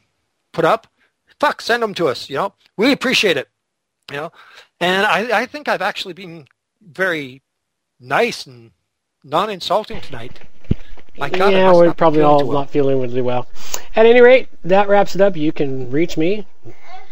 [0.53, 0.87] put up,
[1.41, 2.29] fuck, send them to us.
[2.29, 3.49] You know, we appreciate it.
[4.11, 4.33] You know,
[4.81, 6.47] and I, I think I've actually been
[6.83, 7.41] very
[7.99, 8.73] nice and
[9.25, 10.41] non-insulting tonight.
[11.17, 12.59] God, yeah, we're probably all well.
[12.59, 13.47] not feeling really well.
[13.95, 15.37] At any rate, that wraps it up.
[15.37, 16.47] You can reach me,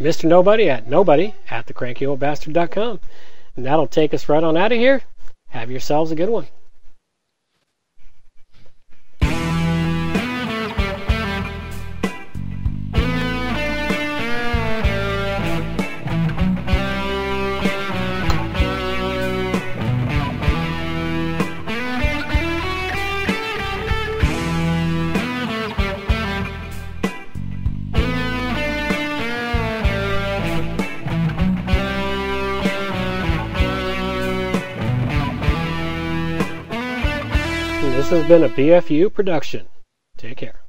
[0.00, 0.24] Mr.
[0.24, 3.00] Nobody, at nobody at thecrankyoldbastard.com.
[3.54, 5.02] And that'll take us right on out of here.
[5.50, 6.46] Have yourselves a good one.
[38.10, 39.68] This has been a BFU production.
[40.16, 40.59] Take care.